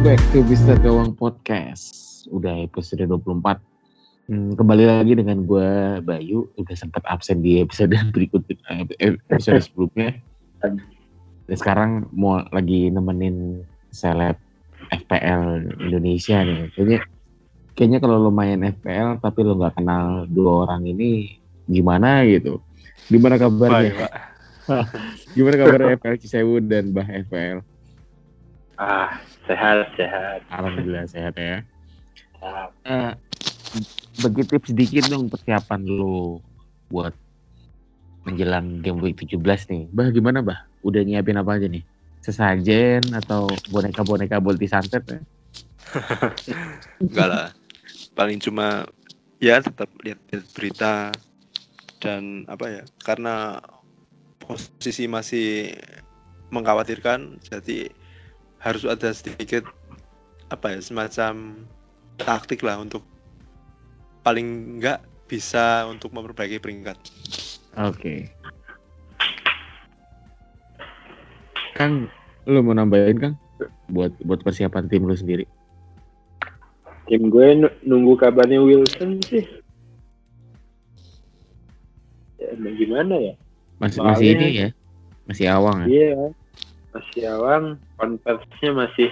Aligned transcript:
Back 0.00 0.16
to 0.32 0.40
Mister 0.48 0.80
Gawang 0.80 1.12
Podcast. 1.12 2.24
Udah 2.32 2.64
episode 2.64 3.04
24. 3.04 3.60
Hmm, 4.32 4.56
kembali 4.56 4.88
lagi 4.88 5.12
dengan 5.12 5.44
gue 5.44 6.00
Bayu. 6.00 6.48
Udah 6.56 6.72
sempat 6.72 7.04
absen 7.04 7.44
di 7.44 7.60
episode 7.60 7.92
berikut 8.16 8.40
eh, 8.48 8.88
episode 9.28 9.60
sebelumnya. 9.68 10.16
Dan 10.64 10.80
sekarang 11.52 12.08
mau 12.16 12.40
lagi 12.48 12.88
nemenin 12.88 13.60
seleb 13.92 14.40
FPL 14.88 15.68
Indonesia 15.84 16.48
nih. 16.48 16.72
Kayaknya 16.72 16.98
kayaknya 17.76 17.98
kalau 18.00 18.24
lo 18.24 18.32
main 18.32 18.56
FPL 18.56 19.20
tapi 19.20 19.44
lo 19.44 19.60
nggak 19.60 19.84
kenal 19.84 20.24
dua 20.32 20.64
orang 20.64 20.88
ini 20.88 21.36
gimana 21.68 22.24
gitu. 22.24 22.64
Gimana 23.12 23.36
kabarnya? 23.36 24.08
gimana 25.36 25.56
kabar 25.60 25.80
FPL 26.00 26.16
Cisewu 26.24 26.64
dan 26.64 26.88
Bah 26.96 27.04
FPL? 27.04 27.60
Ah, 28.80 29.20
sehat, 29.44 29.92
sehat. 29.92 30.40
Alhamdulillah 30.48 31.04
sehat 31.04 31.36
ya. 31.36 31.60
Uh, 32.40 33.12
bagi 34.24 34.48
tips 34.48 34.72
sedikit 34.72 35.04
dong 35.04 35.28
persiapan 35.28 35.84
lo 35.84 36.40
buat 36.88 37.12
menjelang 38.24 38.80
game 38.80 39.04
week 39.04 39.20
17 39.20 39.68
nih. 39.68 39.84
Bah 39.92 40.08
gimana 40.08 40.40
bah? 40.40 40.64
Udah 40.80 41.04
nyiapin 41.04 41.36
apa 41.36 41.60
aja 41.60 41.68
nih? 41.68 41.84
Sesajen 42.24 43.04
atau 43.12 43.52
boneka-boneka 43.68 44.40
bolti 44.40 44.64
santet 44.64 45.04
ya? 45.04 45.20
Enggak 47.04 47.28
lah. 47.28 47.46
Paling 48.16 48.40
cuma 48.40 48.88
ya 49.44 49.60
tetap 49.60 49.92
lihat 50.00 50.24
berita 50.56 51.12
dan 52.00 52.48
apa 52.48 52.80
ya? 52.80 52.82
Karena 53.04 53.60
posisi 54.40 55.04
masih 55.04 55.76
mengkhawatirkan 56.48 57.44
jadi 57.44 57.99
harus 58.60 58.84
ada 58.84 59.08
sedikit 59.10 59.64
apa 60.52 60.76
ya 60.76 60.80
semacam 60.84 61.64
taktik 62.20 62.60
lah 62.60 62.76
untuk 62.76 63.00
paling 64.20 64.76
enggak 64.76 65.00
bisa 65.24 65.88
untuk 65.88 66.12
memperbaiki 66.12 66.60
peringkat. 66.60 66.98
Oke. 67.80 67.96
Okay. 67.96 68.18
Kang, 71.72 72.12
lu 72.44 72.60
mau 72.60 72.76
nambahin 72.76 73.16
Kang 73.16 73.34
buat 73.88 74.12
buat 74.20 74.44
persiapan 74.44 74.90
tim 74.92 75.08
lu 75.08 75.16
sendiri? 75.16 75.48
Tim 77.08 77.32
gue 77.32 77.72
nunggu 77.86 78.20
kabarnya 78.20 78.60
Wilson 78.60 79.22
sih. 79.24 79.46
Ya, 82.36 82.52
gimana 82.76 83.16
ya? 83.16 83.34
Masih 83.80 84.04
masih 84.04 84.26
ini 84.36 84.46
ya? 84.52 84.68
Masih 85.24 85.46
awang 85.48 85.86
ya? 85.86 85.88
Iya 85.88 86.34
masih 86.90 87.22
awang 87.30 87.78
konversinya 87.96 88.86
masih 88.86 89.10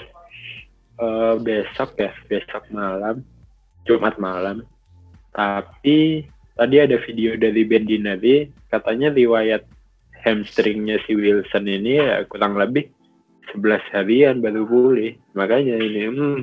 uh, 0.99 1.39
besok 1.39 1.95
ya 1.99 2.11
besok 2.27 2.67
malam 2.75 3.23
Jumat 3.89 4.21
malam. 4.21 4.67
Tapi 5.33 6.27
tadi 6.59 6.77
ada 6.77 7.01
video 7.07 7.39
dari 7.39 7.65
Ben 7.65 7.89
Dinari 7.89 8.51
katanya 8.69 9.09
riwayat 9.15 9.65
hamstringnya 10.21 10.99
si 11.07 11.15
Wilson 11.15 11.71
ini 11.71 12.03
ya 12.03 12.27
kurang 12.29 12.59
lebih 12.59 12.91
11 13.55 13.95
harian 13.97 14.45
baru 14.45 14.69
pulih. 14.69 15.17
Makanya 15.33 15.81
ini 15.81 16.01
hmm, 16.11 16.39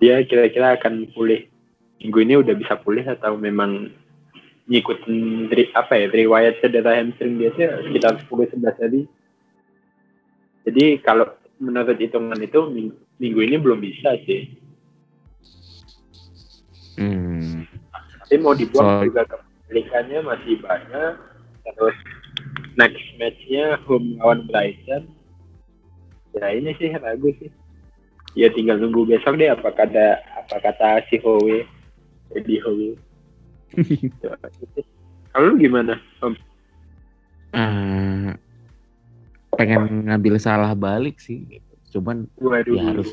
dia 0.00 0.24
kira-kira 0.24 0.80
akan 0.80 1.12
pulih. 1.12 1.44
Minggu 2.00 2.18
ini 2.24 2.34
udah 2.40 2.56
bisa 2.56 2.80
pulih 2.80 3.04
atau 3.04 3.36
memang 3.36 3.92
ngikutin 4.70 5.50
apa 5.76 5.92
ya 5.98 6.06
riwayat 6.08 6.62
cedera 6.62 6.96
hamstring 6.96 7.36
biasa 7.36 7.84
sekitar 7.90 8.22
10-11 8.30 8.80
hari 8.80 9.02
jadi 10.70 11.02
kalau 11.02 11.26
menurut 11.58 11.98
hitungan 11.98 12.38
itu 12.38 12.62
minggu, 13.18 13.40
ini 13.42 13.58
belum 13.58 13.82
bisa 13.82 14.14
sih. 14.22 14.46
Hmm. 16.94 17.66
Tapi 18.22 18.38
mau 18.38 18.54
dibuang 18.54 19.02
so, 19.02 19.10
juga 19.10 19.26
kepemilikannya 19.26 20.20
masih 20.22 20.54
banyak. 20.62 21.12
Terus 21.66 21.96
next 22.78 23.02
matchnya 23.18 23.82
home 23.82 24.14
lawan 24.22 24.46
Brighton. 24.46 25.10
Ya 26.38 26.54
ini 26.54 26.70
sih 26.78 26.94
ragu 26.94 27.34
sih. 27.42 27.50
Ya 28.38 28.46
tinggal 28.54 28.78
nunggu 28.78 29.10
besok 29.10 29.42
deh 29.42 29.50
apa 29.50 29.74
kata 29.74 30.22
apa 30.38 30.56
kata 30.62 31.02
si 31.10 31.18
Howe, 31.18 31.66
Eddie 32.38 32.62
Howe. 32.62 32.94
Kalau 35.34 35.54
gimana, 35.58 35.98
Om? 36.22 36.34
Uh, 37.50 38.34
pengen 39.60 40.08
ngambil 40.08 40.40
salah 40.40 40.72
balik 40.72 41.20
sih. 41.20 41.60
Cuman 41.92 42.24
Waduh. 42.40 42.72
ya 42.72 42.82
harus 42.88 43.12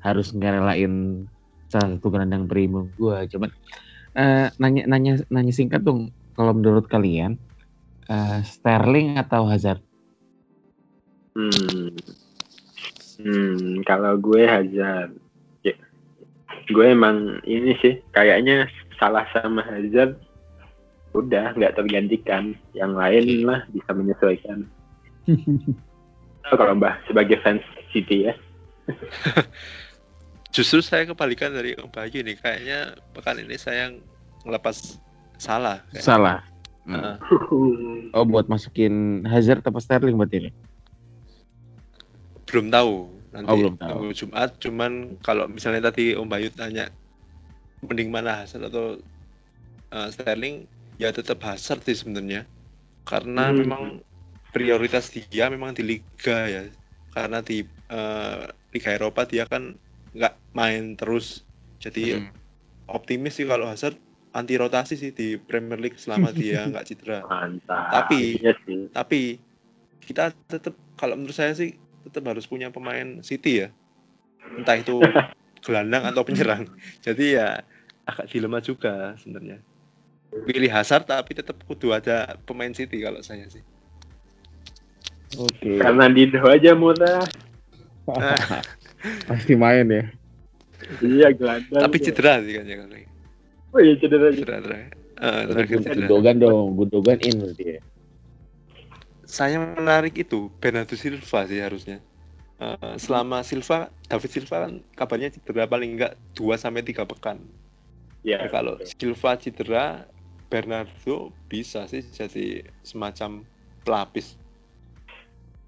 harus 0.00 0.32
ngerelain 0.32 1.24
salah 1.68 1.96
satu 1.96 2.12
gelandang 2.12 2.44
premium 2.46 2.92
gue 3.00 3.18
cuman 3.34 3.50
uh, 4.14 4.46
nanya 4.56 4.88
nanya 4.88 5.20
nanya 5.28 5.52
singkat 5.52 5.84
dong. 5.84 6.08
Kalau 6.34 6.56
menurut 6.56 6.88
kalian 6.88 7.36
uh, 8.08 8.40
Sterling 8.42 9.20
atau 9.20 9.44
Hazard? 9.44 9.84
Hmm. 11.36 11.92
Hmm 13.20 13.84
kalau 13.84 14.16
gue 14.16 14.42
Hazard. 14.48 15.12
Ya, 15.66 15.76
gue 16.72 16.86
emang 16.88 17.44
ini 17.44 17.76
sih 17.84 18.00
kayaknya 18.16 18.72
salah 18.96 19.28
sama 19.36 19.60
Hazard 19.66 20.16
udah 21.12 21.54
nggak 21.54 21.76
tergantikan. 21.76 22.56
Yang 22.74 22.92
lain 22.94 23.24
lah 23.46 23.60
bisa 23.70 23.90
menyesuaikan 23.94 24.66
oh, 25.28 26.56
kalau 26.58 26.74
Mbah 26.76 27.00
sebagai 27.08 27.40
fans 27.40 27.64
City 27.94 28.28
ya. 28.28 28.34
Justru 30.54 30.82
saya 30.82 31.02
kebalikan 31.08 31.50
dari 31.50 31.74
Om 31.74 31.90
Bayu 31.90 32.22
nih. 32.22 32.38
Kayaknya 32.38 32.94
pekan 33.10 33.42
ini 33.42 33.58
saya 33.58 33.90
ngelepas 34.46 34.98
salah. 35.38 35.82
Kayaknya. 35.90 36.06
Salah. 36.06 36.38
Hmm. 36.84 37.16
oh 38.16 38.24
buat 38.28 38.46
masukin 38.46 39.24
Hazard 39.24 39.64
atau 39.64 39.80
Sterling 39.80 40.14
buat 40.20 40.30
ini? 40.30 40.52
Belum 42.46 42.70
tahu. 42.70 43.08
Nanti 43.34 43.50
oh, 43.50 43.56
belum 43.58 43.76
tahu. 43.80 43.98
Jumat. 44.14 44.50
Cuman 44.62 45.18
kalau 45.26 45.50
misalnya 45.50 45.90
tadi 45.90 46.14
Om 46.14 46.28
Bayu 46.30 46.52
tanya 46.54 46.86
mending 47.82 48.14
mana 48.14 48.44
Hazard 48.44 48.70
atau 48.70 49.02
uh, 49.90 50.08
Sterling, 50.12 50.70
ya 51.02 51.10
tetap 51.10 51.42
Hazard 51.42 51.82
sih 51.82 51.98
sebenarnya. 51.98 52.46
Karena 53.02 53.50
hmm. 53.50 53.56
memang 53.58 53.82
prioritas 54.54 55.10
dia 55.10 55.50
memang 55.50 55.74
di 55.74 55.82
liga 55.82 56.46
ya. 56.46 56.62
Karena 57.10 57.42
di 57.42 57.66
uh, 57.90 58.46
liga 58.70 58.90
Eropa 58.94 59.26
dia 59.26 59.50
kan 59.50 59.74
nggak 60.14 60.34
main 60.54 60.94
terus. 60.94 61.42
Jadi 61.82 62.22
hmm. 62.22 62.30
optimis 62.86 63.42
sih 63.42 63.50
kalau 63.50 63.66
Hazard 63.66 63.98
anti 64.34 64.54
rotasi 64.54 64.94
sih 64.94 65.10
di 65.10 65.34
Premier 65.38 65.78
League 65.82 65.98
selama 65.98 66.30
dia 66.30 66.62
nggak 66.70 66.86
cedera. 66.86 67.26
Mantap. 67.26 67.90
tapi 67.90 68.38
yes, 68.38 68.58
iya 68.70 68.86
tapi 68.94 69.42
kita 70.06 70.30
tetap 70.46 70.74
kalau 70.94 71.18
menurut 71.18 71.34
saya 71.34 71.54
sih 71.54 71.74
tetap 72.06 72.22
harus 72.30 72.46
punya 72.46 72.70
pemain 72.70 73.18
City 73.26 73.66
ya. 73.66 73.68
Entah 74.54 74.78
itu 74.78 75.02
gelandang 75.66 76.06
atau 76.06 76.22
penyerang. 76.22 76.70
Jadi 77.02 77.38
ya 77.38 77.58
agak 78.06 78.30
dilema 78.30 78.62
juga 78.62 79.18
sebenarnya. 79.18 79.58
Pilih 80.34 80.70
Hazard 80.70 81.06
tapi 81.06 81.34
tetap 81.34 81.58
kudu 81.66 81.94
ada 81.94 82.38
pemain 82.42 82.74
City 82.74 83.02
kalau 83.02 83.22
saya 83.22 83.46
sih 83.46 83.62
Oke. 85.38 85.58
Okay. 85.58 85.76
Karena 85.82 86.06
Dino 86.10 86.40
aja 86.46 86.70
murah. 86.74 87.24
Pasti 89.28 89.54
main 89.56 89.88
ya. 89.88 90.04
iya 91.00 91.28
gelandang. 91.32 91.80
Tapi 91.80 91.96
cedera 92.00 92.44
sih 92.44 92.54
kan 92.60 92.64
ya 92.68 92.76
kan. 92.84 92.88
Oh 93.72 93.80
iya 93.80 93.94
cedera. 93.98 94.28
Cedera. 94.30 94.56
cedera. 94.60 94.78
Uh, 95.18 95.42
cedera. 95.64 96.06
Gundogan 96.06 96.36
dong, 96.38 96.66
Gundogan 96.76 97.18
in 97.24 97.34
berarti 97.40 97.64
ya. 97.78 97.80
Saya 99.24 99.58
menarik 99.58 100.14
itu 100.20 100.52
Bernardo 100.60 100.94
Silva 100.94 101.48
sih 101.48 101.58
harusnya. 101.58 101.98
Uh, 102.60 102.94
selama 103.00 103.42
Silva, 103.42 103.90
David 104.06 104.30
Silva 104.30 104.68
kan 104.68 104.72
kabarnya 104.94 105.34
cedera 105.34 105.66
paling 105.66 105.98
enggak 105.98 106.14
2 106.38 106.54
sampai 106.54 106.86
3 106.86 107.02
pekan. 107.16 107.42
Ya. 108.24 108.40
kalau 108.48 108.80
Silva 108.88 109.36
cedera, 109.36 110.08
Bernardo 110.48 111.34
bisa 111.50 111.84
sih 111.90 112.00
jadi 112.00 112.62
semacam 112.86 113.44
pelapis 113.84 114.38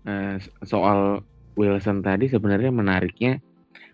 Nah, 0.06 0.38
soal 0.62 1.26
Wilson 1.58 2.00
tadi 2.00 2.30
sebenarnya 2.30 2.70
menariknya 2.70 3.42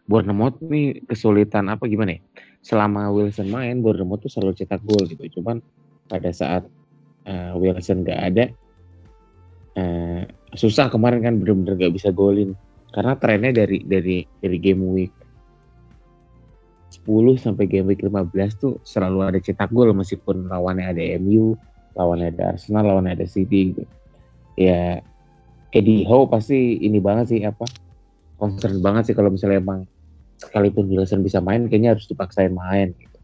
Bournemouth 0.05 0.61
nih 0.61 1.01
kesulitan 1.09 1.73
apa 1.73 1.89
gimana 1.89 2.19
ya? 2.19 2.21
Selama 2.61 3.09
Wilson 3.11 3.49
main, 3.49 3.81
Bournemouth 3.81 4.29
tuh 4.29 4.31
selalu 4.31 4.53
cetak 4.61 4.85
gol 4.85 5.09
gitu. 5.09 5.41
Cuman 5.41 5.65
pada 6.11 6.29
saat 6.35 6.69
uh, 7.25 7.57
Wilson 7.57 8.05
nggak 8.05 8.21
ada, 8.21 8.45
uh, 9.81 10.23
susah 10.53 10.93
kemarin 10.93 11.25
kan 11.25 11.35
bener-bener 11.41 11.81
nggak 11.81 11.95
bisa 11.97 12.13
golin. 12.13 12.53
Karena 12.93 13.17
trennya 13.17 13.65
dari 13.65 13.81
dari 13.89 14.21
dari 14.43 14.59
game 14.61 14.85
week 14.93 15.15
10 16.93 17.41
sampai 17.41 17.65
game 17.65 17.89
week 17.89 18.05
15 18.05 18.61
tuh 18.61 18.77
selalu 18.85 19.33
ada 19.33 19.41
cetak 19.41 19.73
gol 19.73 19.97
meskipun 19.97 20.45
lawannya 20.53 20.93
ada 20.93 21.03
MU, 21.17 21.57
lawannya 21.97 22.37
ada 22.37 22.53
Arsenal, 22.53 22.85
lawannya 22.85 23.17
ada 23.17 23.25
City 23.25 23.73
gitu. 23.73 23.85
Ya 24.61 25.01
Eddie 25.73 26.05
Howe 26.05 26.29
pasti 26.29 26.77
ini 26.85 27.01
banget 27.01 27.33
sih 27.33 27.41
apa 27.49 27.65
concern 28.37 28.85
banget 28.85 29.11
sih 29.11 29.15
kalau 29.17 29.33
misalnya 29.33 29.65
emang 29.65 29.89
sekalipun 30.37 30.91
Wilson 30.93 31.25
bisa 31.25 31.41
main 31.41 31.71
kayaknya 31.71 31.97
harus 31.97 32.05
dipaksain 32.05 32.53
main 32.53 32.93
gitu. 32.93 33.19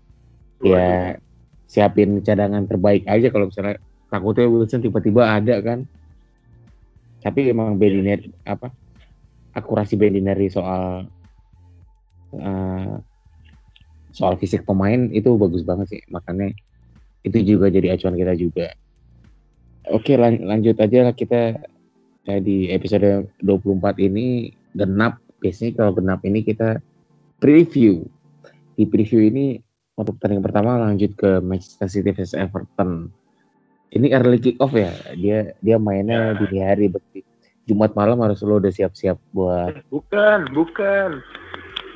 Ya 0.65 1.21
siapin 1.69 2.25
cadangan 2.25 2.65
terbaik 2.65 3.05
aja 3.05 3.29
kalau 3.29 3.53
misalnya 3.53 3.77
takutnya 4.09 4.49
Wilson 4.49 4.81
tiba-tiba 4.81 5.29
ada 5.29 5.61
kan. 5.61 5.85
Tapi 7.21 7.53
emang 7.53 7.77
Bedinari 7.77 8.33
apa 8.49 8.73
akurasi 9.53 9.99
Bedinari 9.99 10.49
soal 10.49 11.05
uh, 12.33 12.95
soal 14.15 14.35
fisik 14.41 14.65
pemain 14.65 15.13
itu 15.13 15.37
bagus 15.37 15.67
banget 15.67 15.99
sih 15.99 16.03
makanya 16.09 16.55
itu 17.27 17.39
juga 17.45 17.69
jadi 17.69 17.99
acuan 17.99 18.17
kita 18.17 18.33
juga. 18.39 18.73
Oke 19.93 20.17
lan 20.17 20.41
lanjut 20.47 20.79
aja 20.81 21.11
lah 21.11 21.15
kita 21.17 21.59
ya, 22.29 22.37
di 22.45 22.69
episode 22.69 23.25
24 23.41 23.97
ini 24.05 24.53
genap 24.77 25.17
biasanya 25.41 25.73
kalau 25.81 25.93
genap 25.97 26.21
ini 26.29 26.45
kita 26.45 26.79
preview. 27.41 28.05
Di 28.77 28.85
preview 28.85 29.25
ini 29.25 29.59
untuk 29.97 30.21
pertandingan 30.21 30.45
pertama 30.45 30.79
lanjut 30.79 31.17
ke 31.17 31.41
Manchester 31.41 31.89
City 31.89 32.13
vs 32.13 32.37
Everton. 32.37 33.11
Ini 33.89 34.13
early 34.13 34.37
kick 34.37 34.61
off 34.61 34.77
ya 34.77 34.93
dia 35.17 35.57
dia 35.65 35.81
mainnya 35.81 36.37
ya. 36.37 36.45
di 36.45 36.59
hari 36.61 36.93
berarti 36.93 37.25
Jumat 37.65 37.97
malam 37.97 38.21
harus 38.21 38.45
lo 38.45 38.61
udah 38.61 38.69
siap-siap 38.69 39.17
buat 39.33 39.81
bukan 39.89 40.53
bukan. 40.53 41.25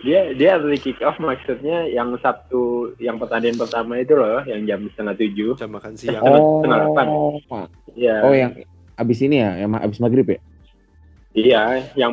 Dia 0.03 0.35
dia 0.35 0.57
early 0.59 0.81
kick 0.81 0.99
off 1.05 1.21
maksudnya 1.21 1.85
yang 1.87 2.17
Sabtu 2.19 2.97
yang 2.97 3.21
pertandingan 3.21 3.61
pertama 3.61 4.01
itu 4.01 4.17
loh 4.17 4.41
yang 4.49 4.65
jam 4.65 4.89
setengah 4.97 5.15
tujuh. 5.21 5.53
Jam 5.61 5.71
makan 5.71 5.95
siang. 5.95 6.25
Oh, 6.25 6.65
setengah 6.65 6.79
delapan. 6.81 7.07
Ya. 7.93 8.17
Oh 8.25 8.33
yang 8.33 8.57
abis 9.03 9.19
ini 9.27 9.43
ya 9.43 9.67
yang 9.67 9.75
abis 9.77 9.99
maghrib 9.99 10.27
ya 10.31 10.41
Iya, 11.33 11.89
yang 11.97 12.13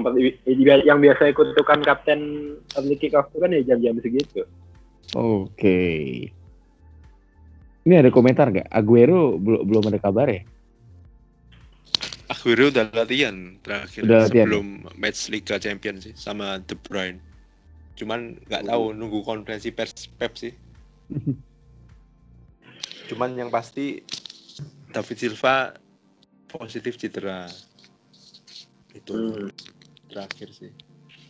yang 0.63 0.99
biasa 1.03 1.27
ikut 1.35 1.51
kan 1.67 1.83
kapten 1.83 2.55
early 2.79 2.95
kick 2.95 3.11
off 3.11 3.27
itu 3.35 3.43
kan 3.43 3.51
ya 3.51 3.59
jam-jam 3.67 3.99
segitu. 3.99 4.47
Oke. 5.11 5.51
Okay. 5.59 5.99
Ini 7.83 7.99
ada 7.99 8.15
komentar 8.15 8.47
gak? 8.47 8.71
Aguero 8.71 9.35
belum 9.35 9.67
belum 9.67 9.83
ada 9.91 9.99
kabar 9.99 10.31
ya? 10.31 10.47
Aguero 12.31 12.71
udah 12.71 12.87
latihan 12.95 13.59
terakhir 13.59 14.07
udah 14.07 14.23
latihan. 14.23 14.47
sebelum 14.47 14.65
match 14.95 15.27
Liga 15.27 15.59
Champions 15.59 16.07
sih 16.07 16.15
sama 16.15 16.63
De 16.63 16.79
Bruyne. 16.79 17.19
Cuman 17.99 18.39
nggak 18.47 18.71
tahu 18.71 18.95
nunggu 18.95 19.19
konferensi 19.27 19.75
pers 19.75 20.07
Pep 20.15 20.39
sih. 20.39 20.55
Cuman 23.11 23.35
yang 23.35 23.51
pasti 23.51 23.99
David 24.95 25.17
Silva 25.19 25.75
positif 26.49 26.97
cedera 26.97 27.45
itu 28.97 29.13
hmm. 29.13 29.49
terakhir 30.09 30.49
sih 30.51 30.71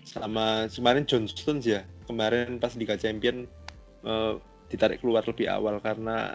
sama 0.07 0.66
kemarin 0.71 1.06
Johnson 1.06 1.62
ya 1.62 1.86
kemarin 2.10 2.57
pas 2.57 2.74
Liga 2.74 2.98
Champion 2.98 3.45
uh, 4.07 4.39
ditarik 4.71 5.04
keluar 5.04 5.21
lebih 5.27 5.45
awal 5.51 5.77
karena 5.83 6.33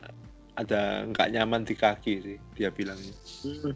ada 0.55 1.03
nggak 1.11 1.35
nyaman 1.35 1.67
di 1.67 1.75
kaki 1.75 2.15
sih 2.23 2.39
dia 2.55 2.71
bilangnya 2.71 3.15
hmm. 3.43 3.75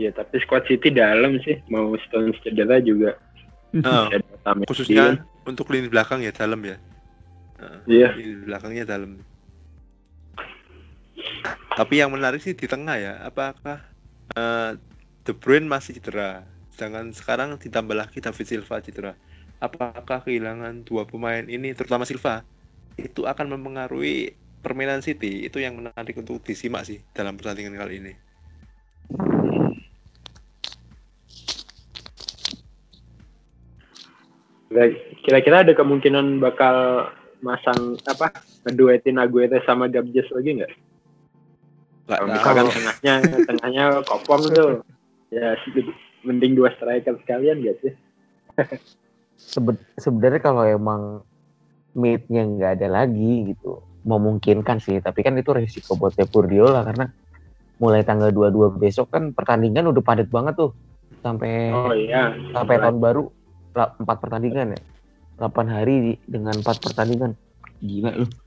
Ya 0.00 0.10
tapi 0.10 0.42
squad 0.42 0.66
City 0.66 0.90
dalam 0.90 1.38
sih 1.44 1.60
mau 1.70 1.94
Stones 2.08 2.34
cedera 2.42 2.80
juga. 2.82 3.14
Oh, 3.84 4.06
khususnya 4.66 5.22
untuk 5.46 5.70
lini 5.70 5.86
belakang 5.90 6.24
ya 6.24 6.32
dalam 6.34 6.62
ya. 6.64 6.80
Iya. 7.86 8.08
Uh, 8.10 8.16
Lini 8.18 8.34
belakangnya 8.48 8.84
dalam. 8.86 9.22
Tapi 11.74 11.98
yang 11.98 12.14
menarik 12.14 12.38
sih 12.38 12.54
di 12.54 12.70
tengah 12.70 12.94
ya. 12.94 13.14
Apakah 13.26 13.82
uh, 14.38 14.78
De 15.24 15.32
Bruyne 15.34 15.66
masih 15.66 15.98
cedera. 15.98 16.46
Sedangkan 16.70 17.10
sekarang 17.10 17.56
ditambah 17.58 17.96
lagi 17.98 18.22
David 18.22 18.46
Silva 18.46 18.78
cedera. 18.78 19.12
Apakah 19.58 20.22
kehilangan 20.22 20.84
dua 20.84 21.08
pemain 21.08 21.42
ini, 21.48 21.72
terutama 21.72 22.04
Silva, 22.04 22.44
itu 23.00 23.24
akan 23.24 23.56
mempengaruhi 23.56 24.36
permainan 24.60 25.00
City? 25.00 25.48
Itu 25.48 25.58
yang 25.58 25.80
menarik 25.80 26.14
untuk 26.20 26.44
disimak 26.44 26.84
sih 26.84 27.00
dalam 27.16 27.34
pertandingan 27.40 27.74
kali 27.74 27.94
ini. 28.04 28.12
Kira-kira 35.24 35.62
ada 35.64 35.72
kemungkinan 35.72 36.42
bakal 36.42 37.08
masang 37.40 37.94
apa 38.04 38.34
ngeduetin 38.66 39.22
Aguero 39.22 39.56
sama 39.64 39.86
Gabjes 39.86 40.28
lagi 40.34 40.60
nggak? 40.60 40.93
Kalau 42.04 42.26
misalkan 42.28 42.66
tengahnya 42.68 43.14
tengahnya 43.48 43.84
kopong 44.04 44.42
tuh 44.52 44.84
ya 45.32 45.56
mending 46.24 46.52
dua 46.56 46.72
striker 46.76 47.16
sekalian 47.24 47.64
gak 47.64 47.76
sih? 47.80 47.92
Sebe 49.40 49.76
sebenarnya 49.96 50.40
kalau 50.40 50.64
emang 50.64 51.24
mid-nya 51.94 52.44
nggak 52.44 52.72
ada 52.80 52.88
lagi 53.02 53.54
gitu 53.54 53.80
memungkinkan 54.04 54.84
sih. 54.84 55.00
Tapi 55.00 55.24
kan 55.24 55.36
itu 55.40 55.52
resiko 55.56 55.96
buat 55.96 56.12
Pep 56.12 56.28
Guardiola 56.28 56.84
karena 56.84 57.08
mulai 57.80 58.04
tanggal 58.04 58.30
22 58.30 58.78
besok 58.78 59.10
kan 59.10 59.32
pertandingan 59.32 59.88
udah 59.88 60.02
padat 60.04 60.28
banget 60.28 60.60
tuh. 60.60 60.72
Sampai 61.24 61.72
oh, 61.72 61.96
iya. 61.96 62.36
sampai 62.52 62.76
tahun 62.84 63.00
baru 63.00 63.22
empat 63.74 64.16
pertandingan 64.20 64.76
ya. 64.76 64.80
8 65.40 65.66
hari 65.66 66.20
dengan 66.28 66.54
empat 66.60 66.84
pertandingan. 66.84 67.32
Gila 67.80 68.12
loh 68.12 68.43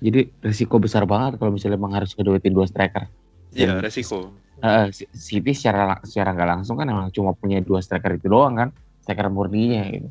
jadi 0.00 0.32
resiko 0.40 0.80
besar 0.80 1.04
banget 1.04 1.36
kalau 1.36 1.52
misalnya 1.52 1.76
emang 1.76 1.94
harus 1.94 2.16
keduetin 2.16 2.56
dua 2.56 2.66
striker 2.66 3.06
iya 3.52 3.78
resiko 3.78 4.32
uh, 4.64 4.86
City 5.12 5.52
secara 5.56 5.98
secara 6.04 6.36
nggak 6.36 6.50
langsung 6.58 6.76
kan 6.76 6.86
emang 6.88 7.08
cuma 7.12 7.32
punya 7.32 7.60
dua 7.64 7.80
striker 7.80 8.16
itu 8.16 8.28
doang 8.28 8.56
kan 8.56 8.68
striker 9.02 9.32
murninya 9.32 9.82
gitu. 9.90 10.08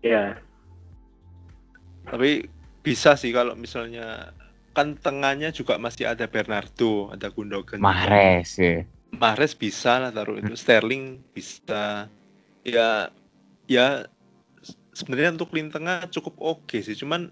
Iya. 0.00 0.14
Yeah. 0.14 0.30
Tapi 2.08 2.30
bisa 2.80 3.14
sih 3.14 3.30
kalau 3.34 3.54
misalnya 3.54 4.32
kan 4.72 4.96
tengahnya 4.96 5.50
juga 5.50 5.76
masih 5.76 6.08
ada 6.08 6.24
Bernardo, 6.30 7.10
ada 7.12 7.28
Gundogan. 7.28 7.82
Mahrez 7.82 8.56
ya. 8.56 8.86
Mahrez 9.10 9.52
bisa 9.52 9.98
lah 9.98 10.10
taruh 10.14 10.38
itu. 10.38 10.54
Sterling 10.54 11.20
bisa. 11.34 12.06
Ya 12.62 13.10
ya 13.66 14.06
sebenarnya 14.94 15.36
untuk 15.38 15.54
lini 15.54 15.70
tengah 15.70 16.06
cukup 16.08 16.38
oke 16.40 16.70
okay 16.70 16.80
sih. 16.80 16.96
Cuman 16.96 17.28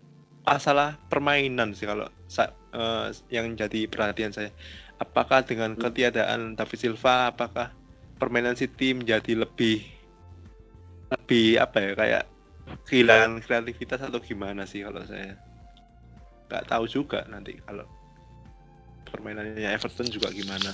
masalah 0.49 0.97
permainan 1.13 1.77
sih 1.77 1.85
kalau 1.85 2.09
uh, 2.73 3.13
yang 3.29 3.53
jadi 3.53 3.85
perhatian 3.85 4.33
saya. 4.33 4.51
Apakah 4.99 5.45
dengan 5.45 5.77
hmm. 5.77 5.81
ketiadaan 5.85 6.41
David 6.57 6.79
Silva 6.81 7.31
apakah 7.31 7.71
permainan 8.17 8.57
City 8.57 8.97
menjadi 8.97 9.39
lebih 9.45 9.85
lebih 11.09 11.61
apa 11.61 11.77
ya 11.81 11.93
kayak 11.97 12.25
kehilangan 12.85 13.41
kreativitas 13.45 14.01
atau 14.05 14.19
gimana 14.19 14.65
sih 14.65 14.83
kalau 14.83 15.05
saya? 15.05 15.37
Nggak 16.49 16.65
tahu 16.67 16.85
juga 16.89 17.29
nanti 17.29 17.61
kalau 17.63 17.85
permainannya 19.13 19.69
Everton 19.69 20.09
juga 20.09 20.33
gimana. 20.33 20.73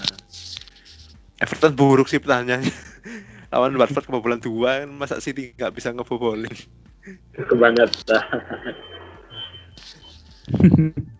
Everton 1.42 1.74
buruk 1.74 2.06
sih 2.06 2.22
pertanyaannya 2.22 2.70
lawan 3.52 3.74
Watford 3.74 4.06
kebobolan 4.06 4.38
dua 4.38 4.86
kan 4.86 4.90
masa 4.94 5.18
City 5.18 5.52
nggak 5.58 5.74
bisa 5.74 5.90
ngebobolin? 5.90 6.54
Kebangetan 7.36 8.24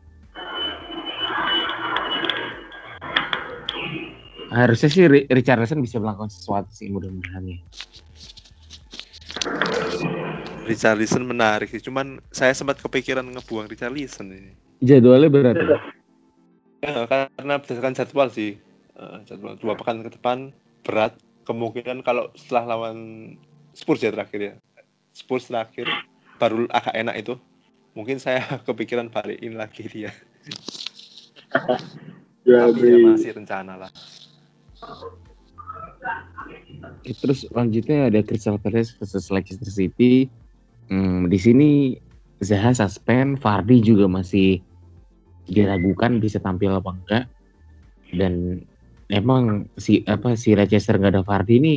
harusnya 4.55 4.87
sih 4.87 5.11
Richardson 5.11 5.83
bisa 5.83 5.99
melakukan 5.99 6.31
sesuatu 6.31 6.71
sih 6.71 6.87
mudah-mudahan 6.87 7.43
ya. 7.43 7.59
Richarlison 10.65 11.29
menarik 11.29 11.69
sih, 11.69 11.83
cuman 11.83 12.23
saya 12.33 12.57
sempat 12.57 12.81
kepikiran 12.81 13.27
ngebuang 13.29 13.69
Richarlison 13.69 14.33
ini. 14.33 14.57
Jadwalnya 14.81 15.29
berat 15.29 15.57
ya? 15.61 15.79
ya 16.81 17.05
karena 17.05 17.55
berdasarkan 17.61 17.93
jadwal 17.93 18.29
sih, 18.33 18.57
uh, 18.97 19.21
jadwal 19.29 19.61
dua 19.61 19.77
pekan 19.77 20.01
ke 20.01 20.11
depan 20.17 20.55
berat. 20.87 21.13
Kemungkinan 21.45 22.01
kalau 22.01 22.33
setelah 22.33 22.73
lawan 22.73 22.97
Spurs 23.77 24.01
ya 24.01 24.09
terakhir 24.09 24.41
ya, 24.41 24.55
Spurs 25.13 25.53
terakhir 25.53 25.85
baru 26.41 26.65
agak 26.73 26.97
enak 26.97 27.21
itu. 27.21 27.37
Mungkin 27.95 28.19
saya 28.19 28.43
kepikiran 28.67 29.09
balikin 29.09 29.55
lagi 29.57 29.87
dia. 29.87 30.11
Ya, 32.45 32.69
Tapi 32.69 32.93
ya 32.93 33.01
masih 33.01 33.33
rencana 33.41 33.73
lah. 33.81 33.91
Terus 37.01 37.49
lanjutnya 37.49 38.13
ada 38.13 38.21
Crystal 38.21 38.61
Palace 38.61 38.93
versus 39.01 39.33
Leicester 39.33 39.73
City. 39.73 40.29
Hmm, 40.93 41.33
di 41.33 41.41
sini 41.41 41.97
Zaha 42.45 42.77
suspend, 42.77 43.41
Fardi 43.41 43.81
juga 43.81 44.05
masih 44.05 44.61
diragukan 45.49 46.21
bisa 46.21 46.37
tampil 46.37 46.77
apa 46.77 46.91
enggak. 46.93 47.25
Dan 48.13 48.61
emang 49.09 49.65
si 49.81 50.05
apa 50.05 50.37
si 50.37 50.53
Leicester 50.53 51.01
nggak 51.01 51.17
ada 51.17 51.25
Fardi 51.25 51.57
ini 51.57 51.75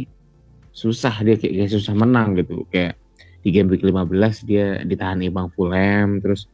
susah 0.76 1.16
dia 1.24 1.40
kayak, 1.40 1.64
kayak 1.64 1.72
susah 1.72 1.96
menang 1.96 2.36
gitu. 2.36 2.68
Kayak 2.68 3.00
di 3.48 3.56
game 3.56 3.72
week 3.72 3.80
15 3.80 4.44
dia 4.44 4.84
ditahan 4.84 5.24
imbang 5.24 5.48
Fulham 5.56 6.20
terus 6.20 6.52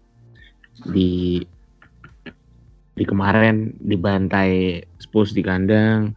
di 0.93 1.41
di 2.93 3.01
kemarin 3.01 3.73
dibantai 3.81 4.85
Spurs 5.01 5.33
di 5.33 5.41
kandang 5.41 6.13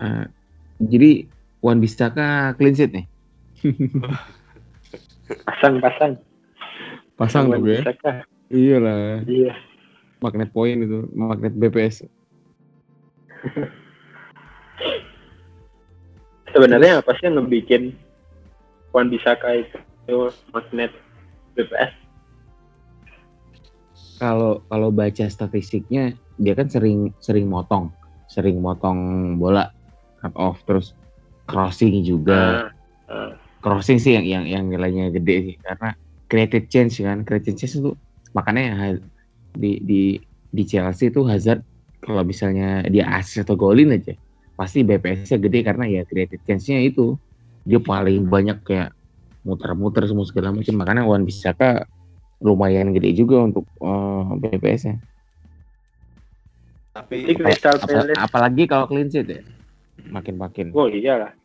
Uh, 0.00 0.24
jadi 0.80 1.28
Wan 1.60 1.76
Bisaka 1.76 2.56
clean 2.56 2.72
sheet 2.72 2.88
nih. 2.88 3.04
Pasang 5.44 5.76
pasang. 5.76 6.12
Pasang 7.20 7.52
dong 7.52 7.68
ya. 7.68 7.84
Bisaka. 7.84 8.24
Iyalah, 8.48 9.22
Iya. 9.28 9.54
magnet 10.24 10.50
poin 10.56 10.74
itu, 10.80 11.04
magnet 11.12 11.52
BPS. 11.52 12.08
Sebenarnya 16.50 16.98
apa 16.98 17.14
sih 17.14 17.30
yang 17.30 17.38
ngebikin 17.38 17.94
Wan 18.90 19.06
Bisaka 19.06 19.54
itu, 19.54 19.78
magnet 20.50 20.90
BPS? 21.54 21.92
Kalau 24.20 24.60
kalau 24.68 24.88
baca 24.92 25.24
statistiknya 25.30 26.12
dia 26.36 26.52
kan 26.52 26.68
sering 26.68 27.14
sering 27.22 27.48
motong, 27.48 27.88
sering 28.28 28.60
motong 28.60 29.34
bola 29.40 29.72
cut 30.20 30.34
off 30.36 30.60
terus 30.68 30.92
crossing 31.48 32.04
juga. 32.04 32.68
Nah, 33.08 33.32
crossing 33.64 33.96
sih 33.96 34.16
yang 34.16 34.26
yang 34.26 34.44
yang 34.44 34.64
nilainya 34.68 35.12
gede 35.14 35.36
sih 35.52 35.56
karena 35.60 35.96
creative 36.28 36.66
change 36.68 37.00
kan 37.00 37.24
creative 37.24 37.56
change 37.56 37.80
itu 37.80 37.92
makanya 38.32 38.96
di 39.56 39.80
di 39.82 40.02
di 40.50 40.62
Chelsea 40.66 41.12
itu 41.12 41.24
Hazard 41.26 41.62
kalau 42.00 42.24
misalnya 42.24 42.84
dia 42.88 43.06
assist 43.12 43.44
atau 43.44 43.56
golin 43.56 43.92
aja 43.92 44.16
pasti 44.56 44.84
BPS-nya 44.84 45.40
gede 45.40 45.60
karena 45.64 45.84
ya 45.88 46.02
creative 46.04 46.40
change-nya 46.44 46.84
itu 46.84 47.16
dia 47.64 47.80
paling 47.80 48.24
banyak 48.26 48.58
kayak 48.64 48.90
muter-muter 49.44 50.04
semua 50.04 50.28
segala 50.28 50.52
macam 50.52 50.74
makanya 50.76 51.08
Wan 51.08 51.24
Bisaka 51.24 51.88
lumayan 52.40 52.92
gede 52.92 53.12
juga 53.16 53.44
untuk 53.44 53.64
eh, 53.80 54.24
BPS-nya 54.40 54.96
Tapi 56.90 57.22
Jadi 57.22 57.34
Crystal 57.38 57.76
Palace. 57.78 58.18
apalagi 58.18 58.66
kalau 58.66 58.88
clean 58.90 59.08
sheet 59.08 59.28
ya 59.28 59.40
makin-makin 60.10 60.72
Oh 60.72 60.88
iyalah. 60.88 61.36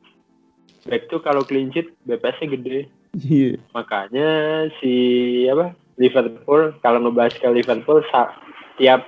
Back 0.87 1.11
tuh 1.11 1.19
kalau 1.21 1.43
clean 1.43 1.69
sheet 1.73 1.91
BPS-nya 2.07 2.47
gede. 2.55 2.79
iya 3.25 3.59
Makanya 3.75 4.29
si 4.79 4.93
apa 5.51 5.75
Liverpool 5.95 6.75
kalau 6.83 6.99
ngebahas 7.03 7.35
ke 7.35 7.47
Liverpool 7.47 8.03
tiap 8.79 9.07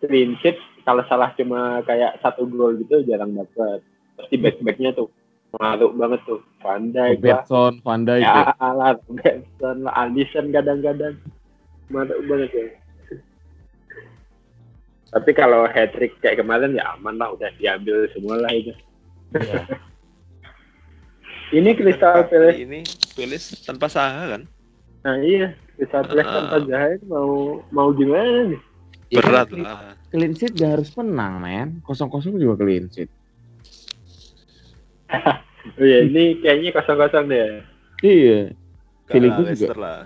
clean 0.00 0.36
sheet 0.40 0.56
kalau 0.84 1.04
salah 1.06 1.32
cuma 1.36 1.84
kayak 1.84 2.16
satu 2.24 2.48
gol 2.48 2.76
gitu 2.80 3.04
jarang 3.04 3.36
dapat. 3.36 3.84
Pasti 4.16 4.36
back 4.40 4.60
backnya 4.64 4.92
tuh 4.96 5.08
ngaruh 5.56 5.90
banget 5.98 6.20
tuh. 6.28 6.40
Pandai. 6.60 7.16
Robertson, 7.16 7.80
Van 7.80 8.04
Dijk 8.04 8.20
ya. 8.20 8.52
Ya 8.52 8.52
alat 8.60 9.00
Robertson 9.08 9.76
lah 9.82 9.94
Alisson 9.96 10.46
kadang-kadang 10.52 11.16
ngaruh 11.88 12.20
banget 12.28 12.50
ya. 12.52 12.66
Tapi 15.10 15.30
kalau 15.34 15.66
hat 15.66 15.90
trick 15.90 16.14
kayak 16.22 16.38
kemarin 16.38 16.78
ya 16.78 16.94
aman 16.94 17.18
lah 17.18 17.34
udah 17.34 17.50
diambil 17.58 18.06
semua 18.14 18.38
lah 18.38 18.52
itu. 18.54 18.70
Iya. 19.34 19.66
Ini 21.50 21.70
Crystal 21.74 22.30
Palace 22.30 22.62
ini 22.62 22.86
Palace 23.18 23.58
tanpa 23.66 23.90
Saha 23.90 24.38
kan? 24.38 24.42
Nah 25.02 25.18
iya, 25.18 25.50
Crystal 25.74 26.06
Palace 26.06 26.30
Ah. 26.30 26.46
tanpa 26.54 26.94
itu 26.94 27.04
mau 27.10 27.30
mau 27.74 27.88
gimana 27.90 28.54
nih? 28.54 28.60
Ya 29.10 29.18
kan, 29.18 29.26
Berat 29.26 29.48
clean- 29.50 29.66
lah. 29.66 29.98
Clean 30.14 30.32
sheet 30.38 30.54
gak 30.54 30.78
harus 30.78 30.94
menang, 30.94 31.42
men. 31.42 31.68
Kosong-kosong 31.82 32.38
juga 32.38 32.62
clean 32.62 32.86
sheet. 32.86 33.10
Oh 35.76 35.84
iya, 35.84 36.08
ini 36.08 36.40
kayaknya 36.40 36.72
kosong-kosong 36.72 37.28
deh. 37.28 37.60
Iya. 38.00 38.54
Feeling 39.10 39.32
gue 39.36 39.44
juga. 39.44 39.52
Leicester 39.52 39.78
lah. 39.78 40.00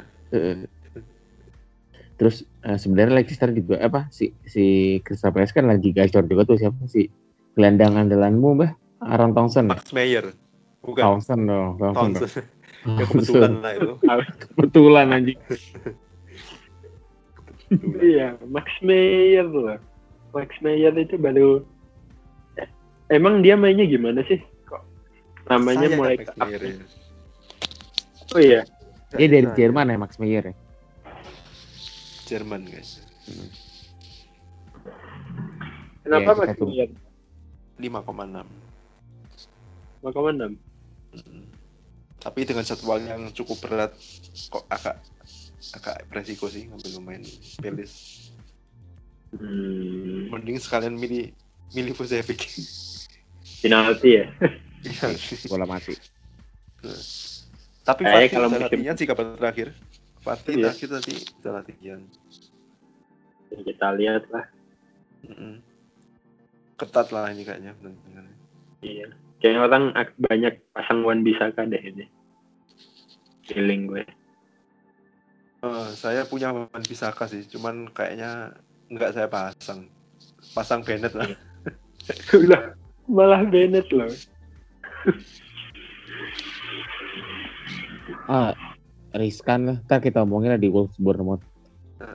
Terus 2.14 2.37
eh, 2.62 2.78
sebenarnya 2.78 3.14
Leicester 3.23 3.50
juga 3.50 3.76
apa 3.82 4.06
si 4.11 4.30
si 4.46 4.99
Crystal 5.02 5.30
Palace 5.34 5.54
kan 5.54 5.66
lagi 5.66 5.90
gacor 5.90 6.25
juga 6.26 6.46
tuh 6.46 6.58
siapa 6.58 6.78
sih 6.87 7.11
gelandang 7.54 7.94
andalanmu 7.99 8.54
bah 8.58 8.73
Aaron 9.02 9.34
Townsend 9.34 9.70
Max 9.70 9.90
Meyer. 9.92 10.30
Bukan. 10.82 11.02
Townsend 11.02 11.42
dong 11.46 11.76
dong. 11.78 11.94
Townsend. 11.94 12.46
Ya 12.84 13.04
kebetulan 13.08 13.52
lah 13.64 13.73
itu. 13.75 13.92
kebetulan 14.54 15.06
anjing 15.12 15.40
Iya, 17.99 18.38
Max 18.46 18.68
Meyer 18.84 19.46
loh. 19.49 19.80
Max 20.30 20.50
Meyer 20.61 20.94
itu 20.94 21.16
baru 21.18 21.64
Eh, 22.61 22.68
Emang 23.11 23.42
dia 23.42 23.58
mainnya 23.58 23.88
gimana 23.88 24.23
sih? 24.28 24.38
Namanya 25.44 25.86
Sayang 25.88 25.98
mulai 26.00 26.16
Max 26.16 26.28
ke 26.28 26.38
Meyer 26.40 26.62
ya. 26.62 26.76
Oh 28.32 28.40
iya, 28.40 28.60
dia 29.14 29.26
dari 29.28 29.44
Sayang. 29.44 29.56
Jerman 29.56 29.92
ya 29.92 29.96
Max 30.00 30.12
Meyer 30.16 30.44
ya 30.50 30.54
Jerman 32.24 32.62
guys. 32.64 33.04
kenapa 36.04 36.30
Iya, 36.32 36.40
Max. 36.40 36.56
Meyer? 36.60 36.88
5,6. 37.76 38.48
5,6. 40.04 40.56
Mm. 41.14 41.44
Tapi 42.24 42.40
dengan 42.48 42.64
jadwal 42.64 43.04
yang 43.04 43.28
cukup 43.36 43.60
berat 43.60 43.92
kok 44.48 44.64
agak 44.72 44.96
agak 45.76 46.08
resiko 46.12 46.48
sih 46.48 46.64
ngambil 46.68 46.90
pemain 46.96 47.22
Palace. 47.60 48.30
Hmm, 49.34 50.30
Mending 50.30 50.56
sekalian 50.62 50.94
milih 50.96 51.34
milih 51.74 51.92
Vucevic. 51.92 52.48
penalti 53.60 54.20
ya. 54.20 54.24
Iya. 54.84 55.08
bola 55.48 55.64
mati 55.64 55.96
Tapi 57.84 58.00
Eh, 58.00 58.08
Fatih 58.08 58.28
kalau 58.32 58.48
udah 58.48 58.60
musim- 58.60 58.80
latihan 58.80 58.96
sih 58.96 59.04
kabar 59.04 59.24
terakhir. 59.36 59.68
Fatih 60.20 60.52
Iya. 60.54 60.64
terakhir 60.68 60.88
tadi 60.88 61.14
udah 61.40 61.52
latihan. 61.52 62.00
Ya, 63.48 63.58
kita 63.60 63.88
lihat 63.92 64.24
lah. 64.28 64.44
Mm-mm. 65.24 65.54
Ketat 66.74 67.08
lah 67.08 67.28
ini 67.28 67.44
kayaknya 67.44 67.72
benar-benar. 67.76 68.24
Iya. 68.80 69.08
Kayaknya 69.36 69.60
orang 69.62 69.84
ak- 69.92 70.16
banyak 70.18 70.54
pasang 70.72 71.04
Wan 71.04 71.20
Bisaka 71.20 71.64
deh 71.64 71.80
ini. 71.80 72.04
Feeling 73.44 73.84
gue. 73.84 74.04
Eh, 75.60 75.88
saya 75.92 76.24
punya 76.24 76.52
Wan 76.52 76.84
Bisaka 76.84 77.24
sih, 77.24 77.44
cuman 77.44 77.88
kayaknya 77.88 78.52
nggak 78.88 79.12
saya 79.12 79.28
pasang. 79.28 79.88
Pasang 80.52 80.80
Bennett 80.80 81.12
lah. 81.12 81.28
Udah, 82.32 82.72
malah 83.06 83.44
Bennett 83.44 83.88
loh. 83.88 84.08
Ah 88.26 88.52
riskan 89.14 89.61
lah 89.64 89.76
ntar 89.84 90.00
kita 90.00 90.23
omongin 90.23 90.52
lah 90.52 90.61
di 90.61 90.68
Wolves 90.68 90.96
Bournemouth 90.96 91.42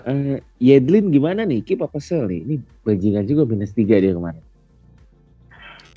eh 0.06 0.38
Yedlin 0.60 1.10
gimana 1.10 1.44
nih 1.44 1.64
keep 1.64 1.80
apa 1.80 1.98
sell 1.98 2.28
nih 2.28 2.44
ini 2.44 2.56
bajingan 2.84 3.26
juga 3.26 3.44
minus 3.46 3.74
3 3.74 3.86
dia 3.88 4.14
kemarin 4.14 4.44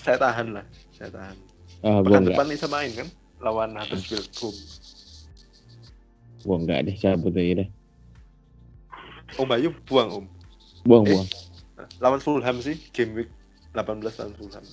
Saya 0.02 0.18
tahan 0.18 0.50
lah, 0.50 0.66
saya 0.90 1.14
tahan. 1.14 1.36
ah 1.80 2.02
gua 2.02 2.18
Pekan 2.18 2.20
enggak 2.20 2.34
depan 2.34 2.46
bisa 2.50 2.66
main 2.66 2.90
kan 2.90 3.08
lawan 3.38 3.70
Huddersfield 3.76 4.26
home. 4.34 4.58
gua 6.42 6.56
enggak 6.58 6.78
deh 6.86 6.96
cabut 6.96 7.32
aja 7.32 7.52
deh 7.62 7.68
Om 9.32 9.46
Bayu 9.46 9.70
buang 9.86 10.10
Om. 10.12 10.24
buang 10.82 11.04
Eh. 11.06 11.14
buang 11.14 11.28
Lawan 11.98 12.18
Fulham 12.18 12.58
sih, 12.58 12.78
game 12.90 13.14
week 13.14 13.30
18 13.72 14.02
lawan 14.02 14.34
Fulham. 14.34 14.64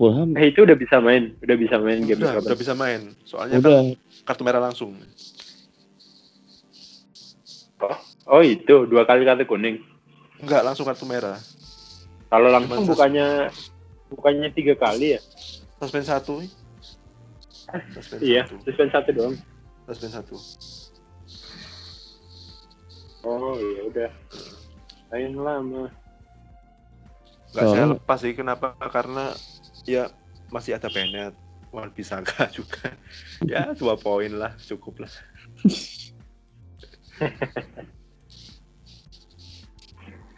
Fulham 0.00 0.32
Eh 0.32 0.48
itu 0.48 0.64
udah 0.64 0.72
bisa 0.80 0.96
main, 0.96 1.36
udah 1.44 1.56
bisa 1.60 1.76
main 1.76 2.00
game 2.08 2.24
Udah, 2.24 2.40
udah 2.40 2.56
bisa 2.56 2.72
main. 2.72 3.12
Soalnya 3.28 3.60
kan 3.60 3.68
udah 3.68 3.80
kartu 4.24 4.42
merah 4.48 4.64
langsung. 4.64 4.96
Oh 8.24 8.40
itu 8.40 8.88
dua 8.88 9.04
kali 9.04 9.28
kartu 9.28 9.44
kuning. 9.44 9.84
Enggak, 10.40 10.64
langsung 10.64 10.88
kartu 10.88 11.04
merah. 11.04 11.36
Kalau 12.32 12.48
langsung 12.48 12.80
Cuman 12.80 12.96
bukannya 12.96 13.28
bukannya 14.08 14.48
tiga 14.56 14.72
kali 14.80 15.18
ya? 15.18 15.20
Suspend 15.76 16.08
satu. 16.08 16.40
nih. 16.40 16.50
Suspend 17.92 18.20
Iya, 18.24 18.42
satu. 18.48 18.56
suspend 18.64 18.90
satu 18.96 19.08
doang. 19.12 19.34
Suspend 19.84 20.12
satu. 20.16 20.34
Oh 23.20 23.52
iya 23.60 23.80
udah. 23.84 24.10
Main 25.12 25.36
lama. 25.36 25.92
Enggak 27.52 27.64
saya 27.68 27.84
lepas 27.92 28.18
sih 28.24 28.32
kenapa? 28.32 28.72
Karena 28.88 29.36
ya 29.90 30.04
masih 30.50 30.78
ada 30.78 30.86
Bennett, 30.86 31.34
Wan 31.70 31.90
Bisaka 31.90 32.46
juga. 32.56 32.94
ya 33.42 33.74
dua 33.74 33.98
poin 33.98 34.30
lah, 34.30 34.54
cukup 34.62 35.02
lah. 35.02 35.12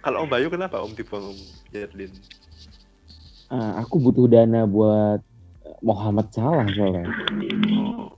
Kalau 0.03 0.27
Om 0.27 0.31
Bayu 0.31 0.51
kenapa 0.51 0.83
Om 0.83 0.99
dibuang 0.99 1.31
Om 1.31 1.39
Yedlin? 1.71 2.11
Ah, 3.53 3.85
aku 3.85 4.01
butuh 4.03 4.27
dana 4.27 4.67
buat 4.67 5.21
Muhammad 5.79 6.27
Salah 6.33 6.67
soalnya 6.73 7.07
Oh. 7.71 8.11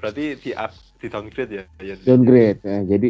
Berarti 0.00 0.34
di 0.40 0.50
up, 0.52 0.72
di 0.98 1.06
downgrade 1.06 1.52
ya 1.52 1.62
Yedlin? 1.78 2.02
downgrade 2.06 2.60
ya. 2.64 2.78
jadi 2.82 3.08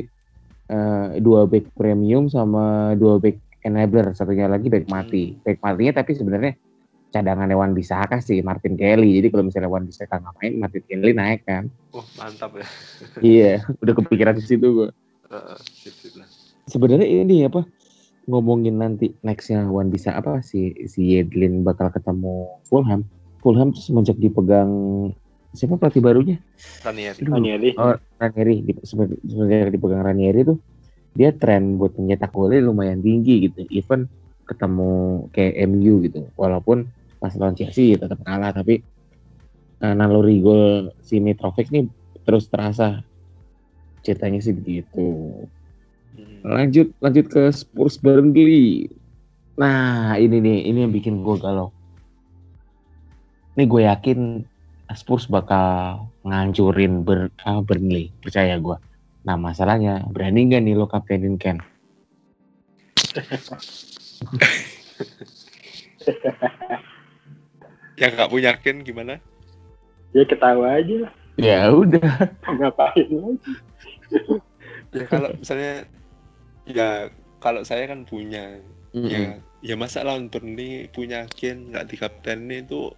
eh, 0.69 1.07
dua 1.23 1.49
back 1.49 1.73
premium 1.73 2.29
sama 2.29 2.93
dua 2.99 3.17
back 3.17 3.41
enabler 3.65 4.13
satunya 4.13 4.47
lagi 4.47 4.69
back 4.69 4.87
mati 4.87 5.35
back 5.43 5.59
matinya 5.59 6.03
tapi 6.03 6.13
sebenarnya 6.13 6.55
cadangan 7.17 7.49
Wan 7.57 7.73
Bisaka 7.73 8.21
sih 8.21 8.45
Martin 8.45 8.77
Kelly 8.77 9.17
jadi 9.21 9.33
kalau 9.33 9.49
misalnya 9.49 9.73
Wan 9.73 9.89
Bisaka 9.89 10.21
nggak 10.21 10.35
main 10.37 10.53
Martin 10.61 10.85
Kelly 10.85 11.13
naik 11.17 11.43
kan 11.49 11.73
Oh 11.97 12.05
mantap 12.21 12.53
ya. 12.61 12.67
iya 13.25 13.53
udah 13.81 13.95
kepikiran 13.97 14.37
ke 14.37 14.45
situ 14.45 14.67
gua 14.69 14.89
Heeh, 15.27 15.59
sip, 15.65 15.95
sip 15.97 16.15
lah. 16.21 16.29
sebenarnya 16.69 17.09
ini 17.09 17.49
apa 17.49 17.65
ngomongin 18.27 18.77
nanti 18.79 19.15
nextnya 19.23 19.65
Wan 19.71 19.89
bisa 19.89 20.13
apa 20.15 20.43
sih 20.43 20.75
si 20.91 21.15
Yedlin 21.15 21.63
bakal 21.63 21.95
ketemu 21.95 22.59
Fulham. 22.67 23.07
Fulham 23.39 23.71
tuh 23.71 23.79
semenjak 23.79 24.19
dipegang 24.19 24.71
siapa 25.55 25.79
pelatih 25.79 26.03
barunya? 26.03 26.37
Ranieri. 26.83 27.23
Aduh, 27.23 27.33
Ranieri. 27.39 27.71
Oh, 27.79 27.95
Ranieri 28.19 28.55
di, 28.67 28.73
semenjak 28.83 29.23
semenjak 29.23 29.71
dipegang 29.71 30.03
Ranieri 30.03 30.43
tuh 30.43 30.59
dia 31.15 31.31
tren 31.33 31.79
buat 31.79 31.95
mencetak 31.97 32.35
golnya 32.35 32.67
lumayan 32.67 32.99
tinggi 33.01 33.47
gitu. 33.47 33.63
Even 33.71 34.11
ketemu 34.45 35.27
kayak 35.31 35.55
MU 35.71 36.03
gitu. 36.03 36.27
Walaupun 36.35 36.91
pas 37.17 37.33
lawan 37.35 37.57
Chelsea 37.57 37.97
tetap 37.97 38.21
kalah 38.23 38.53
tapi 38.53 38.85
uh, 39.83 39.95
naluri 39.97 40.41
gol 40.41 40.93
si 41.03 41.21
Mitrovic 41.21 41.73
nih 41.73 41.89
terus 42.27 42.51
terasa 42.51 43.03
ceritanya 44.07 44.39
sih 44.39 44.55
begitu. 44.55 45.35
Hmm. 46.15 46.39
Lanjut 46.47 46.95
lanjut 47.03 47.27
ke 47.27 47.51
Spurs 47.51 47.99
Burnley. 47.99 48.87
Nah, 49.57 50.21
ini 50.21 50.37
nih, 50.39 50.69
ini 50.69 50.85
yang 50.85 50.93
bikin 50.93 51.25
gue 51.25 51.37
galau. 51.41 51.73
Ini 53.57 53.65
gue 53.65 53.83
yakin 53.89 54.45
Spurs 54.93 55.33
bakal 55.33 56.05
ngancurin 56.29 57.03
Ber, 57.03 57.33
ah, 57.43 57.65
Burnley, 57.65 58.13
percaya 58.21 58.61
gue. 58.61 58.77
Nah, 59.25 59.41
masalahnya 59.41 60.05
berani 60.13 60.47
nggak 60.47 60.63
nih 60.63 60.77
lo 60.77 60.87
kaptenin 60.87 61.41
Ken? 61.41 61.59
Yang 67.97 68.11
nggak 68.15 68.31
punya 68.31 68.51
Ken 68.61 68.81
gimana? 68.81 69.17
Ya 70.13 70.23
ketawa 70.25 70.77
aja 70.77 71.09
lah. 71.09 71.13
Ya 71.37 71.69
udah. 71.69 72.01
Ngapain 72.49 73.09
lagi? 73.09 73.53
Ya 74.93 75.05
kalau 75.09 75.29
misalnya 75.35 75.75
ya 76.65 76.89
kalau 77.39 77.61
saya 77.63 77.85
kan 77.87 78.05
punya 78.05 78.61
ya 78.93 79.37
ya 79.61 79.75
masa 79.77 80.01
lawan 80.01 80.29
Burnley 80.29 80.89
punya 80.89 81.29
Ken 81.29 81.69
nggak 81.69 81.93
dikaptenin 81.93 82.65
itu 82.65 82.89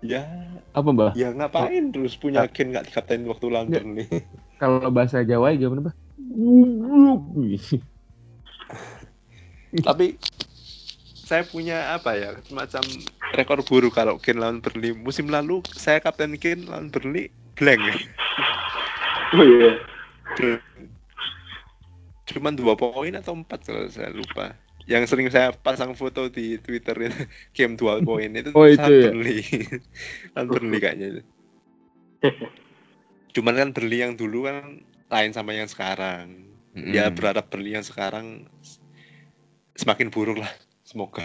ya 0.00 0.24
Apa 0.72 0.88
mbak? 0.88 1.12
ya 1.12 1.28
ngapain 1.30 1.92
terus 1.92 2.16
punya 2.16 2.48
Ken 2.48 2.72
nggak 2.72 2.88
dikaptenin 2.88 3.28
waktu 3.28 3.46
lawan 3.52 3.68
Nggak. 3.68 3.82
Burnley 3.84 4.08
Kalau 4.56 4.88
bahasa 4.88 5.20
Jawa 5.20 5.52
gimana 5.52 5.84
mbak? 5.84 5.96
tapi 9.84 10.16
saya 11.20 11.44
punya 11.44 11.94
apa 11.94 12.16
ya 12.16 12.34
semacam 12.42 12.82
rekor 13.34 13.62
buruk 13.62 13.94
kalau 13.94 14.18
Ken 14.18 14.38
lawan 14.38 14.58
Burnley. 14.58 14.92
Musim 14.92 15.30
lalu 15.30 15.62
saya 15.74 16.02
kapten 16.02 16.34
Ken 16.36 16.66
lawan 16.66 16.90
Burnley 16.90 17.30
blank. 17.54 17.80
Ya 17.80 17.94
Oh 19.30 19.46
iya. 19.46 19.78
cuman 22.26 22.54
dua 22.54 22.78
poin 22.78 23.10
atau 23.14 23.34
empat 23.34 23.66
kalau 23.66 23.86
saya 23.90 24.10
lupa. 24.10 24.54
Yang 24.86 25.10
sering 25.14 25.28
saya 25.30 25.54
pasang 25.54 25.94
foto 25.94 26.26
di 26.26 26.58
Twitter 26.58 27.10
itu 27.10 27.18
game 27.56 27.74
dua 27.78 28.02
poin. 28.02 28.30
Itu 28.30 28.50
Oh, 28.54 28.66
itu 28.66 28.82
ya? 28.82 29.10
Burnley. 29.10 29.42
Lawan 30.34 30.46
Burnley 30.50 30.78
kayaknya 30.82 31.06
itu. 31.18 31.22
Cuman 33.38 33.54
kan 33.54 33.68
Burnley 33.70 34.02
yang 34.02 34.14
dulu 34.18 34.50
kan 34.50 34.82
lain 35.10 35.30
sama 35.30 35.54
yang 35.54 35.70
sekarang. 35.70 36.50
Ya 36.74 37.10
berharap 37.10 37.50
Burnley 37.50 37.74
yang 37.78 37.86
sekarang 37.86 38.46
semakin 39.74 40.10
buruk 40.10 40.42
lah. 40.42 40.50
Semoga 40.82 41.22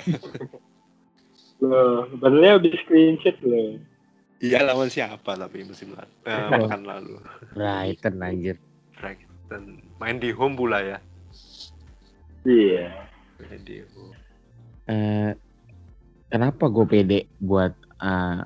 Loh, 1.63 2.05
habis 2.51 2.75
clean 2.85 3.15
sheet 3.19 3.39
loh. 3.41 3.79
iya 4.43 4.59
lawan 4.61 4.91
siapa 4.91 5.33
tapi 5.33 5.63
musim 5.63 5.95
lalu 5.95 6.11
eh, 6.27 6.35
Oh. 6.35 6.67
pekan 6.67 6.83
lalu 6.83 7.15
Brighton 7.55 8.19
anjir. 8.19 8.59
Brighton 8.93 9.79
main 9.95 10.19
di 10.19 10.35
home 10.35 10.53
pula 10.53 10.83
ya 10.83 10.97
Iya. 12.43 12.91
main 13.39 13.61
di 13.63 13.79
home 13.81 14.13
Eh, 14.85 15.31
kenapa 16.27 16.67
gue 16.67 16.85
pede 16.85 17.19
buat 17.39 17.73
eh, 17.97 18.39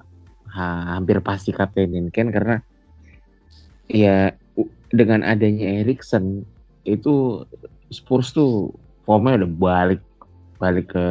ha- 0.47 0.85
hampir 0.93 1.19
pasti 1.19 1.49
kaptenin 1.49 2.07
Ken 2.07 2.29
karena 2.29 2.61
ya 3.85 4.31
dengan 4.89 5.25
adanya 5.25 5.81
Erikson 5.81 6.45
itu 6.85 7.43
Spurs 7.89 8.31
tuh 8.31 8.71
formnya 9.03 9.41
udah 9.43 9.51
balik 9.51 10.01
balik 10.55 10.93
ke 10.93 11.05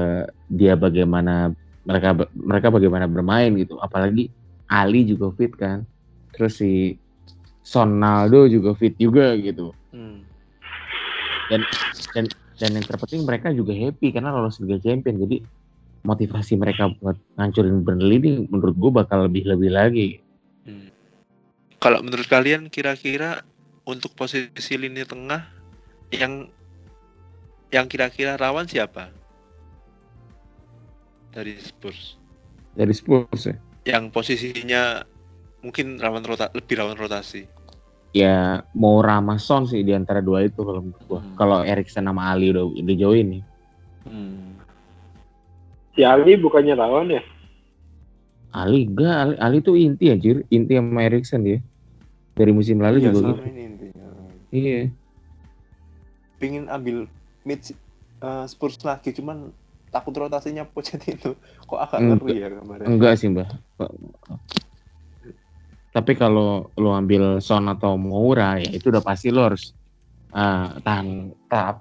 dia 0.49 0.79
bagaimana 0.79 1.51
mereka 1.89 2.29
mereka 2.37 2.69
bagaimana 2.69 3.09
bermain 3.09 3.49
gitu 3.57 3.81
apalagi 3.81 4.29
Ali 4.69 5.09
juga 5.09 5.33
fit 5.33 5.53
kan 5.57 5.89
terus 6.37 6.61
si 6.61 7.01
Sonaldo 7.65 8.45
juga 8.47 8.77
fit 8.77 8.93
juga 9.01 9.33
gitu 9.41 9.73
Hmm. 9.89 10.21
dan 11.49 11.65
yang 12.61 12.85
terpenting 12.85 13.25
mereka 13.25 13.49
juga 13.57 13.73
happy 13.73 14.13
karena 14.13 14.29
lolos 14.37 14.61
Liga 14.61 14.77
Champion 14.85 15.17
jadi 15.17 15.41
motivasi 16.05 16.61
mereka 16.61 16.93
buat 17.01 17.17
ngancurin 17.41 17.81
Burnley 17.81 18.21
ini 18.21 18.31
menurut 18.53 18.77
gue 18.77 18.91
bakal 18.93 19.25
lebih 19.25 19.49
lebih 19.49 19.73
lagi 19.73 20.09
Hmm. 20.69 20.93
Kalau 21.81 22.05
menurut 22.05 22.29
kalian 22.29 22.69
kira-kira 22.69 23.41
untuk 23.89 24.13
posisi 24.13 24.77
lini 24.77 25.01
tengah 25.09 25.49
yang 26.13 26.45
yang 27.73 27.89
kira-kira 27.89 28.37
rawan 28.37 28.69
siapa? 28.69 29.09
Dari 31.31 31.55
Spurs. 31.59 32.17
dari 32.73 32.95
Spurs 32.95 33.43
ya. 33.43 33.57
Yang 33.85 34.05
posisinya 34.15 35.03
mungkin 35.61 35.99
rawan 35.99 36.23
rota 36.23 36.47
lebih 36.55 36.79
rawan 36.79 36.95
rotasi. 36.95 37.43
Ya 38.15 38.63
mau 38.73 39.03
Ramason 39.03 39.67
sih 39.67 39.83
di 39.83 39.93
antara 39.93 40.23
dua 40.23 40.47
itu 40.47 40.63
kalau 40.63 40.81
menurut 40.81 41.05
gue. 41.05 41.21
Hmm. 41.21 41.35
Kalau 41.35 41.61
Erikson 41.61 42.07
sama 42.07 42.31
Ali 42.31 42.55
udah 42.55 42.65
udah 42.65 42.95
jauh 42.97 43.17
ini. 43.17 43.43
Si 45.93 46.07
Ali 46.07 46.39
bukannya 46.39 46.79
lawan 46.79 47.11
ya? 47.11 47.23
Ali 48.49 48.87
enggak, 48.89 49.13
Ali, 49.13 49.35
Ali 49.43 49.59
tuh 49.61 49.77
inti 49.77 50.09
anjir, 50.09 50.47
inti 50.49 50.79
sama 50.79 51.05
Erikson 51.05 51.43
dia. 51.45 51.59
Dari 52.33 52.55
musim 52.55 52.79
lalu 52.79 53.03
Iya, 53.03 53.11
juga 53.11 53.19
gitu. 53.19 53.33
ini 53.45 53.63
intinya. 53.67 54.07
Iya. 54.49 54.81
Pingin 56.39 56.65
ambil 56.71 57.11
mid 57.43 57.61
eh, 58.23 58.45
Spurs 58.47 58.79
lagi 58.87 59.11
cuman 59.11 59.51
takut 59.89 60.15
rotasinya 60.15 60.65
Pochettino 60.69 61.37
kok 61.65 61.81
agak 61.81 62.01
ngeri 62.05 62.35
ya 62.45 62.49
kemarin. 62.53 62.87
Enggak 62.87 63.15
sih, 63.17 63.29
Mbak. 63.33 63.49
Tapi 65.93 66.13
kalau 66.15 66.69
lo 66.77 66.91
ambil 66.95 67.41
Son 67.41 67.67
atau 67.67 67.97
Moura 67.97 68.61
ya 68.61 68.71
itu 68.71 68.93
udah 68.93 69.03
pasti 69.03 69.33
lo 69.33 69.49
harus 69.49 69.73
ah, 70.37 70.77
tahan 70.85 71.33
tahan 71.49 71.77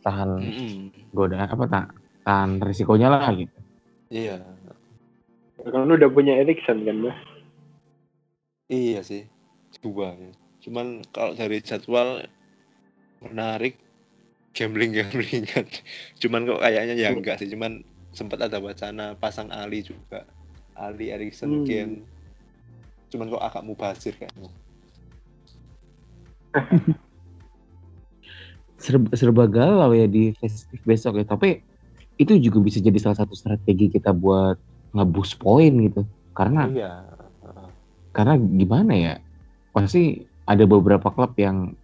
tahan 0.00 0.30
Mm-mm. 0.40 0.72
godaan 1.12 1.50
apa 1.50 1.64
tak 1.66 1.86
tahan 2.22 2.50
risikonya 2.62 3.08
lah 3.10 3.28
gitu. 3.34 3.58
Iya. 4.08 4.40
Kan 5.58 5.84
lu 5.84 5.98
udah 5.98 6.08
punya 6.08 6.38
Erikson 6.38 6.86
kan, 6.86 6.96
Bah? 7.02 7.18
Iya 8.70 9.00
sih, 9.02 9.26
dua 9.80 10.14
ya. 10.14 10.32
Cuman 10.64 11.02
kalau 11.10 11.34
dari 11.34 11.58
jadwal 11.64 12.24
menarik 13.24 13.80
gambling 14.58 14.90
gambling 14.90 15.46
kan. 15.46 15.62
Cuman 16.22 16.42
kok 16.50 16.58
kayaknya 16.58 16.94
ya 16.98 17.14
enggak 17.14 17.38
sih. 17.38 17.46
Cuman 17.46 17.86
sempat 18.10 18.42
ada 18.42 18.58
wacana 18.58 19.14
pasang 19.14 19.54
Ali 19.54 19.86
juga. 19.86 20.26
Ali 20.74 21.14
Erikson 21.14 21.62
Hmm. 21.62 21.66
Kane. 21.66 22.02
Cuman 23.08 23.30
kok 23.30 23.44
agak 23.46 23.62
mubazir 23.62 24.18
kayaknya. 24.18 24.50
serba, 28.78 29.10
serba 29.14 29.44
galau 29.46 29.94
ya 29.94 30.10
di 30.10 30.34
festif 30.34 30.82
besok 30.82 31.22
ya. 31.22 31.24
Tapi 31.26 31.62
itu 32.18 32.34
juga 32.42 32.58
bisa 32.58 32.82
jadi 32.82 32.98
salah 32.98 33.18
satu 33.22 33.38
strategi 33.38 33.94
kita 33.94 34.10
buat 34.10 34.58
ngeboost 34.90 35.38
poin 35.38 35.70
gitu. 35.78 36.02
Karena 36.34 36.66
Iya. 36.66 36.92
karena 38.10 38.34
gimana 38.34 38.92
ya? 38.98 39.14
Pasti 39.70 40.26
ada 40.42 40.64
beberapa 40.66 41.06
klub 41.14 41.38
yang 41.38 41.74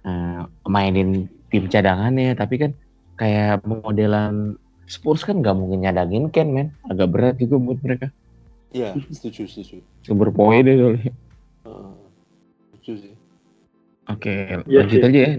eh, 0.00 0.42
mainin 0.64 1.28
tim 1.50 1.66
cadangannya, 1.66 2.38
tapi 2.38 2.54
kan 2.56 2.70
kayak 3.18 3.66
modelan 3.66 4.56
Spurs 4.90 5.22
kan 5.22 5.38
nggak 5.38 5.54
mungkin 5.54 5.86
nyadangin 5.86 6.30
Ken 6.34 6.50
men, 6.50 6.74
agak 6.90 7.14
berat 7.14 7.36
juga 7.38 7.58
buat 7.62 7.78
mereka. 7.82 8.10
Iya, 8.70 8.94
setuju 9.10 9.50
setuju. 9.50 9.82
Sumber 10.06 10.30
poin 10.30 10.62
deh 10.62 10.78
soalnya. 10.78 11.12
Heeh. 11.66 11.92
Setuju 12.74 12.92
sih. 13.02 13.14
Oke, 14.10 14.34
Iya 14.66 14.78
lanjut 14.82 14.98
sih. 14.98 15.06
aja 15.06 15.20
ya. 15.22 15.30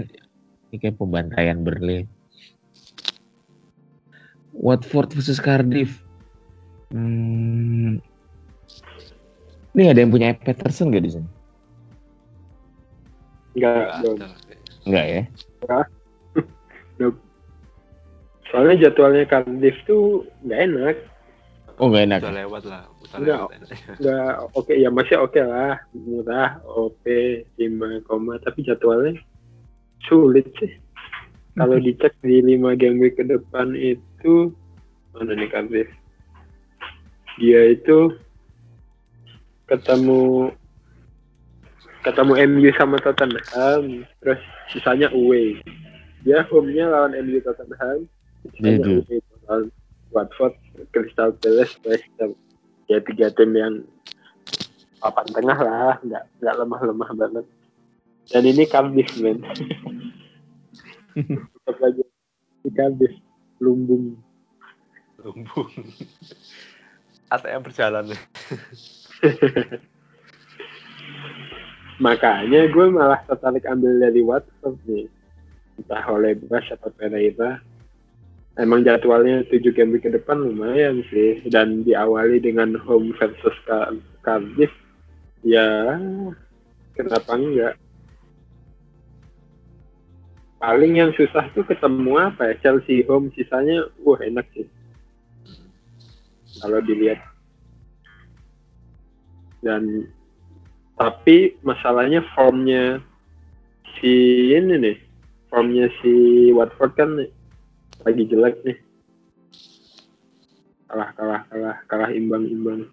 Ini 0.71 0.76
kayak 0.80 0.95
pembantaian 0.95 1.60
Burnley. 1.63 2.08
Watford 4.56 5.12
versus 5.15 5.39
Cardiff. 5.39 6.00
Hmm. 6.91 8.00
Ini 9.71 9.95
ada 9.95 10.00
yang 10.04 10.12
punya 10.12 10.36
Peterson 10.36 10.91
gak 10.91 11.04
di 11.08 11.12
sini? 11.15 11.30
Enggak. 13.56 14.04
Enggak 14.84 15.06
ya? 15.08 15.21
Soalnya 18.52 18.88
jadwalnya 18.88 19.24
Cardiff 19.26 19.76
tuh 19.88 20.28
nggak 20.44 20.60
enak. 20.68 20.96
Oh 21.80 21.88
nggak 21.88 22.04
enak. 22.12 22.20
Udah 22.22 22.36
lewat 22.36 22.64
lah. 22.68 22.84
Udah 22.86 23.18
Enggak. 23.18 23.40
Nggak 24.00 24.32
oke 24.56 24.72
ya 24.72 24.88
masih 24.88 25.20
oke 25.20 25.42
lah, 25.44 25.76
murah, 25.92 26.64
OP 26.64 27.04
5 27.60 28.08
koma, 28.08 28.40
tapi 28.40 28.64
jadwalnya 28.64 29.20
sulit 30.08 30.48
sih. 30.62 30.72
kalau 31.60 31.76
dicek 31.84 32.16
di 32.24 32.40
lima 32.40 32.80
game 32.80 33.04
week 33.04 33.20
ke 33.20 33.28
depan 33.28 33.76
itu 33.76 34.56
mana 35.12 35.36
nih 35.36 35.52
Cardiff 35.52 35.90
dia 37.36 37.76
itu 37.76 38.16
ketemu 39.68 40.52
ketemu 42.08 42.34
MU 42.48 42.70
sama 42.80 42.98
Tottenham 43.04 44.08
terus 44.24 44.40
sisanya 44.72 45.12
away 45.12 45.60
dia 46.24 46.48
home-nya 46.48 46.88
lawan 46.88 47.20
MU 47.20 47.44
Tottenham 47.44 48.08
Gitu. 48.42 49.06
away 49.06 49.22
lawan 49.46 49.70
Watford 50.10 50.56
Crystal 50.92 51.32
Palace 51.38 51.78
West 51.86 52.10
Ham. 52.20 52.34
Ya 52.90 53.00
tiga 53.00 53.32
tim 53.32 53.56
yang 53.56 53.86
papan 55.00 55.28
tengah 55.32 55.58
lah 55.58 55.96
nggak 56.04 56.24
nggak 56.42 56.56
lemah-lemah 56.58 57.10
banget. 57.16 57.46
Dan 58.30 58.44
ini 58.46 58.66
Cardiff 58.68 59.12
men. 59.22 59.42
Tetap 61.16 61.78
aja 61.82 62.04
di 62.66 62.70
Cardiff 62.74 63.14
lumbung. 63.62 64.18
Lumbung. 65.22 65.70
ATM 67.32 67.62
berjalan. 67.64 68.12
Makanya 72.02 72.66
gue 72.66 72.86
malah 72.90 73.22
tertarik 73.30 73.62
ambil 73.70 74.02
dari 74.02 74.26
Watford 74.26 74.76
nih. 74.90 75.06
Entah 75.78 76.04
oleh 76.10 76.34
Bas 76.50 76.66
atau 76.74 76.90
Pereira 76.92 77.62
emang 78.60 78.84
jadwalnya 78.84 79.48
7 79.48 79.72
game 79.72 79.96
week 79.96 80.04
ke 80.04 80.12
depan 80.12 80.42
lumayan 80.42 81.06
sih. 81.08 81.44
Dan 81.48 81.88
diawali 81.88 82.44
dengan 82.44 82.76
home 82.76 83.16
versus 83.16 83.56
Car- 83.64 83.96
Cardiff. 84.26 84.74
Ya 85.42 85.98
kenapa 86.94 87.34
enggak? 87.34 87.76
Paling 90.62 90.94
yang 90.94 91.12
susah 91.18 91.50
tuh 91.58 91.66
ketemu 91.66 92.22
apa 92.22 92.54
ya? 92.54 92.54
Chelsea 92.62 93.02
home 93.10 93.34
sisanya 93.34 93.90
wah 94.06 94.22
enak 94.22 94.46
sih. 94.54 94.68
Kalau 96.62 96.78
dilihat. 96.86 97.18
Dan 99.66 100.06
tapi 101.02 101.58
masalahnya 101.66 102.22
formnya 102.38 103.02
si 103.98 104.14
ini 104.54 104.78
nih. 104.78 104.98
Formnya 105.50 105.90
si 106.02 106.14
Watford 106.54 106.94
kan 106.94 107.12
lagi 108.06 108.24
jelek 108.28 108.56
nih 108.66 108.78
kalah 110.92 111.10
kalah 111.16 111.42
kalah 111.48 111.78
kalah 111.88 112.10
imbang 112.12 112.46
imbang 112.48 112.84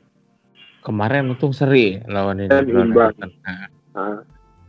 Kemarin 0.78 1.34
untung 1.34 1.50
seri 1.50 1.98
lawan 2.06 2.38
ini. 2.38 2.48
Lawan 2.48 2.94
imbang. 2.94 3.12
Nah, 3.18 3.66
nah, 3.92 4.22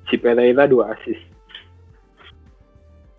si 0.09 0.17
Pereira 0.17 0.65
dua 0.65 0.91
assist 0.97 1.21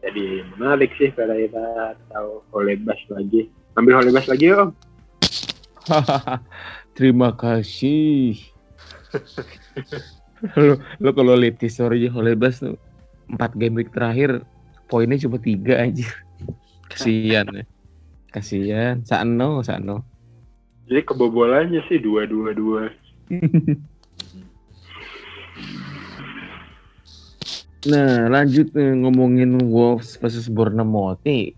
jadi 0.01 0.45
menarik 0.57 0.91
sih 0.97 1.13
Pereira 1.13 1.95
atau 1.95 2.43
Holebas 2.51 2.99
lagi 3.13 3.53
ambil 3.77 4.01
Holebas 4.01 4.27
lagi 4.27 4.53
om 4.53 4.73
Terima 6.99 7.33
kasih. 7.33 8.37
lo, 10.61 10.77
lo 11.01 11.11
kalau 11.17 11.33
lihat 11.33 11.63
story 11.65 12.11
Holebas 12.13 12.61
tuh 12.61 12.77
empat 13.33 13.57
game 13.57 13.81
week 13.81 13.91
terakhir 13.95 14.45
poinnya 14.91 15.17
cuma 15.17 15.41
tiga 15.41 15.81
aja. 15.81 16.05
Kasihan 16.91 17.47
ya. 17.55 17.65
Kasihan. 18.31 18.97
Sano, 19.07 19.63
Sano. 19.63 20.05
jadi 20.91 21.07
kebobolannya 21.07 21.87
sih 21.87 22.03
dua 22.03 22.27
dua 22.27 22.51
dua 22.51 22.91
Nah, 27.81 28.29
lanjut 28.29 28.77
nih, 28.77 28.93
ngomongin 28.93 29.57
Wolves 29.73 30.21
versus 30.21 30.53
Bournemouth 30.53 31.17
nih. 31.25 31.57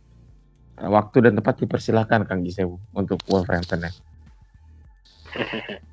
Waktu 0.79 1.27
dan 1.27 1.35
tempat 1.35 1.59
dipersilahkan 1.59 2.31
Kang 2.31 2.47
Gisewu 2.47 2.79
untuk 2.95 3.19
Wolverhampton 3.27 3.91
ya. 3.91 3.91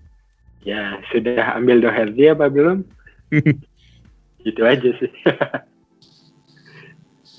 ya 0.69 0.81
sudah 1.11 1.55
ambil 1.55 1.79
Doherty 1.79 2.29
apa 2.29 2.51
belum 2.51 2.83
itu 4.49 4.61
aja 4.63 4.89
sih 4.99 5.11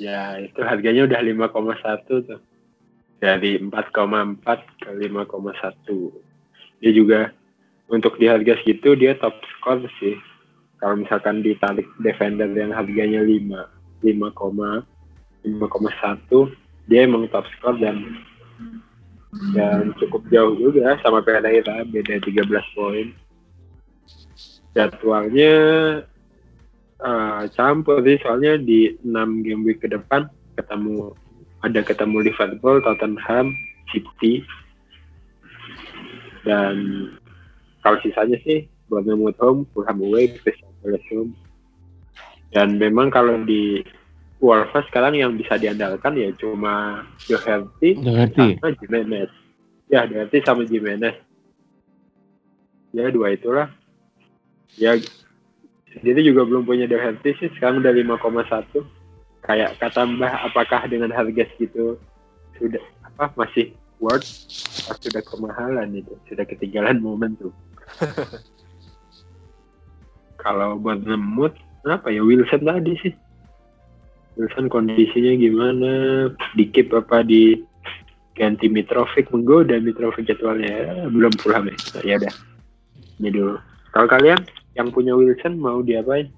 ya 0.00 0.40
itu 0.40 0.56
harganya 0.64 1.04
udah 1.04 1.20
5,1 1.20 2.08
tuh. 2.08 2.40
Dari 3.20 3.60
4,4 3.60 4.80
ke 4.80 4.88
5,1 4.96 6.80
dia 6.80 6.92
juga 6.96 7.28
untuk 7.92 8.16
di 8.16 8.24
harga 8.24 8.56
segitu 8.64 8.96
dia 8.96 9.12
top 9.20 9.36
score 9.60 9.84
sih. 10.00 10.16
Kalau 10.80 10.96
misalkan 11.04 11.44
ditarik 11.44 11.84
defender 12.00 12.48
yang 12.56 12.72
harganya 12.72 13.20
5 13.20 13.68
5,5,1 14.00 15.44
dia 16.88 17.04
emang 17.04 17.28
top 17.28 17.44
score 17.60 17.76
dan 17.76 18.00
dan 19.52 19.92
cukup 20.00 20.24
jauh 20.32 20.56
juga 20.58 20.96
sama 21.04 21.20
Pereira 21.20 21.84
beda 21.84 22.18
13 22.24 22.48
poin. 22.72 23.12
Jadwalnya 24.72 25.54
eh, 27.04 27.42
campur 27.56 28.04
sih 28.04 28.20
soalnya 28.20 28.60
di 28.60 28.94
6 29.04 29.44
game 29.44 29.62
week 29.64 29.80
ke 29.80 29.88
depan 29.88 30.28
ketemu 30.56 31.14
ada 31.60 31.80
ketemu 31.84 32.24
Liverpool, 32.24 32.80
Tottenham, 32.80 33.52
City 33.92 34.44
dan 36.44 36.76
kalau 37.84 38.00
sisanya 38.00 38.36
sih 38.44 38.64
Bournemouth 38.88 39.36
home, 39.36 39.68
Fulham 39.76 40.00
away, 40.00 40.32
Crystal 40.40 40.72
Palace 40.80 41.04
home 41.12 41.36
dan 42.50 42.80
memang 42.80 43.12
kalau 43.12 43.38
di 43.46 43.84
Wolves 44.40 44.88
sekarang 44.88 45.20
yang 45.20 45.36
bisa 45.36 45.60
diandalkan 45.60 46.16
ya 46.16 46.32
cuma 46.40 47.04
Doherty 47.28 47.92
Doherty. 48.00 48.56
sama 48.56 48.72
Jimenez. 48.80 49.30
Ya, 49.92 50.08
Doherty 50.08 50.38
sama 50.40 50.62
Jimenez. 50.64 51.16
Ya, 52.96 53.12
dua 53.12 53.36
itulah. 53.36 53.68
Ya, 54.80 54.96
sendiri 55.94 56.22
juga 56.22 56.46
belum 56.46 56.62
punya 56.66 56.86
Doherty 56.86 57.34
sih, 57.38 57.48
sekarang 57.58 57.82
udah 57.82 57.92
5,1. 57.92 58.84
Kayak 59.40 59.80
kata 59.80 60.06
Mbah, 60.06 60.52
apakah 60.52 60.86
dengan 60.86 61.10
harga 61.10 61.48
segitu 61.56 61.96
sudah 62.60 62.82
apa 63.02 63.32
masih 63.40 63.72
worth 63.98 64.28
atau 64.86 65.00
sudah 65.00 65.22
kemahalan 65.24 65.96
itu, 65.96 66.12
sudah 66.28 66.44
ketinggalan 66.44 67.00
momen 67.00 67.34
tuh. 67.40 67.52
Kalau 70.44 70.80
buat 70.80 71.04
Nemut, 71.04 71.52
apa 71.84 72.08
ya 72.08 72.24
Wilson 72.24 72.64
tadi 72.64 72.96
sih? 73.00 73.14
Wilson 74.40 74.72
kondisinya 74.72 75.36
gimana? 75.36 75.92
Dikip 76.56 76.92
apa 76.96 77.20
di 77.20 77.60
ganti 78.36 78.72
Mitrovic 78.72 79.28
menggoda 79.28 79.76
Mitrovic 79.76 80.24
jadwalnya 80.24 80.68
ya, 80.68 80.92
belum 81.12 81.32
pulang 81.40 81.68
ya. 81.68 81.76
Ya 82.00 82.14
udah. 82.16 82.34
Ini 83.20 83.28
dulu. 83.28 83.56
Kalau 83.92 84.08
kalian 84.08 84.40
yang 84.80 84.88
punya 84.88 85.12
Wilson 85.12 85.60
mau 85.60 85.84
diapain? 85.84 86.32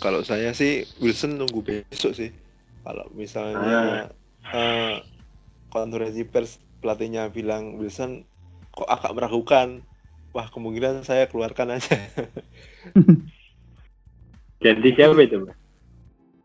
Kalau 0.00 0.24
saya 0.24 0.50
sih 0.56 0.88
Wilson 0.98 1.38
nunggu 1.38 1.60
besok 1.62 2.16
sih. 2.16 2.32
Kalau 2.82 3.06
misalnya 3.14 4.10
eh, 4.50 4.96
konferensi 5.70 6.26
pers 6.26 6.58
pelatihnya 6.82 7.30
bilang 7.30 7.78
Wilson 7.78 8.26
kok 8.74 8.88
agak 8.88 9.14
meragukan, 9.14 9.84
wah 10.34 10.48
kemungkinan 10.50 11.04
saya 11.06 11.28
keluarkan 11.30 11.78
aja. 11.78 11.94
Ganti 14.62 14.94
siapa 14.94 15.18
itu, 15.22 15.42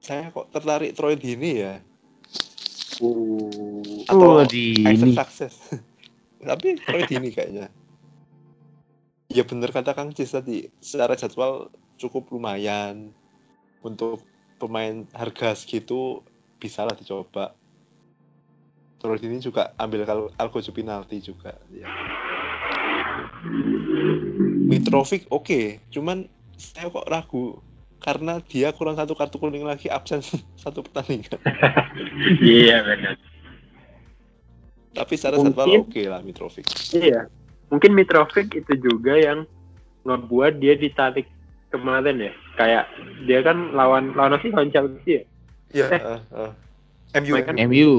saya 0.02 0.34
kok 0.34 0.50
tertarik 0.50 0.98
Troy 0.98 1.14
Dini 1.14 1.52
ya, 1.62 1.78
Uh, 2.98 4.02
Oh, 4.10 4.42
atau 4.42 4.50
di 4.50 4.74
Isaac 4.82 5.06
ini. 5.06 5.14
Success. 5.14 5.54
Tapi 6.48 6.82
Troy 6.82 7.04
Dini 7.06 7.30
kayaknya. 7.30 7.70
Ya 9.38 9.46
bener 9.46 9.70
kata 9.70 9.94
Kang 9.94 10.10
Cis 10.18 10.34
tadi, 10.34 10.66
secara 10.82 11.14
jadwal 11.14 11.70
cukup 12.02 12.34
lumayan 12.34 13.14
untuk 13.86 14.26
pemain 14.58 15.06
harga 15.14 15.54
segitu 15.54 16.26
bisa 16.58 16.82
lah 16.82 16.98
dicoba. 16.98 17.54
Troy 18.98 19.22
Dini 19.22 19.38
juga 19.38 19.78
ambil 19.78 20.10
kalau 20.10 20.34
Algojo 20.42 20.74
penalti 20.74 21.22
juga. 21.22 21.54
Ya. 21.70 21.86
Mitrovic 24.66 25.30
oke, 25.30 25.86
cuman 25.94 26.26
saya 26.58 26.90
kok 26.90 27.06
ragu 27.06 27.62
karena 28.02 28.42
dia 28.42 28.74
kurang 28.74 28.98
satu 28.98 29.14
kartu 29.14 29.38
kuning 29.38 29.70
lagi 29.70 29.86
absen 29.86 30.26
satu 30.66 30.82
pertandingan. 30.82 31.38
iya 32.42 32.82
benar. 32.82 33.14
Tapi 34.98 35.14
secara 35.14 35.38
jadwal 35.46 35.86
oke 35.86 36.02
lah 36.10 36.26
Mitrovic. 36.26 36.66
Iya. 36.90 37.30
Mungkin 37.68 37.92
Mitrovic 37.92 38.48
itu 38.54 38.74
juga 38.78 39.14
yang 39.14 39.44
ngebuat 40.02 40.58
dia 40.58 40.74
ditarik 40.74 41.28
kemarin 41.68 42.22
ya. 42.22 42.34
Kayak 42.56 42.84
dia 43.24 43.40
kan 43.42 43.72
lawan 43.72 44.16
lawan 44.16 44.34
apa 44.34 44.42
sih 44.42 44.52
lawan 44.52 44.72
Chelsea 44.72 45.04
ya? 45.06 45.22
Iya. 45.70 45.86
Eh. 45.90 46.02
eh, 46.02 46.22
eh. 46.34 46.52
MU, 47.20 47.34
Mereka- 47.34 47.56
MU. 47.58 47.66
MU. 47.68 47.92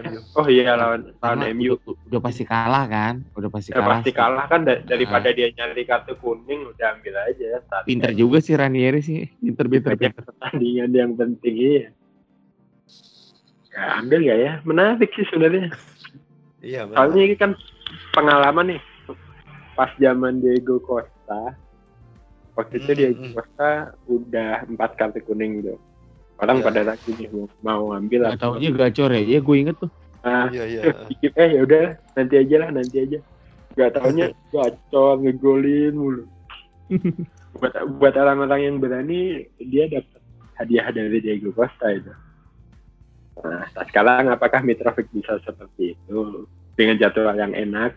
MU. 0.00 0.20
Oh 0.32 0.48
iya 0.48 0.72
lawan 0.72 1.12
lawan 1.20 1.36
Karena 1.36 1.52
MU. 1.52 1.76
Udah, 1.76 1.92
udah 2.08 2.20
pasti 2.22 2.42
kalah 2.42 2.84
kan? 2.88 3.14
Udah 3.34 3.50
pasti 3.50 3.68
Ya, 3.68 3.76
kalah. 3.76 3.88
pasti 3.94 4.10
kalah 4.10 4.44
kan 4.48 4.60
da- 4.64 4.80
daripada 4.80 5.28
dia 5.28 5.52
nyari 5.52 5.84
kartu 5.84 6.16
kuning 6.16 6.64
udah 6.66 6.96
ambil 6.96 7.14
aja. 7.20 7.60
Start 7.60 7.84
Pinter 7.84 8.12
juga 8.12 8.40
sih 8.40 8.56
Ranieri 8.56 9.04
sih. 9.04 9.28
Pinter, 9.36 9.68
pinter, 9.68 9.92
banyak 9.92 10.16
pinter. 10.16 10.24
pertandingan 10.24 10.90
yang 10.90 11.12
penting 11.12 11.54
iya. 11.54 11.84
Ya, 13.70 13.84
ambil 14.00 14.20
ya 14.20 14.34
ya. 14.34 14.52
Menarik 14.64 15.12
sih 15.12 15.28
sebenarnya. 15.28 15.68
Iya. 16.60 16.88
Soalnya 16.88 17.22
ini 17.22 17.36
kan 17.36 17.52
pengalaman 18.10 18.76
nih. 18.76 18.80
Pas 19.80 19.96
zaman 19.96 20.44
Diego 20.44 20.76
Costa. 20.84 21.56
Waktu 22.52 22.84
itu 22.84 22.90
Hmm, 22.92 22.98
Diego 23.00 23.24
hmm. 23.24 23.32
Costa 23.32 23.96
udah 24.04 24.68
empat 24.68 24.90
kartu 25.00 25.24
kuning 25.24 25.64
tuh. 25.64 25.80
Orang 26.36 26.60
Iya. 26.60 26.66
pada 26.68 26.80
lagi 26.92 27.08
nih 27.16 27.32
mau, 27.32 27.48
mau 27.64 27.82
ngambil 27.96 28.36
Gak 28.36 28.76
gacor 28.76 29.08
ya. 29.16 29.24
Ya 29.24 29.40
gue 29.40 29.56
inget 29.56 29.80
tuh. 29.80 29.88
Ah, 30.20 30.52
Iya, 30.52 30.64
iya. 30.68 30.82
eh 31.40 31.48
ya 31.56 31.60
udah 31.64 31.96
nanti 32.12 32.34
aja 32.36 32.56
lah 32.60 32.68
nanti 32.76 32.96
aja. 33.00 33.18
Gak 33.72 33.96
taunya 33.96 34.36
gacor 34.52 35.24
ngegolin 35.24 35.96
mulu. 35.96 36.24
buat 37.56 37.72
buat 37.96 38.14
orang-orang 38.20 38.60
yang 38.60 38.76
berani 38.84 39.48
dia 39.64 39.88
dapat 39.88 40.20
hadiah 40.60 40.92
dari 40.92 41.24
Diego 41.24 41.56
Costa 41.56 41.88
itu. 41.88 42.12
Nah, 43.40 43.64
sekarang 43.88 44.28
apakah 44.28 44.60
Mitrovic 44.60 45.08
bisa 45.08 45.40
seperti 45.40 45.96
itu 45.96 46.44
dengan 46.76 47.00
jadwal 47.00 47.32
yang 47.32 47.56
enak? 47.56 47.96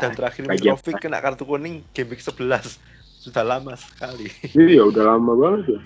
Dan 0.00 0.10
terakhir 0.18 0.42
bagi 0.50 0.66
Mitrovic 0.66 0.98
kena 0.98 1.22
kartu 1.22 1.46
kuning 1.46 1.86
game 1.94 2.08
week 2.10 2.22
11. 2.22 2.78
Sudah 3.22 3.44
lama 3.46 3.78
sekali. 3.78 4.28
Iya 4.52 4.90
udah 4.90 5.14
lama 5.14 5.32
banget 5.38 5.78
ya. 5.78 5.80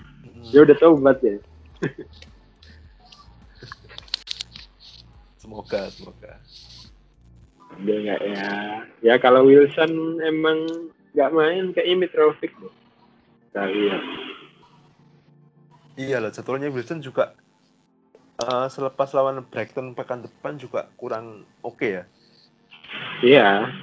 Dia 0.49 0.61
udah 0.65 0.77
tobat 0.81 1.17
ya. 1.21 1.37
Semoga, 5.49 5.89
semoga. 5.89 6.37
Dia 7.81 7.97
nggak 8.05 8.21
ya. 8.21 8.49
Ya 9.01 9.15
kalau 9.17 9.49
Wilson 9.49 10.21
emang 10.21 10.61
nggak 11.17 11.33
main 11.33 11.73
kayak 11.73 11.97
Mitrovic. 11.97 12.53
deh. 12.53 12.73
Kita 13.49 13.65
lihat. 13.65 14.03
Iya 15.97 16.21
lah, 16.21 16.29
jadwalnya 16.29 16.69
Wilson 16.69 17.01
juga 17.01 17.33
eh, 18.45 18.67
selepas 18.69 19.09
lawan 19.17 19.41
Brighton 19.41 19.97
pekan 19.97 20.21
depan 20.21 20.61
juga 20.61 20.85
kurang 21.01 21.49
oke 21.65 21.87
ya. 21.87 22.03
Iya. 23.25 23.73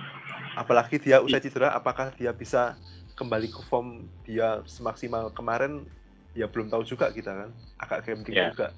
Apalagi 0.56 0.96
dia 0.96 1.20
usai 1.20 1.44
cedera, 1.44 1.76
apakah 1.76 2.08
dia 2.16 2.32
bisa 2.32 2.80
kembali 3.12 3.52
ke 3.52 3.60
form 3.68 4.08
dia 4.24 4.64
semaksimal 4.64 5.28
kemarin? 5.36 5.84
Ya 6.32 6.48
belum 6.48 6.72
tahu 6.72 6.84
juga 6.84 7.12
kita 7.12 7.32
kan. 7.32 7.50
Agak 7.76 8.08
gambling 8.08 8.32
Iya. 8.32 8.48
juga. 8.52 8.68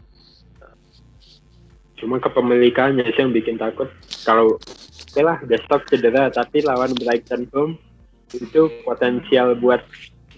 Cuma 1.99 2.23
kepemilikannya 2.23 3.07
sih 3.11 3.23
yang 3.23 3.35
bikin 3.35 3.59
takut. 3.59 3.91
Kalau 4.23 4.59
oke 4.59 5.21
lah 5.23 5.39
desktop 5.47 5.83
cedera 5.91 6.31
tapi 6.31 6.63
lawan 6.63 6.95
Brighton 6.95 7.51
home 7.51 7.75
itu 8.31 8.71
potensial 8.87 9.59
buat 9.59 9.83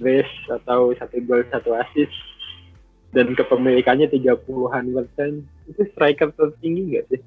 race 0.00 0.32
atau 0.48 0.96
satu 0.96 1.20
gol 1.28 1.44
satu 1.52 1.76
assist 1.76 2.12
dan 3.12 3.36
kepemilikannya 3.36 4.08
30-an 4.08 4.84
persen 4.96 5.44
itu 5.68 5.82
striker 5.92 6.32
tertinggi 6.32 6.96
nggak 6.96 7.04
sih? 7.12 7.20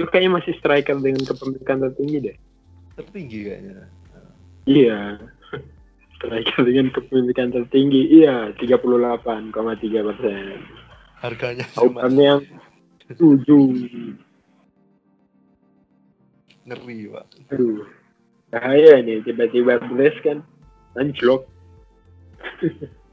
Itu 0.00 0.08
kayaknya 0.08 0.40
masih 0.40 0.56
striker 0.56 0.96
dengan 0.96 1.24
kepemilikan 1.28 1.84
tertinggi 1.84 2.32
deh. 2.32 2.36
Tertinggi 2.96 3.38
kayaknya. 3.44 3.78
Iya. 4.66 5.00
Striker 6.16 6.60
dengan 6.64 6.88
kepemilikan 6.96 7.52
tertinggi, 7.52 8.24
iya 8.24 8.50
38,3 8.56 10.08
persen. 10.12 10.56
Harganya 11.20 11.66
cuma 11.76 12.08
yang 12.08 12.40
tujuh. 13.16 13.88
ngeri, 16.66 17.06
Pak. 17.06 17.26
Aduh, 17.54 17.86
bahaya 18.50 18.98
nih 18.98 19.22
tiba-tiba 19.22 19.78
Blaze 19.86 20.18
kan 20.26 20.42
anjlok. 20.98 21.46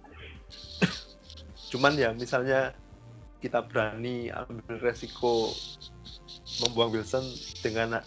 Cuman 1.74 1.94
ya 1.98 2.14
misalnya 2.18 2.74
kita 3.44 3.60
berani 3.66 4.32
ambil 4.32 4.80
resiko 4.80 5.52
membuang 6.64 6.96
Wilson 6.96 7.26
dengan 7.60 8.00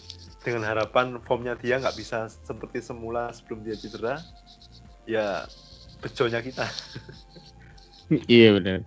dengan 0.46 0.62
harapan 0.62 1.18
formnya 1.26 1.59
dia 1.59 1.82
nggak 1.82 1.98
bisa 1.98 2.30
seperti 2.30 2.78
semula 2.78 3.35
sebelum 3.35 3.66
dia 3.66 3.74
cedera, 3.74 4.22
ya 5.02 5.42
bejonya 5.98 6.38
kita. 6.38 6.62
Iya 8.30 8.54
benar. 8.54 8.87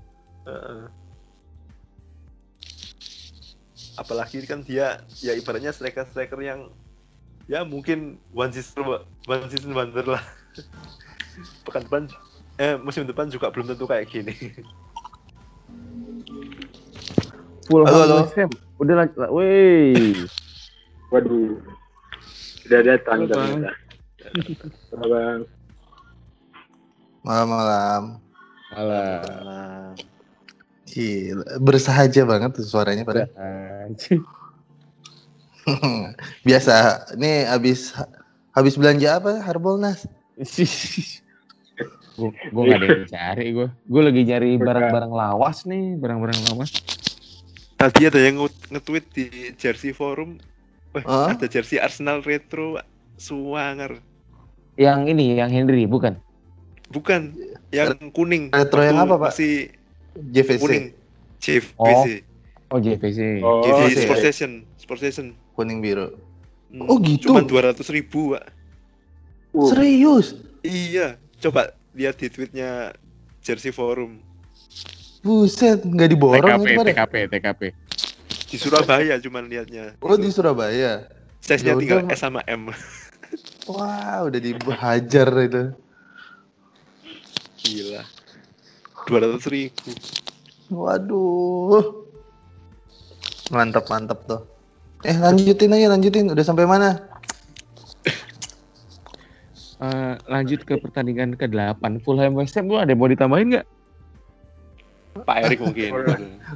Apalagi 3.99 4.47
kan 4.47 4.63
dia 4.63 5.03
ya 5.19 5.35
ibaratnya 5.35 5.75
striker-striker 5.75 6.39
yang 6.39 6.71
ya 7.51 7.67
mungkin 7.67 8.15
one 8.31 8.55
season 8.55 9.03
one 9.27 9.51
season 9.51 9.75
wonder 9.75 10.07
lah. 10.07 10.23
Pekan 11.67 11.83
depan 11.83 12.07
eh 12.55 12.79
musim 12.79 13.03
depan 13.03 13.27
juga 13.27 13.51
belum 13.51 13.75
tentu 13.75 13.83
kayak 13.83 14.07
gini. 14.07 14.35
Full 17.67 17.83
Halo, 17.83 18.07
halo. 18.07 18.47
Udah 18.79 18.95
lah, 19.03 19.07
lah. 19.19 19.29
Waduh, 21.09 21.57
sudah 22.61 22.81
datang 22.85 23.25
Halo, 23.25 23.33
Bang. 23.33 23.65
ternyata. 23.65 23.71
Halo, 24.93 25.05
Bang. 25.09 25.39
Malam-malam. 27.25 28.01
Nah, 28.69 29.97
Gila, 30.85 31.45
bersahaja 31.57 32.21
banget 32.29 32.61
tuh 32.61 32.65
suaranya 32.65 33.01
pada. 33.05 33.25
Biasa. 36.47 36.73
Nih 37.17 37.49
habis 37.49 37.93
habis 38.53 38.77
belanja 38.77 39.17
apa 39.17 39.41
Harbolnas? 39.41 40.05
gue 42.19 42.31
gue 42.35 42.63
gak 42.67 42.79
ada 42.83 42.87
yang 42.91 43.07
cari 43.07 43.45
gue 43.55 43.67
gue 43.71 44.01
lagi 44.03 44.21
nyari 44.27 44.59
barang-barang 44.59 45.07
lawas 45.07 45.63
nih 45.63 45.95
barang-barang 45.95 46.51
lawas 46.51 46.67
tadi 47.79 48.11
ada 48.11 48.19
yang 48.19 48.43
nge- 48.43 48.67
nge-tweet 48.75 49.05
di 49.15 49.25
jersey 49.55 49.95
forum, 49.95 50.35
Wah, 50.89 51.03
Hah? 51.05 51.27
ada 51.37 51.45
jersey 51.45 51.77
Arsenal 51.77 52.25
retro 52.25 52.81
Suwanger. 53.15 54.01
yang 54.73 55.05
ini 55.05 55.35
yang 55.35 55.51
Henry 55.51 55.83
bukan 55.85 56.17
Bukan, 56.89 57.37
yang 57.69 57.93
kuning. 58.17 58.49
Retro 58.49 58.81
yang 58.81 58.97
apa, 58.97 59.13
Pak? 59.21 59.29
Masih 59.29 59.69
JVC 60.17 60.57
kuning. 60.57 60.85
JVC. 61.37 62.25
Oh. 62.73 62.73
oh 62.73 62.79
JVC 62.81 63.19
Oh, 63.45 63.61
JVC 63.61 63.93
iya. 63.93 64.01
Sport 64.09 64.19
Station. 64.25 64.51
Sport 64.81 64.97
Station. 64.97 65.27
kuning 65.53 65.85
biru. 65.85 66.17
Hmm, 66.73 66.89
Oh, 66.89 66.97
gitu? 66.97 67.29
Cuman 67.29 67.45
200 67.45 67.77
ribu, 67.93 68.33
Pak. 68.33 68.49
Uh, 69.53 69.69
Serius? 69.69 70.33
Iya, 70.65 71.21
coba 71.37 71.77
lihat 71.93 72.17
di 72.17 72.29
tweetnya 72.29 72.97
Jersey 73.39 73.69
Forum 73.69 74.17
Buset, 75.19 75.83
nggak 75.83 76.09
diborong 76.09 76.63
TKP. 76.63 76.89
TKP 76.89 77.13
TKP 77.27 77.61
di 78.49 78.57
Surabaya 78.57 79.15
cuman 79.21 79.45
lihatnya. 79.45 79.95
Oh 80.01 80.17
di 80.17 80.29
Surabaya. 80.33 81.05
Size-nya 81.39 81.73
Ya 81.73 81.79
tinggal 81.79 81.99
S 82.09 82.19
sama 82.19 82.41
M. 82.49 82.73
Wah, 83.69 84.25
udah 84.25 84.39
dihajar 84.41 85.29
itu. 85.45 85.63
Gila. 87.61 88.03
200 89.05 89.53
ribu. 89.53 89.89
Waduh. 90.73 92.09
Mantap 93.53 93.85
mantap 93.89 94.19
tuh. 94.25 94.41
Eh 95.05 95.15
lanjutin 95.15 95.73
aja 95.73 95.93
lanjutin. 95.93 96.33
Udah 96.33 96.45
sampai 96.45 96.65
mana? 96.65 97.09
Eh, 99.79 100.13
lanjut 100.27 100.67
ke 100.67 100.75
pertandingan 100.75 101.39
ke-8 101.39 102.03
Fulham 102.03 102.35
West 102.35 102.51
Ham 102.59 102.67
lu 102.67 102.75
ada 102.75 102.91
yang 102.91 102.99
mau 102.99 103.07
ditambahin 103.07 103.47
nggak? 103.55 103.67
Pak 105.25 105.37
Erik 105.45 105.59
mungkin. 105.59 105.89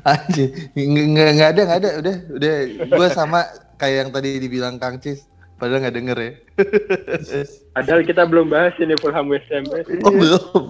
Anjir, 0.04 0.48
nggak 0.76 1.06
nggak 1.12 1.30
nggak 1.36 1.50
ada 1.54 1.62
nggak 1.64 1.80
ada. 1.80 1.90
Udah 2.00 2.16
udah. 2.36 2.54
Gue 2.88 3.08
sama 3.12 3.40
kayak 3.78 3.96
yang 3.96 4.10
tadi 4.12 4.30
dibilang 4.38 4.76
Kang 4.78 4.98
Cis. 4.98 5.26
Padahal 5.54 5.86
nggak 5.86 5.96
denger 5.96 6.18
ya. 6.20 6.32
Padahal 7.72 8.02
kita 8.04 8.28
belum 8.28 8.52
bahas 8.52 8.76
ini 8.84 9.00
Fulham 9.00 9.32
West 9.32 9.48
Ham. 9.48 9.64
Oh 10.04 10.12
belum. 10.12 10.64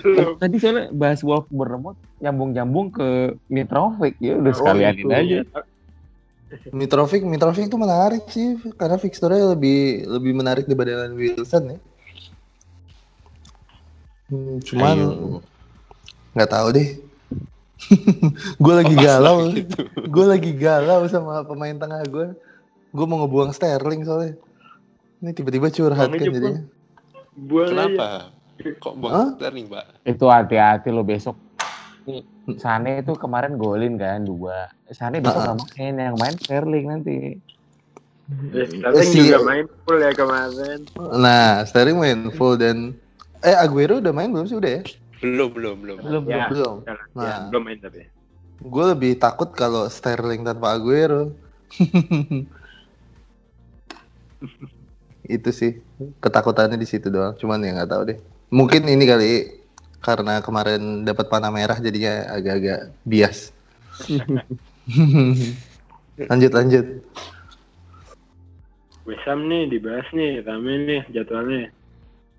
Belum. 0.00 0.32
Tadi 0.40 0.56
soalnya 0.56 0.88
bahas 0.96 1.20
Wolf 1.20 1.44
beremot 1.52 1.92
nyambung-nyambung 2.18 2.94
ke 2.94 3.08
Mitrovic 3.52 4.16
ya 4.16 4.40
udah 4.40 4.52
Oh, 4.54 4.56
sekalianin 4.56 5.04
gitu. 5.04 5.12
aja. 5.12 5.38
Mitrovic, 6.72 7.20
Mitrovic 7.28 7.68
itu 7.68 7.76
menarik 7.76 8.24
sih 8.32 8.56
karena 8.80 8.96
fixturenya 8.96 9.52
lebih 9.52 10.08
lebih 10.08 10.32
menarik 10.32 10.64
dibanding 10.64 10.96
dengan 10.96 11.12
Wilson 11.12 11.76
ya. 11.76 11.78
Hmm, 14.28 14.56
cuman 14.64 14.96
Ayo. 14.96 15.10
Nggak 16.38 16.52
tahu 16.54 16.68
deh. 16.78 16.88
gue 18.62 18.74
lagi 18.74 18.94
galau, 18.94 19.50
gitu. 19.54 19.86
gue 19.94 20.26
lagi 20.26 20.50
galau 20.54 21.06
sama 21.06 21.42
pemain 21.42 21.74
tengah 21.74 22.02
gue. 22.06 22.26
Gue 22.90 23.06
mau 23.06 23.22
ngebuang 23.22 23.50
Sterling 23.50 24.02
soalnya. 24.06 24.34
Ini 25.18 25.30
tiba-tiba 25.34 25.66
curhat 25.70 26.10
kan 26.10 26.18
jadinya. 26.18 26.62
Buang 27.34 27.70
aja. 27.70 27.74
Kenapa? 27.74 28.08
Kok 28.82 28.94
buang 28.98 29.38
Sterling, 29.38 29.66
Pak? 29.70 29.84
Itu 30.02 30.26
hati-hati 30.26 30.90
lo 30.90 31.02
besok. 31.02 31.34
Sane 32.56 33.04
itu 33.04 33.12
kemarin 33.14 33.60
golin 33.60 34.00
kan 34.00 34.24
dua. 34.24 34.72
Sane 34.88 35.20
besok 35.20 35.44
Ah. 35.44 35.52
nggak 35.52 35.58
main 35.76 35.94
yang 36.00 36.16
main 36.16 36.34
Sterling 36.40 36.86
nanti. 36.88 37.16
Eh, 38.56 38.66
Sterling 38.66 39.10
Si- 39.12 39.20
juga 39.28 39.44
main 39.44 39.64
full 39.84 39.98
ya 40.00 40.10
kemarin. 40.16 40.78
Nah, 41.14 41.62
Sterling 41.68 41.98
main 42.00 42.20
full 42.34 42.56
dan 42.56 42.96
eh 43.44 43.54
Aguero 43.54 44.00
udah 44.00 44.10
main 44.10 44.32
belum 44.32 44.48
sih 44.48 44.56
udah 44.56 44.80
ya? 44.80 44.82
Belum, 45.18 45.50
belum, 45.50 45.76
belum. 45.82 45.98
Belum 46.02 46.22
Ya. 46.30 46.46
Belum. 46.50 46.76
Ya, 46.86 46.94
Nah. 47.14 47.50
belum 47.50 47.62
main 47.66 47.78
tapi. 47.82 48.06
Gue 48.58 48.84
lebih 48.90 49.18
takut 49.18 49.50
kalau 49.54 49.86
Sterling 49.86 50.42
tanpa 50.42 50.74
Aguero. 50.74 51.34
itu 55.28 55.50
sih 55.52 55.72
ketakutannya 56.22 56.78
di 56.80 56.88
situ 56.88 57.10
doang. 57.12 57.36
Cuman 57.36 57.62
ya 57.62 57.70
nggak 57.78 57.90
tahu 57.90 58.02
deh. 58.14 58.18
Mungkin 58.48 58.88
ini 58.88 59.04
kali 59.04 59.30
karena 60.00 60.40
kemarin 60.40 61.04
dapat 61.04 61.26
panah 61.28 61.52
merah 61.52 61.76
jadinya 61.78 62.32
agak-agak 62.32 62.94
bias. 63.04 63.52
lanjut 66.30 66.52
lanjut. 66.54 66.86
West 69.04 69.24
Ham 69.24 69.48
nih 69.48 69.72
dibahas 69.72 70.08
nih, 70.12 70.44
rame 70.44 70.72
nih 70.84 71.02
jadwalnya. 71.12 71.72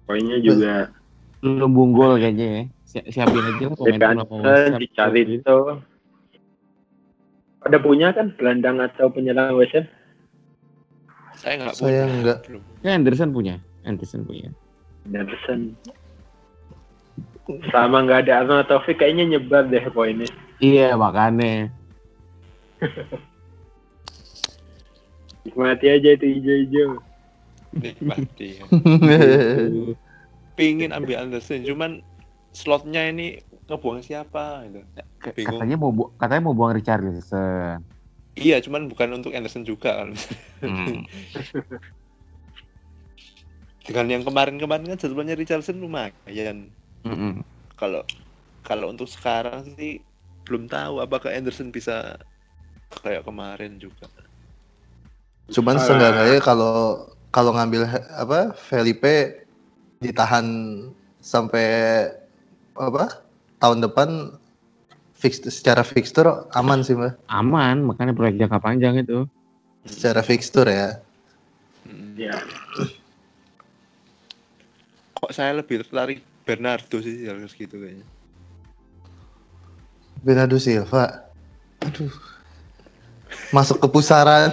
Poinnya 0.06 0.38
juga 0.42 0.90
Belum 1.40 1.72
bunggol 1.72 2.20
kayaknya 2.20 2.48
ya. 2.48 2.64
Si- 2.84 3.08
siapin 3.16 3.40
aja 3.40 3.72
lah 3.72 3.78
sama 3.78 4.24
WhatsApp. 4.44 4.80
dicari 4.82 5.22
itu. 5.40 5.58
Ada 7.64 7.78
punya 7.80 8.08
kan 8.16 8.34
gelandang 8.36 8.80
atau 8.80 9.12
penyerang 9.12 9.56
Ham? 9.56 9.86
Saya 11.40 11.54
nggak 11.60 11.76
Saya 11.76 12.04
punya. 12.08 12.20
nggak. 12.24 12.38
Belum. 12.48 12.64
Ya 12.84 12.92
Anderson 12.96 13.30
punya. 13.32 13.56
Anderson 13.88 14.22
punya. 14.28 14.50
Anderson. 15.08 15.60
Sama 17.72 18.04
nggak 18.06 18.28
ada 18.28 18.34
Arnold 18.44 18.68
Taufik 18.68 19.00
kayaknya 19.00 19.38
nyebar 19.38 19.66
deh 19.72 19.82
poinnya. 19.90 20.28
Iya 20.60 21.00
makanya. 21.00 21.72
Nikmati 25.48 25.86
aja 25.88 26.10
itu 26.14 26.26
hijau-hijau. 26.26 26.90
Nikmati. 27.80 28.48
ya. 28.60 28.66
Pingin 30.60 30.92
ambil 30.92 31.24
Anderson, 31.24 31.64
cuman 31.64 32.04
slotnya 32.52 33.08
ini 33.08 33.40
ngebuang 33.72 34.04
siapa 34.04 34.68
gitu. 34.68 34.84
Bingung. 35.32 35.56
Katanya 35.56 35.76
mau 35.80 35.96
bu- 35.96 36.12
katanya 36.20 36.42
mau 36.44 36.56
buang 36.56 36.76
Richarlison. 36.76 37.80
Iya, 38.36 38.60
cuman 38.60 38.92
bukan 38.92 39.24
untuk 39.24 39.32
Anderson 39.32 39.64
juga 39.64 40.04
kan. 40.04 40.12
Hmm. 40.60 41.08
Dengan 43.88 44.20
yang 44.20 44.24
kemarin-kemarin 44.28 44.86
kan 44.86 45.00
jadwalnya 45.02 45.34
Richardson 45.34 45.80
lumayan. 45.82 46.70
Mm-mm. 47.08 47.42
Kalau 47.74 48.04
kalau 48.62 48.92
untuk 48.92 49.10
sekarang 49.10 49.66
sih 49.80 50.04
belum 50.46 50.70
tahu 50.70 51.02
apakah 51.02 51.34
Anderson 51.34 51.74
bisa 51.74 52.20
kayak 53.02 53.26
kemarin 53.26 53.82
juga. 53.82 54.06
Cuman 55.50 55.82
seenggaknya 55.82 56.38
kalau 56.44 57.08
kalau 57.34 57.50
ngambil 57.58 57.90
apa 58.14 58.54
Felipe 58.54 59.49
ditahan 60.00 60.46
sampai 61.20 61.68
apa 62.80 63.20
tahun 63.60 63.84
depan 63.84 64.32
fix 65.20 65.44
secara 65.44 65.84
fixture 65.84 66.48
aman 66.56 66.80
sih 66.80 66.96
mbak 66.96 67.20
Aman, 67.28 67.84
makanya 67.84 68.16
proyek 68.16 68.40
jangka 68.40 68.60
panjang 68.64 69.04
itu. 69.04 69.28
secara 69.84 70.22
fixture 70.24 70.68
ya. 70.68 71.00
Ya. 72.20 72.36
Kok 75.18 75.32
saya 75.32 75.56
lebih 75.56 75.84
tertarik 75.84 76.20
Bernardo 76.44 77.00
sih 77.04 77.26
harus 77.28 77.56
gitu 77.56 77.80
kayaknya. 77.80 78.06
Bernardo 80.24 80.60
Silva 80.60 81.28
aduh 81.80 82.12
masuk 83.56 83.80
ke 83.80 83.88
pusaran 83.88 84.52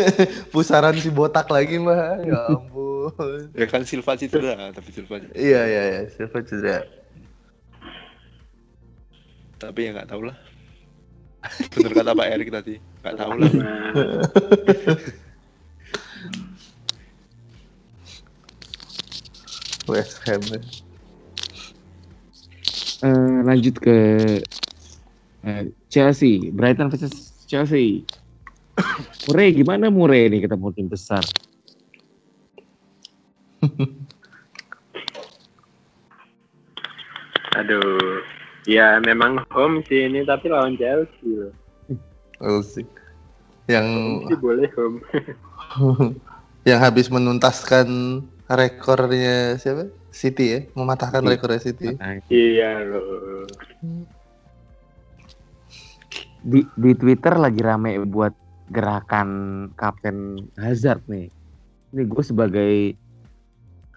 pusaran 0.54 0.96
si 1.00 1.08
botak 1.08 1.48
lagi 1.48 1.80
mbak 1.80 2.28
ya 2.28 2.38
ampun 2.52 2.87
Ya 3.58 3.66
kan 3.66 3.82
Silva 3.84 4.14
cedera, 4.14 4.70
tapi 4.72 4.90
Silva 4.92 5.18
iya 5.34 5.62
iya 5.66 5.82
iya 5.90 6.00
Silva 6.12 6.40
cedera 6.44 6.86
tapi 9.58 9.90
ya 9.90 9.92
nggak 9.92 10.08
tahu 10.08 10.22
lah. 10.30 10.38
Bener 11.74 11.92
kata 11.94 12.14
Pak 12.14 12.28
Erik 12.30 12.50
tadi, 12.54 12.78
nggak 13.02 13.16
tahu 13.18 13.32
lah. 13.42 13.50
West 19.90 20.20
Ham 20.28 20.42
Eh, 22.98 23.38
lanjut 23.46 23.78
ke 23.78 23.96
eh, 25.46 25.62
Chelsea, 25.90 26.50
Brighton 26.50 26.90
versus 26.90 27.46
Chelsea. 27.46 28.02
Murray 29.30 29.54
gimana 29.54 29.90
Murray 29.90 30.30
nih 30.30 30.46
ketemu 30.46 30.70
tim 30.74 30.86
besar? 30.90 31.22
aduh. 37.58 38.22
Ya 38.68 39.00
memang 39.00 39.40
home 39.48 39.80
sih 39.88 40.04
ini 40.04 40.28
tapi 40.28 40.52
lawan 40.52 40.76
Chelsea 40.76 41.24
loh. 41.24 41.48
See. 42.60 42.84
yang 43.68 43.84
Home 43.88 44.28
sih 44.28 44.36
boleh 44.36 44.68
home. 44.76 45.00
yang 46.68 46.80
habis 46.84 47.08
menuntaskan 47.08 48.20
rekornya 48.48 49.56
siapa 49.56 49.88
City 50.12 50.44
ya 50.52 50.60
mematahkan 50.76 51.24
City. 51.24 51.32
rekornya 51.32 51.60
City 51.60 51.88
iya 52.28 52.84
loh. 52.84 53.44
di 56.44 56.60
di 56.76 56.92
Twitter 56.96 57.36
lagi 57.36 57.60
rame 57.60 58.00
buat 58.08 58.32
gerakan 58.68 59.28
Kapten 59.74 60.48
Hazard 60.60 61.04
nih. 61.08 61.32
Ini 61.92 62.02
gue 62.04 62.24
sebagai 62.24 62.72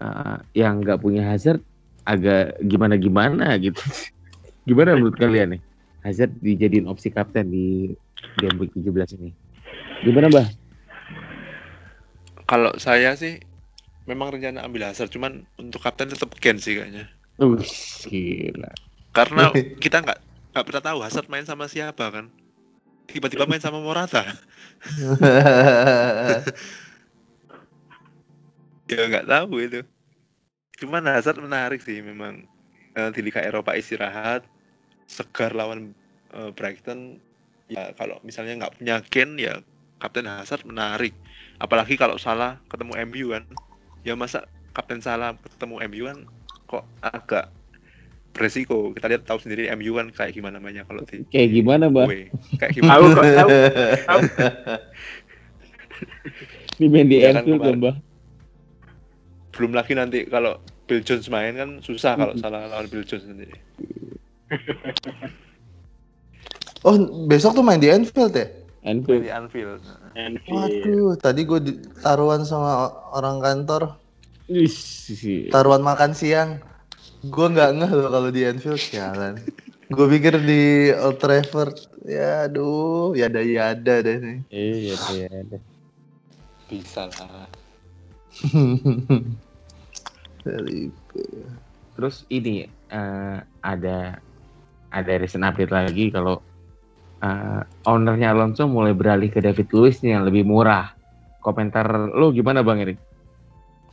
eh, 0.00 0.36
yang 0.56 0.80
nggak 0.80 1.02
punya 1.02 1.26
Hazard 1.26 1.60
agak 2.06 2.58
gimana 2.62 2.94
gimana 2.96 3.58
gitu. 3.58 3.82
gimana 4.68 4.96
menurut 4.96 5.18
kalian 5.18 5.58
nih? 5.58 5.62
Hazard 6.02 6.34
dijadiin 6.42 6.90
opsi 6.90 7.14
kapten 7.14 7.50
di 7.50 7.94
game 8.38 8.58
week 8.58 8.74
17 8.74 9.18
ini. 9.22 9.30
Gimana, 10.02 10.26
Bah? 10.30 10.48
Kalau 12.50 12.74
saya 12.76 13.14
sih 13.14 13.38
memang 14.04 14.34
rencana 14.34 14.66
ambil 14.66 14.90
Hazard, 14.90 15.14
cuman 15.14 15.46
untuk 15.56 15.78
kapten 15.78 16.10
tetap 16.10 16.34
Ken 16.42 16.58
sih 16.58 16.74
kayaknya. 16.74 17.06
Uh, 17.38 17.54
gila. 18.10 18.70
Karena 19.14 19.54
kita 19.82 20.02
nggak 20.02 20.18
nggak 20.52 20.64
pernah 20.66 20.82
tahu 20.82 20.98
Hazard 21.06 21.30
main 21.30 21.46
sama 21.46 21.70
siapa 21.70 22.10
kan. 22.10 22.26
Tiba-tiba 23.06 23.46
main 23.46 23.62
sama 23.62 23.78
Morata. 23.78 24.26
ya 28.90 29.06
nggak 29.08 29.28
tahu 29.28 29.54
itu. 29.62 29.80
Cuman 30.80 31.04
Hazard 31.06 31.38
menarik 31.42 31.82
sih 31.84 32.02
memang 32.02 32.46
Eh, 32.92 33.08
di 33.16 33.24
Liga 33.24 33.40
Eropa 33.40 33.72
istirahat, 33.72 34.44
segar 35.08 35.56
lawan 35.56 35.96
eh, 36.36 36.52
Brighton. 36.52 37.16
Ya 37.72 37.88
kalau 37.96 38.20
misalnya 38.20 38.52
nggak 38.60 38.76
punya 38.76 39.00
Kane 39.08 39.40
ya 39.40 39.64
Kapten 39.96 40.28
Hazard 40.28 40.68
menarik. 40.68 41.16
Apalagi 41.56 41.96
kalau 41.96 42.20
salah 42.20 42.60
ketemu 42.68 42.92
MU 43.08 43.32
kan. 43.32 43.48
Ya 44.04 44.12
masa 44.12 44.44
Kapten 44.76 45.00
salah 45.00 45.32
ketemu 45.40 45.80
MU 45.88 46.04
kan 46.04 46.18
kok 46.68 46.84
agak 47.00 47.48
beresiko. 48.36 48.92
Kita 48.92 49.08
lihat 49.08 49.24
tahu 49.24 49.40
sendiri 49.40 49.72
MU 49.72 49.96
kan 49.96 50.12
kayak 50.12 50.36
gimana 50.36 50.60
mainnya 50.60 50.84
kalau 50.84 51.00
di 51.08 51.24
Kayak 51.32 51.48
gimana, 51.48 51.88
Bah? 51.88 52.04
away. 52.04 52.28
Kayak 52.60 52.76
Tahu 52.76 52.84
gimana? 52.84 53.16
kok 53.16 53.24
tahu. 53.32 53.48
Ini 56.76 56.86
main 56.92 57.08
di 57.08 57.24
Ya 57.24 57.32
kan, 57.32 57.48
Anfield 57.48 57.64
kemarin. 57.64 58.04
Belum 59.52 59.72
lagi 59.76 59.92
nanti 59.92 60.24
kalau 60.26 60.56
Bill 60.88 61.04
Jones 61.04 61.28
main 61.28 61.54
kan 61.56 61.70
susah 61.84 62.16
kalau 62.16 62.34
salah 62.40 62.68
lawan 62.68 62.88
Bill 62.88 63.04
Jones 63.04 63.24
nanti. 63.28 63.46
oh 66.86 66.96
besok 67.30 67.56
tuh 67.56 67.64
main 67.64 67.80
di 67.80 67.88
Anfield 67.88 68.34
ya 68.34 68.46
Main 68.82 69.00
Anfield. 69.00 69.22
di 69.22 69.30
Anfield. 69.30 69.80
Anfield. 70.18 70.52
waduh 70.52 71.12
tadi 71.16 71.40
gue 71.46 71.60
taruhan 72.02 72.42
sama 72.42 72.90
orang 73.14 73.38
kantor 73.40 73.96
taruhan 75.48 75.80
makan 75.80 76.12
siang 76.12 76.58
gue 77.22 77.46
nggak 77.46 77.70
ngeh 77.78 77.92
loh 77.94 78.08
kalau 78.10 78.28
di 78.34 78.42
Anfield 78.42 78.82
sialan 78.82 79.38
gue 79.88 80.06
pikir 80.18 80.34
di 80.42 80.90
Old 80.98 81.22
Trafford 81.22 81.78
ya 82.02 82.50
aduh 82.50 83.14
ya 83.14 83.30
ada 83.30 83.40
ya 83.40 83.62
ada 83.72 83.94
deh 84.02 84.18
nih 84.18 84.38
Iya, 84.50 84.94
iya, 85.14 85.26
iya. 85.30 85.58
Bisa 86.66 87.06
lah. 87.06 87.46
Terus 91.92 92.24
ini 92.32 92.64
eh, 92.68 93.36
ada 93.62 93.98
ada 94.92 95.12
recent 95.16 95.44
update 95.44 95.72
lagi 95.72 96.10
kalau 96.10 96.42
eh, 97.22 97.60
ownernya 97.86 98.32
Alonso 98.32 98.68
mulai 98.68 98.94
beralih 98.96 99.28
ke 99.28 99.40
David 99.44 99.68
nih 99.72 100.10
yang 100.16 100.24
lebih 100.24 100.44
murah. 100.48 100.94
Komentar 101.42 102.14
lo 102.14 102.30
gimana 102.30 102.62
Bang 102.62 102.78
Erik? 102.78 102.98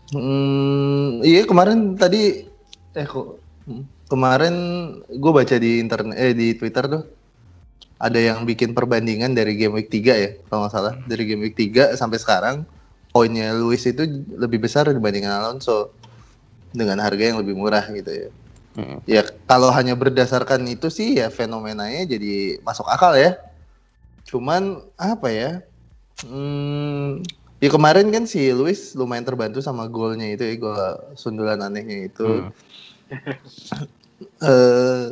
Hmm, 0.10 1.22
iya 1.22 1.46
kemarin 1.46 1.94
tadi 1.94 2.42
eh 2.98 3.06
kok 3.06 3.38
hmm, 3.70 4.10
kemarin 4.10 4.56
gue 5.06 5.32
baca 5.34 5.56
di 5.62 5.78
internet 5.78 6.18
eh 6.18 6.34
di 6.34 6.58
Twitter 6.58 6.90
tuh 6.90 7.06
ada 8.02 8.18
yang 8.18 8.42
bikin 8.42 8.74
perbandingan 8.74 9.38
dari 9.38 9.54
game 9.54 9.78
week 9.78 9.94
3 9.94 10.18
ya 10.18 10.30
kalau 10.50 10.66
nggak 10.66 10.74
salah 10.74 10.94
dari 11.06 11.30
game 11.30 11.46
week 11.46 11.54
3 11.54 11.94
sampai 11.94 12.18
sekarang 12.18 12.66
poinnya 13.10 13.53
Luis 13.57 13.86
itu 13.86 14.05
lebih 14.38 14.62
besar 14.62 14.89
dibandingkan 14.89 15.41
Alonso 15.41 15.93
dengan 16.70 17.01
harga 17.01 17.34
yang 17.34 17.41
lebih 17.41 17.57
murah 17.57 17.86
gitu 17.89 18.10
ya. 18.10 18.30
Mm. 18.78 18.97
Ya 19.10 19.22
kalau 19.49 19.74
hanya 19.74 19.97
berdasarkan 19.97 20.62
itu 20.70 20.93
sih 20.93 21.18
ya 21.18 21.34
fenomenanya 21.34 22.05
jadi 22.05 22.62
masuk 22.62 22.86
akal 22.86 23.18
ya. 23.18 23.36
Cuman 24.30 24.86
apa 24.93 25.28
ya? 25.34 25.51
Hmm, 26.22 27.26
ya 27.57 27.70
kemarin 27.72 28.14
kan 28.14 28.30
si 28.30 28.53
Luis 28.53 28.93
lumayan 28.93 29.26
terbantu 29.26 29.64
sama 29.64 29.89
golnya 29.89 30.30
itu 30.30 30.45
ya, 30.45 30.55
gol 30.62 30.78
sundulan 31.18 31.66
anehnya 31.66 32.05
itu. 32.05 32.28
Hmm. 32.28 32.51
eh 34.43 35.05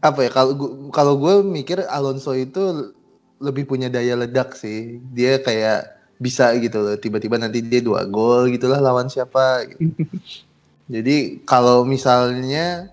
apa 0.00 0.20
ya 0.24 0.30
kalau 0.32 0.52
kalau 0.88 1.14
gue 1.20 1.44
mikir 1.44 1.84
Alonso 1.84 2.32
itu 2.32 2.96
lebih 3.36 3.68
punya 3.68 3.92
daya 3.92 4.16
ledak 4.16 4.56
sih 4.56 4.96
dia 5.12 5.36
kayak 5.36 5.99
bisa 6.20 6.52
gitu 6.60 6.78
loh. 6.84 6.96
Tiba-tiba 7.00 7.36
nanti 7.40 7.58
dia 7.64 7.80
dua 7.82 8.04
gol 8.06 8.52
gitulah 8.54 8.78
lawan 8.78 9.08
siapa 9.08 9.64
gitu. 9.70 9.82
jadi 10.94 11.16
kalau 11.46 11.86
misalnya 11.86 12.90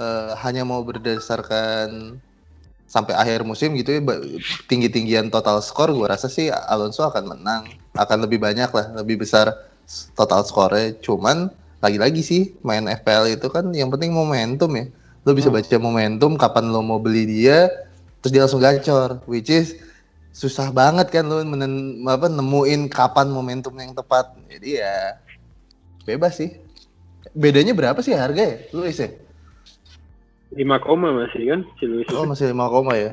eh, 0.00 0.32
hanya 0.44 0.62
mau 0.66 0.82
berdasarkan 0.84 2.18
sampai 2.86 3.14
akhir 3.16 3.40
musim 3.48 3.72
gitu 3.80 3.90
ya 3.96 4.00
tinggi-tinggian 4.68 5.32
total 5.32 5.64
skor 5.64 5.90
gue 5.96 6.04
rasa 6.04 6.28
sih 6.28 6.48
Alonso 6.52 7.02
akan 7.06 7.24
menang. 7.38 7.64
Akan 7.96 8.20
lebih 8.24 8.38
banyak 8.40 8.68
lah 8.72 8.86
lebih 9.00 9.22
besar 9.24 9.52
total 10.16 10.44
skornya. 10.44 10.96
Cuman 11.04 11.50
lagi-lagi 11.82 12.22
sih 12.24 12.42
main 12.62 12.84
FPL 12.86 13.36
itu 13.36 13.48
kan 13.52 13.68
yang 13.74 13.90
penting 13.92 14.12
momentum 14.14 14.70
ya. 14.76 14.86
Lo 15.26 15.32
bisa 15.34 15.48
Hmm. 15.50 15.58
baca 15.58 15.76
momentum 15.78 16.32
kapan 16.38 16.70
lo 16.72 16.80
mau 16.84 16.98
beli 17.00 17.24
dia 17.28 17.70
terus 18.22 18.32
dia 18.34 18.42
langsung 18.44 18.62
gacor. 18.62 19.20
Which 19.26 19.50
is 19.50 19.74
susah 20.32 20.72
banget 20.72 21.12
kan 21.12 21.28
lo 21.28 21.44
menen, 21.44 22.00
apa, 22.08 22.26
nemuin 22.26 22.88
kapan 22.88 23.28
momentum 23.28 23.76
yang 23.76 23.92
tepat 23.92 24.32
jadi 24.48 24.68
ya 24.80 24.96
bebas 26.08 26.40
sih 26.40 26.56
bedanya 27.36 27.76
berapa 27.76 28.00
sih 28.00 28.16
harga 28.16 28.40
ya 28.40 28.56
Luis 28.72 28.96
ya 28.96 29.12
5 30.52 30.84
koma 30.84 31.12
masih 31.16 31.48
kan 31.48 31.60
si 31.76 31.84
Luis. 31.84 32.08
oh 32.16 32.24
masih 32.24 32.48
5 32.48 32.56
koma 32.72 32.96
ya 32.96 33.12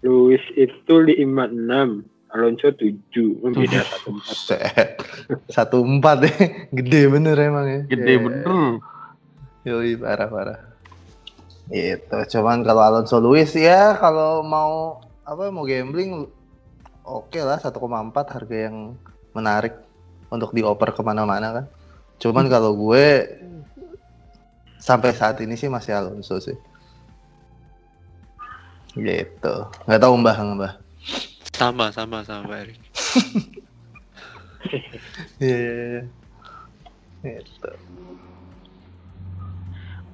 Luis 0.00 0.40
itu 0.56 0.94
56, 0.96 2.08
Alonso 2.32 2.72
7, 2.72 3.52
beda 3.52 3.84
satu 3.84 4.08
empat. 4.16 4.32
Buset. 4.32 4.88
satu 5.52 5.78
empat 5.84 6.18
ya 6.24 6.34
gede 6.80 7.02
bener 7.12 7.36
emang 7.36 7.66
ya 7.68 7.80
Gede 7.84 8.12
Ya, 8.16 8.18
bener. 8.22 8.44
Yoi, 9.60 9.92
parah 10.00 10.28
parah. 10.32 10.60
Itu, 11.68 12.16
cuman 12.32 12.64
kalau 12.64 12.80
Alonso 12.80 13.20
Luis 13.20 13.52
ya 13.52 13.92
kalau 14.00 14.40
mau 14.40 15.04
apa 15.30 15.46
mau 15.54 15.62
gambling 15.62 16.26
oke 17.06 17.38
lah 17.38 17.62
1,4 17.62 17.70
harga 18.34 18.56
yang 18.66 18.98
menarik 19.30 19.78
untuk 20.26 20.50
dioper 20.50 20.90
ke 20.90 21.06
mana-mana 21.06 21.54
kan. 21.54 21.66
Cuman 22.18 22.50
kalau 22.50 22.74
gue 22.74 23.30
sampai 24.82 25.14
saat 25.14 25.38
ini 25.38 25.54
sih 25.54 25.70
masih 25.70 25.94
Alonso 25.94 26.42
sih. 26.42 26.58
Gitu. 28.98 29.54
Nggak 29.86 30.02
tahu 30.02 30.14
Mbah 30.18 30.38
Mbah. 30.58 30.72
Sama, 31.54 31.94
sama, 31.94 32.26
sama 32.26 32.50
Pak 32.50 32.58
Erik. 32.66 32.78
Iya 35.40 35.56
iya 35.56 35.72
iya. 35.88 36.02
Gitu. 37.40 37.70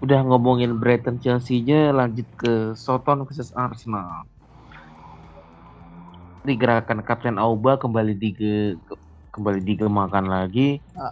Udah 0.07 0.23
ngomongin 0.23 0.79
Brighton 0.79 1.19
Chelsea-nya 1.19 1.91
lanjut 1.91 2.31
ke 2.39 2.79
Soton 2.79 3.27
versus 3.27 3.51
Arsenal. 3.59 4.23
Digerakan 6.47 7.03
Kapten 7.03 7.37
Auba 7.43 7.75
kembali 7.75 8.15
dige 8.15 8.79
kembali 9.35 9.61
digemakan 9.67 10.31
lagi. 10.31 10.79
Ah. 10.95 11.11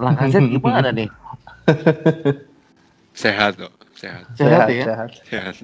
Lacazette 0.00 0.48
gimana 0.48 0.88
nih? 0.90 1.12
Sehat 3.20 3.60
kok, 3.60 3.74
sehat, 3.92 4.24
Sehat 4.32 4.64
ya? 4.72 4.84
sehat. 4.88 5.10
sehat. 5.28 5.54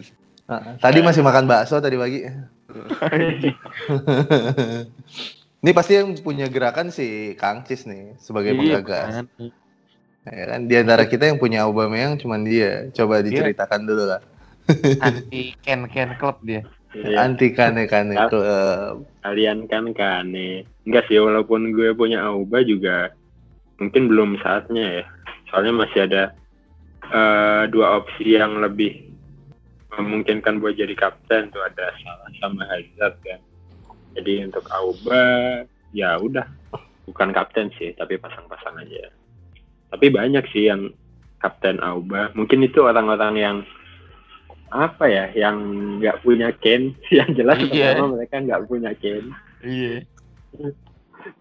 Ah, 0.47 0.77
Tadi 0.77 1.01
masih 1.01 1.25
makan 1.25 1.49
bakso 1.49 1.81
tadi 1.81 1.97
pagi. 1.97 2.21
Ini 5.65 5.71
pasti 5.73 5.97
yang 5.97 6.13
punya 6.21 6.47
gerakan 6.53 6.93
si 6.93 7.33
Kang 7.41 7.65
Cis 7.65 7.89
nih 7.89 8.15
sebagai 8.21 8.53
Iya, 8.55 8.85
penggagas. 8.85 9.25
kan? 9.25 9.27
Ya 10.27 10.45
kan 10.53 10.61
di 10.69 10.75
antara 10.77 11.07
kita 11.09 11.27
yang 11.33 11.39
punya 11.41 11.65
Aubameyang 11.65 12.21
cuman 12.21 12.45
dia. 12.45 12.93
Coba 12.93 13.25
diceritakan 13.25 13.89
dulu 13.89 14.05
lah. 14.05 14.21
Anti 15.01 15.55
Ken 15.65 15.87
Ken 15.91 16.15
Club 16.21 16.43
dia. 16.45 16.63
Iya, 16.97 17.28
Anti 17.28 17.53
kane 17.53 17.84
kane 17.84 18.16
klub. 18.32 19.05
kalian 19.20 19.68
kan 19.68 19.92
kane. 19.92 20.64
Enggak 20.88 21.05
sih, 21.11 21.20
walaupun 21.20 21.74
gue 21.76 21.92
punya 21.92 22.24
Auba 22.24 22.64
juga 22.64 23.12
mungkin 23.76 24.09
belum 24.09 24.40
saatnya 24.40 25.03
ya. 25.03 25.05
Soalnya 25.53 25.84
masih 25.84 26.01
ada 26.09 26.22
eh, 27.12 27.62
dua 27.68 28.01
opsi 28.01 28.40
yang 28.40 28.64
lebih 28.64 29.05
memungkinkan 29.92 30.61
buat 30.61 30.76
jadi 30.76 30.92
kapten 30.97 31.53
tuh 31.53 31.61
ada 31.64 31.92
Salah 32.01 32.30
sama 32.40 32.64
Hazard 32.68 33.16
kan. 33.24 33.40
Jadi 34.16 34.49
untuk 34.49 34.64
Auba 34.72 35.24
ya 35.92 36.16
udah 36.16 36.49
bukan 37.05 37.30
kapten 37.36 37.68
sih, 37.76 37.92
tapi 37.92 38.16
pasang-pasang 38.16 38.80
aja. 38.80 39.12
Tapi 39.92 40.07
banyak 40.09 40.44
sih 40.49 40.72
yang 40.72 40.90
kapten 41.44 41.78
Auba. 41.84 42.32
Mungkin 42.32 42.64
itu 42.64 42.80
orang-orang 42.82 43.34
yang 43.36 43.57
apa 44.69 45.05
ya, 45.07 45.31
yang 45.33 45.57
nggak 45.99 46.21
punya 46.21 46.51
Kane. 46.57 46.93
yang 47.17 47.31
jelas 47.33 47.59
Iya. 47.62 47.95
pertama 47.95 48.17
mereka 48.17 48.37
nggak 48.41 48.62
punya 48.67 48.91
Kane. 48.95 49.31
Iya. 49.61 49.97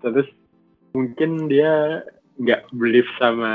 Terus 0.01 0.28
mungkin 0.91 1.47
dia 1.47 2.01
nggak 2.36 2.67
believe 2.71 3.07
sama 3.15 3.51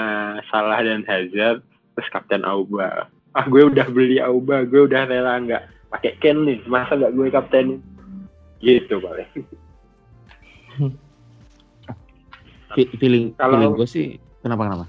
Salah 0.48 0.80
dan 0.80 1.04
Hazard, 1.04 1.60
terus 1.94 2.08
kapten 2.08 2.42
Auba. 2.42 3.06
Ah 3.30 3.44
gue 3.44 3.62
udah 3.62 3.86
beli 3.86 4.18
Auba, 4.18 4.64
gue 4.64 4.84
udah 4.84 5.04
rela 5.04 5.38
nggak 5.38 5.62
pakai 5.90 6.18
Kane 6.18 6.40
nih, 6.44 6.58
masa 6.66 6.94
nggak 6.94 7.12
gue 7.12 7.26
kaptenin? 7.28 7.78
Gitu 8.58 8.98
paling. 8.98 9.30
Fe- 12.70 12.90
Feeling 12.96 13.34
Kalau- 13.34 13.58
feeling 13.58 13.74
gue 13.74 13.88
sih 13.88 14.06
kenapa 14.40 14.62
kenapa? 14.66 14.86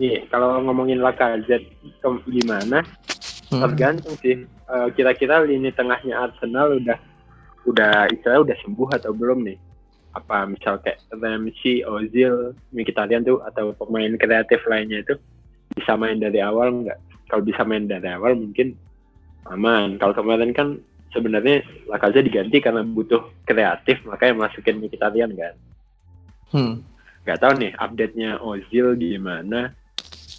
Iya, 0.00 0.24
kalau 0.32 0.56
ngomongin 0.64 1.04
Lacazette 1.04 1.68
ke- 2.00 2.24
gimana? 2.26 2.80
Hmm. 3.52 3.68
Tergantung 3.68 4.16
sih. 4.24 4.48
Eh, 4.48 4.88
kira-kira 4.96 5.44
lini 5.44 5.68
tengahnya 5.76 6.24
Arsenal 6.24 6.80
udah 6.80 6.96
udah 7.68 8.08
istilah 8.08 8.40
udah 8.40 8.56
sembuh 8.64 8.88
atau 8.96 9.12
belum 9.12 9.44
nih? 9.44 9.60
Apa 10.16 10.48
misal 10.48 10.80
kayak 10.80 11.04
Ramsey, 11.12 11.84
Ozil, 11.84 12.56
Mkhitaryan 12.72 13.28
tuh 13.28 13.44
atau 13.44 13.76
pemain 13.76 14.08
kreatif 14.16 14.64
lainnya 14.64 15.04
itu 15.04 15.20
bisa 15.76 15.92
main 16.00 16.16
dari 16.16 16.40
awal 16.40 16.84
nggak? 16.84 17.28
Kalau 17.28 17.44
bisa 17.44 17.60
main 17.64 17.84
dari 17.84 18.08
awal 18.08 18.40
mungkin 18.40 18.72
aman. 19.52 20.00
Kalau 20.00 20.16
kemarin 20.16 20.56
kan 20.56 20.80
sebenarnya 21.12 21.60
Lacazette 21.92 22.32
diganti 22.32 22.56
karena 22.64 22.80
butuh 22.80 23.20
kreatif 23.44 24.00
makanya 24.08 24.48
masukin 24.48 24.80
Mkhitaryan 24.80 25.36
kan. 25.36 25.54
Hmm. 26.52 26.74
nggak 27.22 27.38
tahu 27.38 27.52
nih 27.54 27.72
update-nya 27.78 28.30
Ozil 28.42 28.98
gimana. 28.98 29.70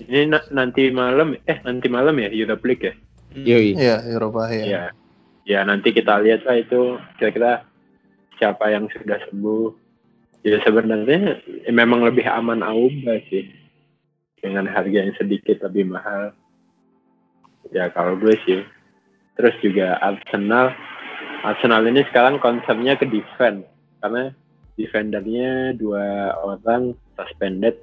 Ini 0.04 0.28
na- 0.28 0.50
nanti 0.52 0.90
malam 0.90 1.38
eh 1.46 1.58
nanti 1.64 1.88
malam 1.88 2.18
ya 2.18 2.30
Europe 2.34 2.66
League 2.68 2.84
ya. 2.84 2.94
Yoi. 3.34 3.74
Iya, 3.74 4.06
Eropa 4.06 4.50
ya. 4.54 4.64
Ya. 4.66 4.84
Ya 5.44 5.60
nanti 5.68 5.92
kita 5.92 6.24
lihat 6.24 6.48
lah 6.48 6.56
itu 6.56 6.96
kira-kira 7.20 7.68
siapa 8.40 8.72
yang 8.72 8.88
sudah 8.94 9.20
sembuh. 9.28 9.76
Ya 10.44 10.60
sebenarnya 10.64 11.40
eh, 11.68 11.74
memang 11.74 12.06
lebih 12.06 12.24
aman 12.30 12.64
Auba 12.64 13.20
sih. 13.28 13.50
Dengan 14.40 14.68
harga 14.68 15.08
yang 15.08 15.16
sedikit 15.16 15.64
lebih 15.64 15.92
mahal. 15.92 16.32
Ya 17.76 17.92
kalau 17.92 18.16
gue 18.16 18.36
sih. 18.48 18.64
Terus 19.36 19.56
juga 19.60 20.00
Arsenal. 20.00 20.72
Arsenal 21.44 21.84
ini 21.90 22.06
sekarang 22.08 22.40
konsepnya 22.40 22.96
ke 22.96 23.10
defense. 23.10 23.68
Karena 24.00 24.32
defendernya 24.80 25.76
dua 25.76 26.38
orang 26.40 26.96
suspended. 27.20 27.76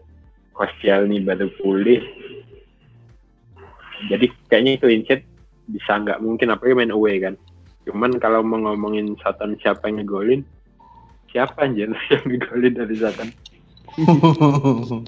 Koscielny 0.56 1.24
baru 1.24 1.48
pulih. 1.60 2.00
Jadi 4.08 4.32
kayaknya 4.48 4.80
clean 4.80 5.04
sheet 5.04 5.29
bisa 5.70 5.96
nggak 6.02 6.18
mungkin 6.20 6.50
apalagi 6.52 6.76
main 6.76 6.92
away 6.94 7.22
kan. 7.22 7.34
Cuman 7.88 8.20
kalau 8.20 8.44
mau 8.44 8.60
ngomongin 8.60 9.16
Satan 9.24 9.56
siapa 9.62 9.88
yang 9.88 10.04
ngegolin, 10.04 10.42
siapa 11.32 11.64
anjir 11.64 11.90
yang 12.12 12.24
ngegolin 12.26 12.74
dari 12.76 12.96
Satan? 12.98 13.28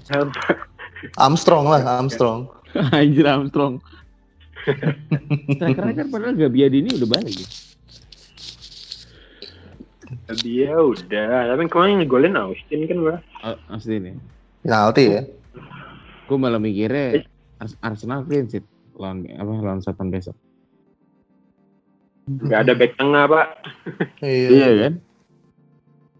Armstrong 1.18 1.66
lah, 1.66 1.82
Armstrong. 1.98 2.46
Anjir 2.94 3.26
Armstrong. 3.26 3.82
Strikernya 5.58 5.94
kan 5.98 6.06
padahal 6.08 6.34
Gabiadini 6.38 6.94
udah 6.94 7.08
balik 7.10 7.34
ya. 7.42 7.48
Dia 10.40 10.76
udah, 10.78 11.50
tapi 11.50 11.66
kemarin 11.66 12.00
ngegolin 12.02 12.38
Austin 12.38 12.86
kan 12.86 12.96
gua. 13.02 13.16
Oh, 13.42 13.58
Asli 13.74 13.98
nih. 13.98 14.14
Penalti 14.62 15.04
ya. 15.10 15.22
Gue 16.30 16.38
malah 16.38 16.62
mikirnya 16.62 17.26
Ars- 17.58 17.78
Arsenal 17.82 18.22
clean 18.24 18.46
sheet 18.46 18.64
lawan 18.94 19.26
apa 19.26 19.50
lawan 19.50 20.08
besok. 20.10 20.36
Nggak 22.24 22.60
ada 22.60 22.72
back 22.72 22.92
tengah 22.94 23.24
pak. 23.26 23.46
Iya. 24.20 24.68
kan? 24.78 24.94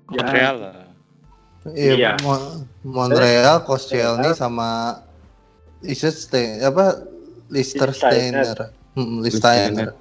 Ya. 0.09 0.19
Montreal 0.19 0.57
lah. 0.59 0.75
Iya, 1.69 1.93
Iya. 1.95 2.11
Mon- 2.21 2.67
Montreal, 2.83 3.63
Koscielny 3.63 4.31
sama 4.33 4.99
Liechtenstein 5.81 6.59
apa 6.61 7.07
Liechtensteiner. 7.49 8.75
Hmm, 8.93 9.23
Liechtensteiner. 9.23 9.95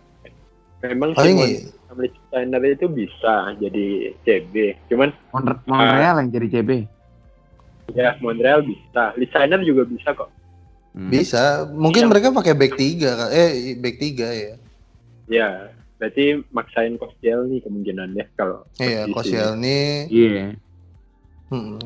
Memang 0.81 1.13
Oh 1.13 1.21
si 1.21 1.29
ini 1.29 1.47
Mon- 1.87 2.09
Steiner 2.23 2.63
itu 2.65 2.87
bisa 2.87 3.33
jadi 3.55 3.85
CB. 4.23 4.53
Cuman 4.87 5.11
Mon- 5.29 5.59
Montreal 5.63 6.15
yang 6.17 6.29
jadi 6.29 6.47
CB. 6.49 6.71
ya 7.91 8.15
Montreal 8.17 8.63
bisa. 8.63 9.11
Listener 9.13 9.59
juga 9.61 9.83
bisa 9.83 10.09
kok. 10.11 10.31
Hmm. 10.91 11.07
bisa. 11.07 11.67
Mungkin 11.69 12.03
Iya. 12.03 12.09
mereka 12.09 12.27
pakai 12.31 12.51
back 12.51 12.73
3 12.73 13.11
kan. 13.11 13.29
Eh 13.29 13.75
back 13.77 13.95
3 13.95 14.27
ya. 14.27 14.53
Ya, 15.27 15.70
berarti 16.01 16.41
maksain 16.49 16.97
Kostiel 16.97 17.45
nih 17.45 17.61
kemungkinan 17.61 18.17
ya 18.17 18.25
kalau 18.33 18.65
Iya. 18.81 19.05
Koscielny. 19.13 20.09
Iya. 20.09 20.57
Hmm. 21.53 21.77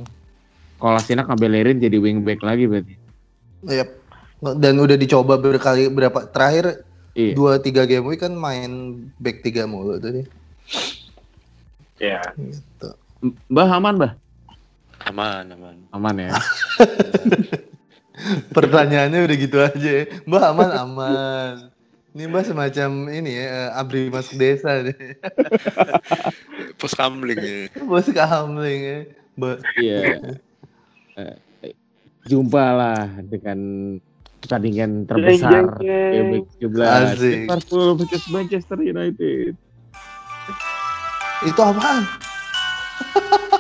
Kolasinac 0.80 1.28
ngabelerin 1.28 1.84
jadi 1.84 2.00
wingback 2.00 2.40
lagi 2.40 2.64
berarti. 2.64 2.96
Yep. 3.68 3.90
Dan 4.56 4.80
udah 4.80 4.96
dicoba 4.96 5.36
berkali 5.36 5.92
berapa 5.92 6.32
terakhir 6.32 6.88
Iya. 7.12 7.36
dua 7.36 7.60
tiga 7.60 7.84
game 7.84 8.08
week 8.08 8.24
kan 8.24 8.32
main 8.32 9.04
back 9.20 9.44
3 9.44 9.68
mulu 9.68 10.00
tuh 10.00 10.16
dia. 10.16 10.26
Ya, 12.00 12.24
Gitu. 12.40 12.90
Mbah 13.52 13.68
aman, 13.72 13.96
Mbah? 14.00 14.12
Aman, 15.12 15.44
aman. 15.52 15.76
Aman 15.92 16.16
ya. 16.20 16.32
Pertanyaannya 18.56 19.28
udah 19.28 19.36
gitu 19.36 19.58
aja. 19.60 20.08
Mbak 20.24 20.44
aman 20.56 20.70
aman. 20.72 21.56
Ini 22.16 22.32
mbak 22.32 22.48
semacam 22.48 23.12
ini 23.12 23.36
ya, 23.36 23.44
eh, 23.44 23.70
abri 23.76 24.08
masuk 24.08 24.40
desa 24.40 24.88
deh. 24.88 24.96
Pos 26.80 26.96
kamling 27.00 27.36
ya. 27.44 27.68
Bos 27.84 28.08
kamling 28.08 28.80
ya. 28.80 29.00
Mbak, 29.36 29.58
Iya. 29.76 30.00
Eh, 31.20 31.76
Jumpa 32.24 32.64
lah 32.72 33.20
dengan 33.20 33.60
pertandingan 34.40 35.04
terbesar 35.04 35.76
Jeng, 35.84 35.84
jeng, 35.84 36.48
game 36.56 36.72
17 36.80 37.20
Asik. 37.20 37.36
Liverpool 37.52 37.88
versus 38.00 38.26
Manchester 38.32 38.80
United. 38.80 39.52
itu 41.44 41.62
apaan? 41.62 42.04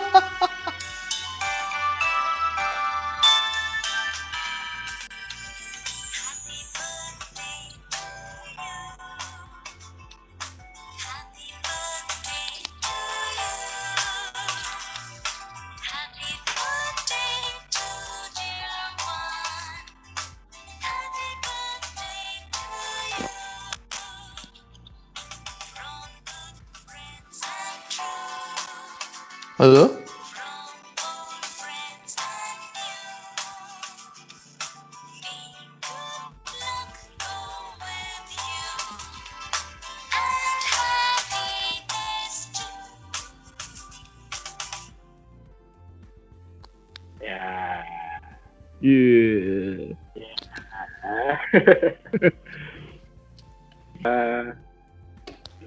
uh, 54.05 54.53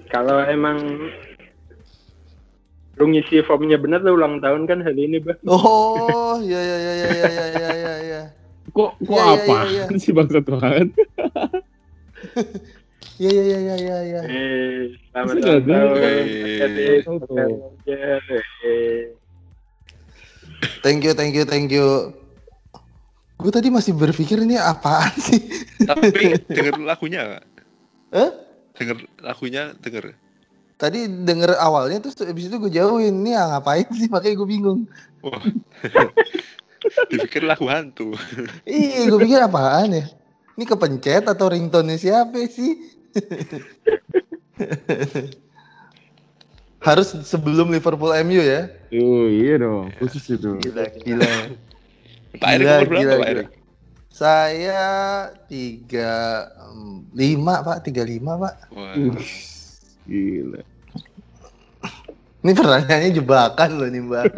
kalau 0.09 0.41
emang 0.47 0.79
lu 2.99 3.05
ngisi 3.15 3.39
formnya 3.47 3.79
benar, 3.79 4.03
tuh 4.03 4.11
ulang 4.11 4.43
tahun 4.43 4.67
kan 4.67 4.83
hari 4.83 5.07
ini 5.07 5.23
bah 5.23 5.39
oh 5.47 6.35
iya 6.43 6.59
iya 6.59 6.77
iya 6.79 6.93
iya 6.99 7.09
iya 7.15 7.29
iya 7.47 7.71
iya 7.71 7.93
ya. 8.03 8.21
kok 8.75 8.91
kok 8.99 9.15
ya, 9.15 9.23
apa 9.39 9.55
ya, 9.55 9.63
ya, 9.63 9.83
ya. 9.87 9.99
sih 9.99 10.11
bangsa 10.11 10.39
Tuhan 10.43 10.87
Iya 13.19 13.31
iya 13.35 13.43
iya 13.59 13.75
iya 13.75 13.97
iya. 14.07 14.21
Eh, 14.31 14.95
selamat 15.11 15.35
ulang 15.43 15.63
tahun. 15.67 15.91
Iya, 17.83 18.15
thank 20.79 21.03
you, 21.03 21.11
thank 21.11 21.35
you, 21.35 21.43
thank 21.43 21.67
you. 21.67 22.15
Gue 23.39 23.51
tadi 23.51 23.67
masih 23.67 23.91
berpikir 23.91 24.39
ini 24.39 24.55
apaan 24.55 25.11
sih. 25.19 25.39
Tapi 25.83 26.39
denger 26.47 26.79
lagunya? 26.79 27.43
Hah? 28.09 28.31
Denger 28.77 28.97
lagunya, 29.21 29.73
denger. 29.77 30.15
Tadi 30.79 31.11
denger 31.27 31.59
awalnya 31.59 31.99
terus 31.99 32.15
abis 32.23 32.47
itu 32.47 32.55
gue 32.55 32.71
jauhin. 32.71 33.11
Ini 33.21 33.35
ah, 33.35 33.59
ngapain 33.59 33.85
sih? 33.91 34.07
Makanya 34.07 34.35
gue 34.39 34.47
bingung. 34.47 34.87
Wah. 35.21 35.43
Dipikir 37.11 37.43
lagu 37.43 37.67
hantu. 37.67 38.15
Iya, 38.63 39.11
gue 39.11 39.19
pikir 39.19 39.43
apaan 39.43 39.91
ya? 39.91 40.05
Ini 40.55 40.63
kepencet 40.63 41.27
atau 41.27 41.51
ringtone 41.51 41.99
siapa 41.99 42.39
sih? 42.47 42.79
Harus 46.87 47.11
sebelum 47.27 47.71
Liverpool 47.75 48.15
MU 48.23 48.39
ya? 48.39 48.71
Oh 48.95 49.27
iya 49.27 49.59
dong, 49.59 49.91
khusus 49.99 50.23
itu. 50.31 50.55
Gila, 50.63 50.87
gila. 51.03 51.27
Pak 52.39 52.49
Erik 52.55 52.87
Gila, 52.87 52.87
gila, 52.87 53.13
Pak 53.19 53.27
gila. 53.27 53.43
Saya 54.09 54.81
tiga 55.47 56.45
lima 57.13 57.61
pak, 57.61 57.85
tiga 57.85 58.03
lima 58.03 58.35
pak. 58.35 58.53
Wah. 58.73 58.95
Gila. 60.03 60.61
Ini 62.39 62.51
pertanyaannya 62.55 63.11
jebakan 63.13 63.69
loh 63.75 63.87
nih 63.87 64.01
mbak. 64.01 64.25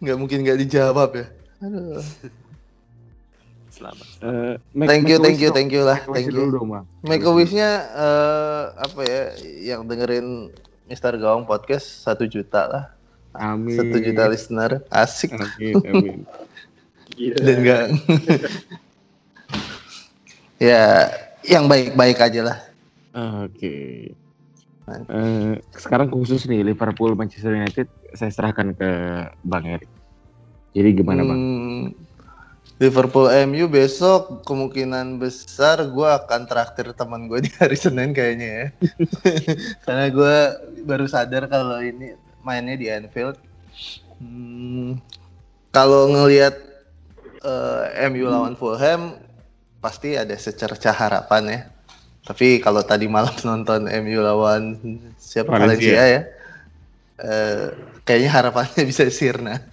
nggak 0.00 0.16
mungkin 0.16 0.38
nggak 0.44 0.58
dijawab 0.66 1.10
ya. 1.14 1.26
Aduh. 1.62 2.00
Selamat. 3.70 4.08
Eh, 4.24 4.54
make- 4.72 4.88
Thank 4.88 5.04
you, 5.06 5.16
thank 5.20 5.36
you, 5.36 5.50
thank 5.52 5.68
you 5.68 5.84
lah, 5.84 6.00
thank 6.08 6.32
you. 6.32 6.48
Make 7.04 7.24
a 7.24 7.32
wish-nya 7.32 7.70
eh, 7.92 8.62
apa 8.72 9.00
ya? 9.04 9.22
Yang 9.72 9.80
dengerin 9.84 10.26
Mister 10.88 11.12
Gawang 11.16 11.44
podcast 11.44 11.84
satu 12.00 12.24
juta 12.24 12.64
lah, 12.64 12.84
Amin. 13.36 13.76
satu 13.76 14.00
juta 14.00 14.32
listener, 14.32 14.80
asik. 14.88 15.36
Amin, 15.36 15.76
amin. 15.84 16.18
Gila. 17.16 17.38
Dan 17.40 17.56
enggak. 17.64 17.84
ya, 20.68 21.10
yang 21.48 21.64
baik-baik 21.64 22.18
aja 22.20 22.40
lah. 22.44 22.58
Oke. 23.44 24.12
Eh, 24.86 25.58
sekarang 25.74 26.12
khusus 26.14 26.46
nih 26.46 26.62
Liverpool 26.62 27.18
Manchester 27.18 27.50
United 27.50 27.90
saya 28.14 28.30
serahkan 28.30 28.70
ke 28.76 28.90
Bang 29.42 29.66
Erik. 29.66 29.90
Jadi 30.76 30.88
gimana 30.94 31.26
Bang? 31.26 31.40
Hmm, 31.40 31.84
Liverpool 32.76 33.32
MU 33.48 33.66
besok 33.66 34.44
kemungkinan 34.44 35.16
besar 35.16 35.80
gue 35.88 36.06
akan 36.06 36.44
traktir 36.44 36.92
teman 36.92 37.26
gue 37.26 37.48
di 37.48 37.50
hari 37.56 37.74
Senin 37.74 38.12
kayaknya 38.12 38.48
ya. 38.52 38.66
Karena 39.88 40.06
gue 40.12 40.36
baru 40.86 41.08
sadar 41.08 41.48
kalau 41.50 41.82
ini 41.82 42.14
mainnya 42.46 42.76
di 42.78 42.86
Anfield. 42.86 43.40
Hmm, 44.22 45.02
kalau 45.74 46.12
ngelihat 46.14 46.65
eh, 47.40 48.08
MU 48.08 48.26
lawan 48.26 48.54
Fulham 48.54 49.16
pasti 49.80 50.16
ada 50.16 50.34
secercah 50.34 50.94
harapan 50.94 51.42
ya. 51.46 51.60
Tapi 52.26 52.58
kalau 52.58 52.82
tadi 52.82 53.06
malam 53.06 53.34
nonton 53.48 53.86
MU 53.86 54.18
lawan 54.20 54.76
siapa 55.16 55.54
Valencia. 55.54 55.94
Valencia 55.94 56.02
ya, 56.04 56.20
eh, 57.22 57.64
kayaknya 58.02 58.30
harapannya 58.32 58.82
bisa 58.90 59.06
sirna. 59.08 59.60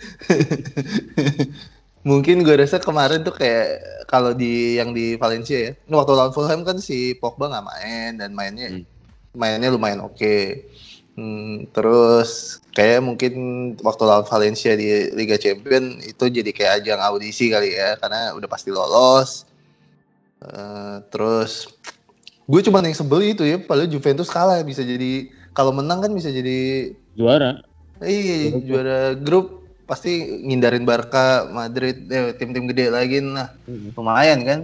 Mungkin 2.03 2.43
gue 2.43 2.55
rasa 2.59 2.83
kemarin 2.83 3.23
tuh 3.23 3.31
kayak 3.31 3.79
kalau 4.11 4.35
di 4.35 4.75
yang 4.75 4.91
di 4.91 5.15
Valencia 5.15 5.55
ya, 5.55 5.71
waktu 5.87 6.11
lawan 6.11 6.35
Fulham 6.35 6.61
kan 6.67 6.77
si 6.77 7.15
Pogba 7.15 7.47
nggak 7.47 7.65
main 7.65 8.11
dan 8.19 8.35
mainnya 8.35 8.69
Hmm. 8.69 8.83
mainnya 9.33 9.73
lumayan 9.73 10.03
oke. 10.03 10.67
Hmm, 11.13 11.69
terus 11.69 12.57
kayak 12.73 13.05
mungkin 13.05 13.33
waktu 13.85 14.01
lawan 14.01 14.25
Valencia 14.25 14.73
di 14.73 15.13
Liga 15.13 15.37
Champion 15.37 16.01
itu 16.01 16.25
jadi 16.25 16.49
kayak 16.49 16.73
ajang 16.81 17.01
audisi 17.05 17.53
kali 17.53 17.77
ya, 17.77 17.93
karena 18.01 18.33
udah 18.33 18.49
pasti 18.49 18.73
lolos. 18.73 19.45
Eh, 20.41 20.97
terus 21.13 21.69
gue 22.49 22.61
cuma 22.65 22.81
yang 22.81 22.97
sebel 22.97 23.37
itu 23.37 23.45
ya, 23.45 23.61
padahal 23.61 23.87
Juventus 23.87 24.27
kalah 24.27 24.59
bisa 24.65 24.81
jadi 24.81 25.29
kalau 25.53 25.69
menang 25.69 26.01
kan 26.01 26.11
bisa 26.11 26.33
jadi 26.33 26.91
Juara. 27.13 27.61
Iya, 28.01 28.57
juara 28.65 28.99
grup 29.13 29.63
pasti 29.85 30.25
ngindarin 30.43 30.83
Barca, 30.83 31.45
Madrid, 31.47 32.09
eh, 32.09 32.33
tim-tim 32.35 32.65
gede 32.67 32.89
lagi 32.89 33.21
nah. 33.21 33.53
Lumayan 33.93 34.41
kan. 34.43 34.59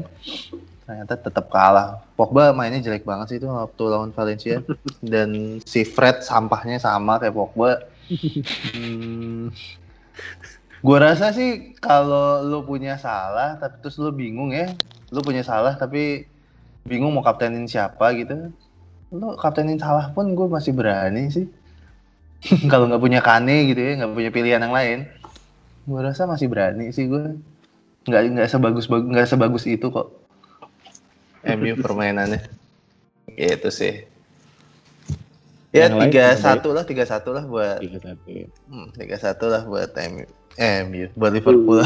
Ternyata 0.89 1.21
tetap 1.21 1.53
kalah. 1.53 2.01
Pogba 2.17 2.49
mainnya 2.49 2.81
jelek 2.81 3.05
banget 3.05 3.25
sih 3.29 3.37
itu 3.37 3.45
waktu 3.45 3.83
lawan 3.85 4.09
Valencia 4.09 4.65
dan 5.13 5.61
si 5.61 5.85
Fred 5.85 6.25
sampahnya 6.25 6.81
sama 6.81 7.21
kayak 7.21 7.37
Pogba. 7.37 7.85
Hmm, 8.73 9.53
gua 10.81 11.13
rasa 11.13 11.29
sih 11.29 11.77
kalau 11.77 12.41
lu 12.41 12.65
punya 12.65 12.97
salah 12.97 13.61
tapi 13.61 13.85
terus 13.85 14.01
lu 14.01 14.09
bingung 14.09 14.49
ya, 14.49 14.73
lu 15.13 15.21
punya 15.21 15.45
salah 15.45 15.77
tapi 15.77 16.25
bingung 16.89 17.13
mau 17.13 17.21
kaptenin 17.21 17.69
siapa 17.69 18.09
gitu, 18.17 18.49
lu 19.13 19.37
kaptenin 19.37 19.77
salah 19.77 20.09
pun 20.09 20.33
gue 20.33 20.49
masih 20.49 20.73
berani 20.73 21.29
sih. 21.29 21.45
kalau 22.71 22.89
nggak 22.89 23.03
punya 23.05 23.21
Kane 23.21 23.69
gitu 23.69 23.77
ya, 23.77 23.91
nggak 24.01 24.09
punya 24.17 24.31
pilihan 24.33 24.61
yang 24.65 24.73
lain, 24.73 25.05
gua 25.85 26.09
rasa 26.09 26.25
masih 26.25 26.49
berani 26.49 26.89
sih 26.89 27.05
gue. 27.05 27.37
Nggak 28.09 28.21
nggak 28.33 28.49
sebagus 28.49 28.89
nggak 28.89 29.29
sebagus 29.29 29.69
itu 29.69 29.85
kok. 29.93 30.28
MU 31.45 31.73
permainannya. 31.85 32.43
Gitu 33.35 33.69
sih. 33.71 34.03
Ya 35.69 35.85
tiga 35.85 36.33
satu 36.33 36.73
lah, 36.73 36.81
tiga 36.81 37.05
satu 37.05 37.29
lah 37.29 37.45
buat 37.45 37.77
Tiga 37.77 38.01
satu. 38.01 38.25
Hmm, 38.65 38.89
tiga 38.97 39.17
satu 39.21 39.45
lah 39.53 39.61
buat 39.69 39.93
MU. 39.93 40.25
Eh, 40.57 40.81
MU 40.89 41.05
buat 41.13 41.29
Liverpool. 41.29 41.85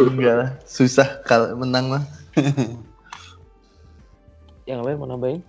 Enggak 0.00 0.34
lah, 0.40 0.50
susah 0.64 1.20
kalau 1.28 1.52
menang 1.60 1.92
mah. 1.92 2.04
Yang 4.70 4.80
lain 4.80 4.96
mau 4.96 5.06
nambahin? 5.10 5.42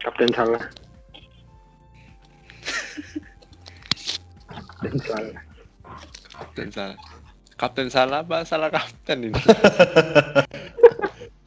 Kapten 0.00 0.30
salah. 0.32 0.62
Kapten 4.46 4.96
salah. 5.02 5.36
Kapten 6.30 6.68
salah. 6.70 7.09
Kapten 7.60 7.92
salah 7.92 8.24
apa 8.24 8.40
salah 8.48 8.72
kapten 8.72 9.28
ini? 9.28 9.36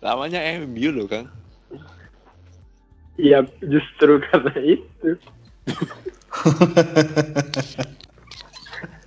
Namanya 0.05 0.45
MU 0.61 0.93
loh, 0.93 1.09
Kang. 1.09 1.25
Iya, 3.17 3.41
justru 3.65 4.21
karena 4.29 4.53
itu. 4.61 5.17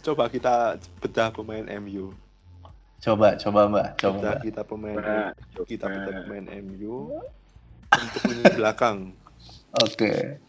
Coba 0.02 0.26
kita 0.26 0.82
bedah 0.98 1.30
pemain 1.30 1.62
MU. 1.78 2.10
Coba, 2.98 3.38
coba 3.38 3.70
Mbak, 3.70 3.88
coba. 4.02 4.18
Bedah 4.18 4.34
Mbak. 4.34 4.42
kita 4.42 4.62
pemain 4.66 4.98
Coba, 4.98 5.66
kita 5.70 5.84
bedah 5.86 6.12
pemain 6.26 6.46
MU 6.58 7.22
untuk 7.86 8.22
lini 8.26 8.44
belakang. 8.58 9.14
Oke. 9.78 10.42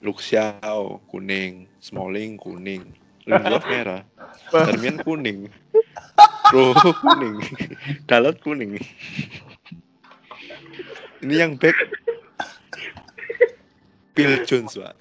Luxiao 0.00 1.04
kuning, 1.12 1.68
Smalling 1.78 2.40
kuning, 2.40 2.88
Lindelof 3.28 3.68
merah, 3.68 4.00
Darmian 4.48 4.96
kuning, 5.04 5.52
Rojo 6.50 6.90
kuning, 7.00 7.36
Dalot 8.10 8.36
kuning. 8.42 8.76
Ini 11.20 11.34
yang 11.36 11.54
back 11.60 11.76
Phil 14.18 14.42
Jones, 14.44 14.74
Pak. 14.74 14.94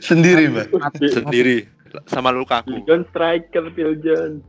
Sendiri, 0.00 0.48
Mbak. 0.48 0.68
Sendiri 1.10 1.66
sama 2.06 2.30
Lukaku. 2.30 2.70
Phil 2.70 2.86
Jones 2.86 3.06
striker 3.10 3.64
Phil 3.74 3.98
Jones. 4.00 4.40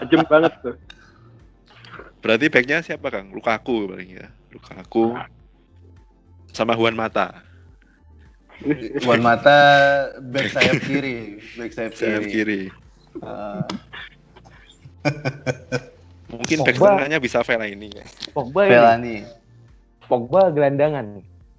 Ajem 0.00 0.24
banget 0.24 0.52
tuh. 0.64 0.76
Berarti 2.24 2.46
backnya 2.48 2.80
siapa, 2.80 3.12
Kang? 3.12 3.32
Lukaku 3.32 3.86
paling 3.86 4.18
ya. 4.18 4.26
Lukaku 4.50 5.14
sama 6.50 6.74
Juan 6.74 6.96
Mata. 6.96 7.44
Wan 9.08 9.24
Mata 9.24 9.56
back 10.20 10.52
sayap 10.52 10.84
kiri, 10.84 11.40
back 11.56 11.72
sayap 11.72 11.96
Sayap 11.96 12.28
kiri. 12.28 12.68
Ah, 13.18 13.66
Mungkin 16.30 16.62
back 16.62 16.78
tengahnya 16.78 17.18
bisa 17.18 17.42
Vela 17.42 17.66
ini 17.66 17.90
ya. 17.90 18.06
Pogba 18.30 18.64
ini. 18.64 18.70
Pelani. 18.70 19.16
Pogba 20.06 20.40
gelandangan. 20.50 21.06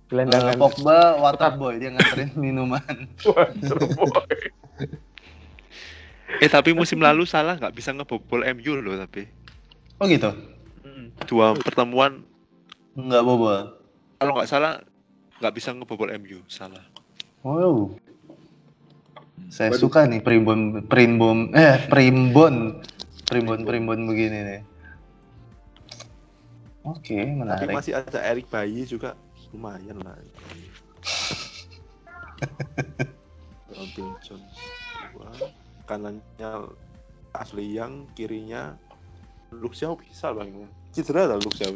Gelandangan. 0.07 0.55
Eh, 0.55 0.59
Pogba 0.59 0.97
water 1.19 1.51
boy 1.55 1.75
dia 1.75 1.91
nganterin 1.91 2.31
minuman. 2.43 2.83
Eh 6.39 6.47
tapi 6.47 6.71
musim 6.71 7.03
lalu 7.03 7.27
salah 7.27 7.59
nggak 7.59 7.75
bisa 7.75 7.91
ngebobol 7.91 8.41
MU 8.55 8.71
loh 8.79 8.95
tapi. 8.95 9.27
Oh 9.99 10.07
gitu. 10.07 10.31
Dua 11.27 11.53
pertemuan 11.53 12.23
Enggak 12.91 13.23
bobol. 13.23 13.77
kalau 14.19 14.35
nggak 14.35 14.49
salah 14.49 14.83
nggak 15.39 15.53
bisa 15.53 15.75
ngebobol 15.75 16.07
MU 16.17 16.39
salah. 16.47 16.81
Wow. 17.43 17.95
Saya 19.51 19.75
Waduh. 19.75 19.83
suka 19.83 20.07
nih 20.07 20.23
primbon 20.23 20.87
primbon 20.87 21.51
eh 21.51 21.75
primbon 21.91 22.79
primbon 23.27 23.67
primbon 23.67 24.07
begini 24.07 24.39
nih. 24.47 24.61
Oke, 26.87 27.19
Tapi 27.19 27.35
menarik. 27.35 27.75
masih 27.75 27.93
ada 27.99 28.19
Eric 28.23 28.47
Bayi 28.47 28.87
juga 28.87 29.13
lumayan 29.51 29.99
lah. 30.01 30.15
Robin 33.75 34.07
Jones 34.23 34.55
dua, 35.11 35.29
kanannya 35.83 36.71
Ashley 37.35 37.75
Young, 37.75 38.07
kirinya 38.15 38.79
Luxiao 39.51 39.99
bisa 39.99 40.31
bang. 40.31 40.47
Cedera 40.95 41.27
lah 41.27 41.37
Luxiao. 41.43 41.75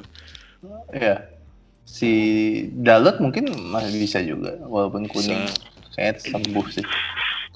Ya. 0.96 1.28
Si 1.86 2.10
Dalot 2.72 3.20
mungkin 3.22 3.52
masih 3.70 4.00
bisa 4.00 4.24
juga 4.24 4.58
walaupun 4.64 5.06
kuning. 5.12 5.44
Saya 5.92 6.18
sembuh 6.18 6.66
sih. 6.72 6.88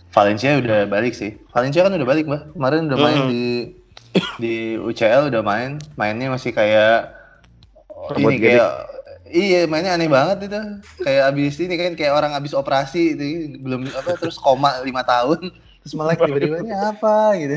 Valencia 0.10 0.58
udah 0.58 0.90
balik 0.90 1.14
sih. 1.14 1.38
Valencia 1.54 1.86
kan 1.86 1.94
udah 1.94 2.08
balik, 2.08 2.26
Mbak. 2.26 2.58
Kemarin 2.58 2.90
udah 2.90 2.98
main 2.98 3.20
Hmm. 3.20 3.30
di 3.30 3.44
di 4.42 4.56
UCL 4.76 5.30
udah 5.30 5.42
main. 5.42 5.78
Mainnya 5.96 6.34
masih 6.34 6.50
kayak 6.50 7.14
oh, 7.88 8.10
Robot 8.10 8.34
ini 8.34 8.36
kayak 8.42 8.70
Iya, 9.30 9.70
mainnya 9.70 9.94
aneh 9.94 10.10
banget 10.10 10.50
itu. 10.50 10.58
Kayak 11.06 11.30
abis 11.30 11.62
ini 11.62 11.78
kan 11.78 11.94
kayak 11.94 12.18
orang 12.18 12.34
abis 12.34 12.58
operasi 12.58 13.14
itu 13.14 13.26
belum 13.62 13.86
apa 13.94 14.18
terus 14.18 14.42
koma 14.42 14.82
lima 14.82 15.06
tahun 15.06 15.54
terus 15.86 15.94
melek 15.94 16.18
tiba-tiba 16.18 16.66
ini 16.66 16.74
apa 16.74 17.16
gitu. 17.38 17.56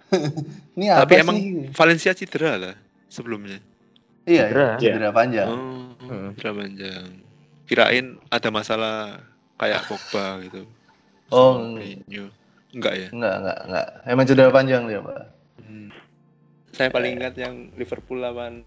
ini 0.80 0.86
apa 0.88 1.04
Tapi 1.04 1.12
emang 1.20 1.36
sih? 1.36 1.68
Valencia 1.76 2.16
cedera 2.16 2.56
lah 2.56 2.74
sebelumnya. 3.12 3.60
Iya, 4.24 4.48
Cedera. 4.48 4.68
cedera 4.80 5.08
panjang. 5.12 5.48
Oh, 5.52 6.32
cedera 6.32 6.50
panjang. 6.56 7.04
Kirain 7.68 8.06
ada 8.32 8.48
masalah 8.48 9.20
kayak 9.60 9.84
Pogba 9.84 10.40
gitu. 10.40 10.64
Oh, 11.34 11.58
Mourinho. 11.58 12.30
Enggak 12.70 12.94
ya? 12.94 13.08
enggak, 13.10 13.34
enggak, 13.38 13.58
enggak. 13.66 13.86
Emang 14.06 14.24
cedera 14.26 14.50
panjang 14.50 14.82
dia, 14.86 14.98
Pak. 14.98 15.22
Hmm. 15.58 15.88
Saya 16.70 16.88
paling 16.90 17.18
ingat 17.18 17.34
yang 17.34 17.54
Liverpool 17.74 18.18
lawan 18.18 18.62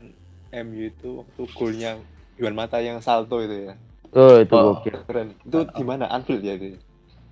MU 0.50 0.88
itu 0.88 1.24
waktu 1.24 1.42
golnya 1.52 1.92
Juan 2.36 2.56
Mata 2.56 2.80
yang 2.80 3.00
salto 3.00 3.40
itu 3.40 3.72
ya. 3.72 3.74
Oh, 4.16 4.40
itu 4.40 4.54
Oh. 4.54 4.80
gokil. 4.80 5.04
Keren. 5.04 5.36
Itu 5.44 5.68
di 5.68 5.84
mana? 5.84 6.08
Anfield 6.08 6.40
ya 6.40 6.56
itu. 6.56 6.80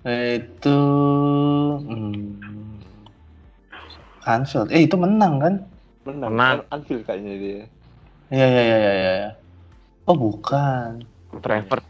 Itu 0.04 0.78
hmm, 1.80 2.76
Anfield. 4.22 4.68
Eh, 4.68 4.84
itu 4.84 4.96
menang 5.00 5.40
kan? 5.40 5.54
Menang. 6.04 6.30
Menang. 6.32 6.56
An- 6.60 6.68
Anfield 6.70 7.02
kayaknya 7.04 7.34
dia. 7.40 7.64
Iya, 8.28 8.46
iya, 8.46 8.62
iya, 8.62 8.76
iya, 8.76 8.92
iya. 8.92 9.30
Oh, 10.04 10.14
bukan. 10.14 11.02
Trafford. 11.40 11.84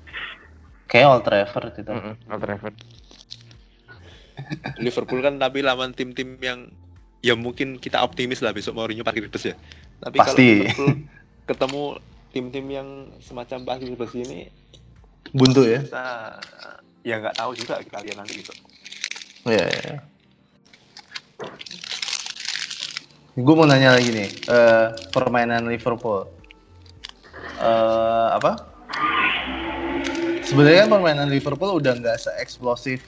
Kayak 0.86 1.06
Old 1.10 1.24
Trafford 1.24 1.72
itu. 1.74 1.90
Heeh, 1.90 2.14
Old 2.30 2.40
Trafford. 2.40 2.76
Liverpool 4.78 5.20
kan 5.24 5.40
tapi 5.40 5.64
lawan 5.64 5.92
tim-tim 5.96 6.36
yang 6.40 6.68
ya 7.24 7.34
mungkin 7.34 7.80
kita 7.80 8.04
optimis 8.04 8.44
lah 8.44 8.52
besok 8.52 8.76
Mourinho 8.76 9.02
parkir 9.02 9.26
bus 9.26 9.50
ya. 9.50 9.56
Tapi 10.00 10.16
kalau 10.20 10.36
Pasti. 10.36 10.48
Liverpool 10.62 10.92
ketemu 11.46 11.82
tim-tim 12.34 12.66
yang 12.68 12.88
semacam 13.22 13.58
parkir 13.64 13.94
bus 13.96 14.12
ini 14.12 14.50
Buntu 15.34 15.66
ya? 15.66 15.82
kita 15.82 16.06
ya 17.02 17.18
nggak 17.18 17.36
tahu 17.38 17.50
juga 17.58 17.82
kita 17.82 17.98
lihat 18.02 18.16
nanti 18.18 18.34
gitu. 18.38 18.52
Iya, 19.46 19.64
iya. 19.66 19.94
Gue 23.36 23.54
mau 23.54 23.68
nanya 23.68 23.94
lagi 23.94 24.10
nih, 24.10 24.28
eh, 24.48 24.86
permainan 25.12 25.68
Liverpool. 25.68 26.24
Eh, 27.60 28.28
apa? 28.32 28.58
Sebenarnya 30.46 30.86
permainan 30.86 31.28
Liverpool 31.28 31.78
udah 31.82 31.92
nggak 32.00 32.16
se-eksplosif 32.22 33.02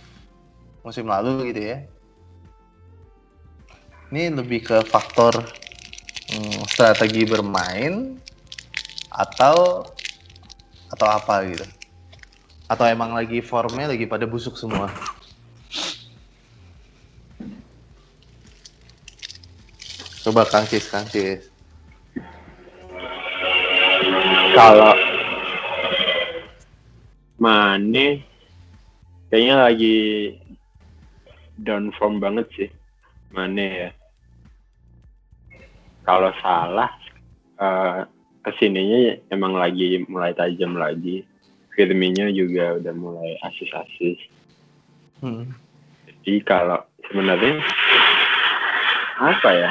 musim 0.82 1.06
lalu 1.06 1.52
gitu 1.52 1.62
ya. 1.74 1.78
Ini 4.08 4.32
lebih 4.32 4.64
ke 4.64 4.80
faktor 4.88 5.36
hmm, 6.32 6.64
strategi 6.64 7.28
bermain 7.28 8.16
atau 9.12 9.84
atau 10.88 11.08
apa 11.08 11.44
gitu? 11.44 11.66
Atau 12.68 12.84
emang 12.88 13.12
lagi 13.12 13.40
formnya 13.44 13.88
lagi 13.88 14.08
pada 14.08 14.24
busuk 14.24 14.56
semua? 14.56 14.88
Coba 20.24 20.44
Kang 20.44 20.68
Cis, 20.68 20.84
Kang 20.92 21.08
Cis. 21.08 21.48
Kalau 24.52 24.92
Mane 27.38 28.26
kayaknya 29.30 29.56
lagi 29.70 29.96
down 31.62 31.90
form 31.98 32.22
banget 32.22 32.46
sih. 32.54 32.70
Mane 33.34 33.66
ya. 33.66 33.90
Kalau 36.06 36.32
salah 36.40 36.88
eh 37.58 38.06
ke 38.40 38.50
sininya 38.56 39.18
emang 39.28 39.58
lagi 39.58 40.00
mulai 40.08 40.32
tajam 40.32 40.78
lagi. 40.78 41.26
Firmino 41.74 42.26
juga 42.34 42.74
udah 42.74 42.94
mulai 42.96 43.38
asis-asis. 43.46 44.18
Hmm. 45.22 45.46
Jadi 46.26 46.42
kalau 46.42 46.82
sebenarnya 47.06 47.62
apa 49.18 49.50
ya? 49.54 49.70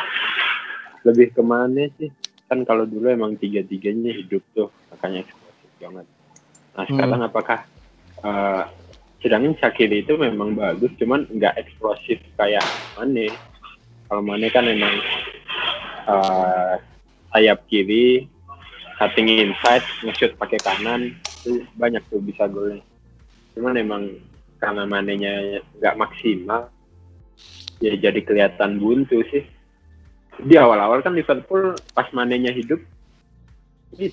Lebih 1.03 1.35
ke 1.35 1.43
mana 1.43 1.88
sih? 1.99 2.11
Kan 2.47 2.63
kalau 2.63 2.88
dulu 2.88 3.11
emang 3.11 3.35
tiga-tiganya 3.35 4.15
hidup 4.15 4.39
tuh, 4.55 4.71
makanya 4.88 5.27
eksplosif 5.27 5.71
banget. 5.83 6.07
Nah 6.75 6.83
Hmm. 6.88 6.91
sekarang 6.95 7.21
apakah 7.27 7.59
eh 8.23 8.63
sedangkan 9.24 9.57
Shakiri 9.57 10.05
itu 10.05 10.13
memang 10.15 10.53
bagus, 10.53 10.93
cuman 11.01 11.26
nggak 11.30 11.57
eksplosif 11.57 12.22
kayak 12.38 12.65
Mane. 12.97 13.34
Kalau 14.07 14.22
Mane 14.24 14.47
kan 14.53 14.65
emang 14.70 14.93
eh 16.07 16.74
sayap 17.34 17.68
kiri, 17.68 18.26
cutting 18.97 19.30
inside, 19.30 19.86
nge-shoot 20.05 20.34
pakai 20.39 20.57
kanan, 20.63 21.13
itu 21.43 21.61
banyak 21.76 22.01
tuh 22.09 22.24
bisa 22.24 22.47
golnya. 22.49 22.82
Cuman 23.53 23.76
emang 23.78 24.03
karena 24.57 24.89
manenya 24.89 25.61
nggak 25.78 25.97
maksimal, 25.97 26.72
ya 27.84 27.93
jadi 27.93 28.20
kelihatan 28.26 28.82
buntu 28.82 29.22
sih. 29.30 29.45
Di 30.38 30.53
awal-awal 30.57 31.01
kan 31.01 31.18
Liverpool 31.18 31.82
pas 31.93 32.09
manenya 32.13 32.53
hidup. 32.53 32.82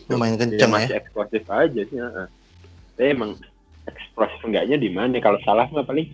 Lumayan 0.09 0.41
Ya, 0.41 0.41
kenceng 0.41 0.71
masih 0.73 0.95
ya. 0.97 1.01
eksplosif 1.01 1.45
aja 1.49 1.81
sih. 1.85 1.99
heeh. 2.01 2.29
Tapi 2.97 3.09
emang 3.11 3.37
eksplosif 3.87 4.41
enggaknya 4.45 4.77
di 4.81 4.91
mana? 4.91 5.19
Kalau 5.21 5.39
salah 5.43 5.69
mah 5.69 5.85
paling 5.85 6.09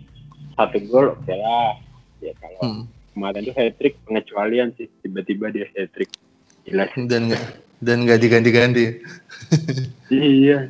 satu 0.55 0.77
gol 0.87 1.15
oke 1.15 1.33
lah. 1.33 1.77
Ya 2.21 2.33
kalau 2.37 2.61
Hmm. 2.61 2.83
kemarin 3.11 3.43
tuh 3.43 3.55
hat 3.57 3.75
trick 3.75 3.95
pengecualian 4.05 4.71
sih 4.77 4.87
tiba-tiba 5.01 5.49
dia 5.49 5.67
hat 5.71 5.89
trick. 5.91 6.11
Gila 6.63 6.85
sih. 6.91 7.07
Dan 7.09 7.31
nggak 7.31 7.45
dan 7.81 7.97
nggak 8.05 8.19
diganti-ganti. 8.21 8.85
Iya. 10.11 10.67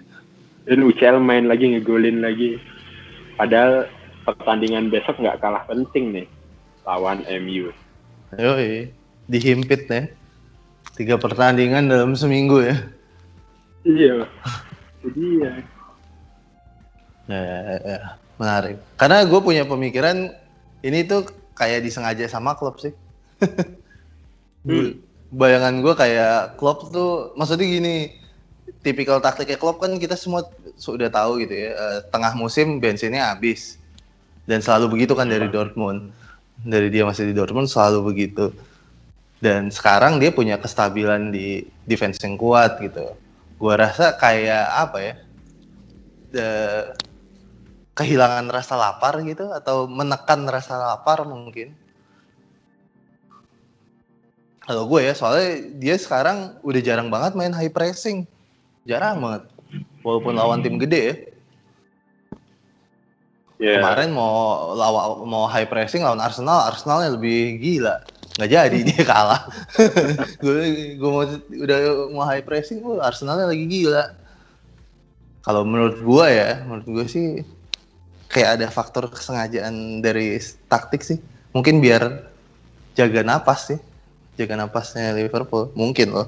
Dan 0.69 0.85
UCL 0.85 1.17
main 1.17 1.49
lagi 1.49 1.65
ngegolin 1.73 2.21
lagi. 2.21 2.61
Padahal 3.33 3.89
pertandingan 4.21 4.93
besok 4.93 5.17
nggak 5.17 5.41
kalah 5.41 5.65
penting 5.65 6.13
nih 6.13 6.27
lawan 6.85 7.25
MU. 7.41 7.73
Yoi, 8.37 8.93
dihimpit 9.25 9.89
ya. 9.89 10.05
Tiga 10.93 11.17
pertandingan 11.17 11.89
dalam 11.89 12.13
seminggu 12.13 12.61
ya. 12.61 12.77
Iya. 13.81 14.29
Jadi 15.01 15.25
ya. 15.41 15.51
Ya, 17.32 17.41
ya, 17.47 17.77
ya. 17.79 17.99
menarik. 18.36 18.77
Karena 18.99 19.23
gue 19.23 19.39
punya 19.39 19.63
pemikiran 19.63 20.36
ini 20.84 20.99
tuh 21.07 21.23
kayak 21.55 21.79
disengaja 21.86 22.25
sama 22.27 22.57
klub 22.59 22.75
sih. 22.84 22.91
Gua- 24.67 24.97
Bayangan 25.32 25.79
gue 25.79 25.93
kayak 25.95 26.59
klub 26.59 26.91
tuh, 26.91 27.32
maksudnya 27.39 27.63
gini, 27.63 28.11
tipikal 28.84 29.23
taktiknya 29.23 29.55
klub 29.55 29.79
kan 29.79 29.95
kita 29.95 30.19
semua 30.19 30.43
sudah 30.75 31.07
tahu 31.07 31.39
gitu 31.47 31.55
ya. 31.55 31.71
eh, 31.71 31.99
tengah 32.11 32.36
musim 32.36 32.84
bensinnya 32.84 33.32
habis 33.32 33.79
dan 34.43 34.59
selalu 34.59 34.99
begitu 34.99 35.15
kan 35.15 35.32
dari 35.32 35.47
Dortmund. 35.47 36.11
Dari 36.67 36.91
dia 36.91 37.07
masih 37.07 37.32
di 37.32 37.34
Dortmund 37.34 37.71
selalu 37.71 38.11
begitu. 38.11 38.51
Dan 39.39 39.71
sekarang 39.71 40.19
dia 40.19 40.36
punya 40.36 40.59
kestabilan 40.59 41.32
di 41.32 41.63
defense 41.88 42.19
yang 42.27 42.36
kuat 42.36 42.84
gitu. 42.84 43.15
Gua 43.55 43.79
rasa 43.79 44.11
kayak 44.19 44.67
apa 44.67 44.97
ya? 44.99 45.15
the- 46.32 46.91
kehilangan 48.01 48.49
rasa 48.49 48.73
lapar 48.73 49.21
gitu 49.21 49.53
atau 49.53 49.85
menekan 49.85 50.49
rasa 50.49 50.81
lapar 50.81 51.21
mungkin. 51.29 51.77
Kalau 54.65 54.89
gue 54.89 55.05
ya, 55.05 55.13
soalnya 55.13 55.61
dia 55.77 55.95
sekarang 55.97 56.57
udah 56.65 56.81
jarang 56.81 57.13
banget 57.13 57.37
main 57.37 57.53
high 57.53 57.69
pressing. 57.69 58.25
Jarang 58.89 59.21
banget. 59.21 59.45
Walaupun 60.01 60.33
lawan 60.33 60.65
tim 60.65 60.81
gede 60.81 61.01
ya. 61.01 61.15
Ya. 63.61 63.77
Kemarin 63.77 64.09
mau 64.09 64.73
lawa, 64.73 65.21
mau 65.21 65.45
high 65.45 65.69
pressing 65.69 66.01
lawan 66.01 66.17
Arsenal, 66.17 66.65
Arsenalnya 66.65 67.13
lebih 67.13 67.61
gila. 67.61 68.01
Nggak 68.41 68.49
jadi 68.49 68.77
dia 68.89 69.03
kalah. 69.05 69.45
gue 70.41 70.57
gue 70.97 71.09
mau 71.09 71.25
udah 71.61 71.77
mau 72.09 72.25
high 72.25 72.41
pressing, 72.41 72.81
oh, 72.81 72.97
Arsenalnya 72.97 73.45
lagi 73.45 73.69
gila. 73.69 74.17
Kalau 75.45 75.61
menurut 75.65 76.01
gue 76.01 76.25
ya, 76.29 76.65
menurut 76.65 76.85
gue 76.89 77.05
sih 77.05 77.27
kayak 78.32 78.59
ada 78.59 78.67
faktor 78.71 79.11
kesengajaan 79.11 79.99
dari 79.99 80.39
taktik 80.71 81.03
sih. 81.03 81.19
Mungkin 81.51 81.84
biar 81.84 82.32
jaga 82.95 83.21
napas 83.21 83.75
sih. 83.75 83.79
Jaga 84.39 84.55
napasnya 84.55 85.11
Liverpool. 85.13 85.69
Mungkin 85.75 86.15
loh. 86.15 86.27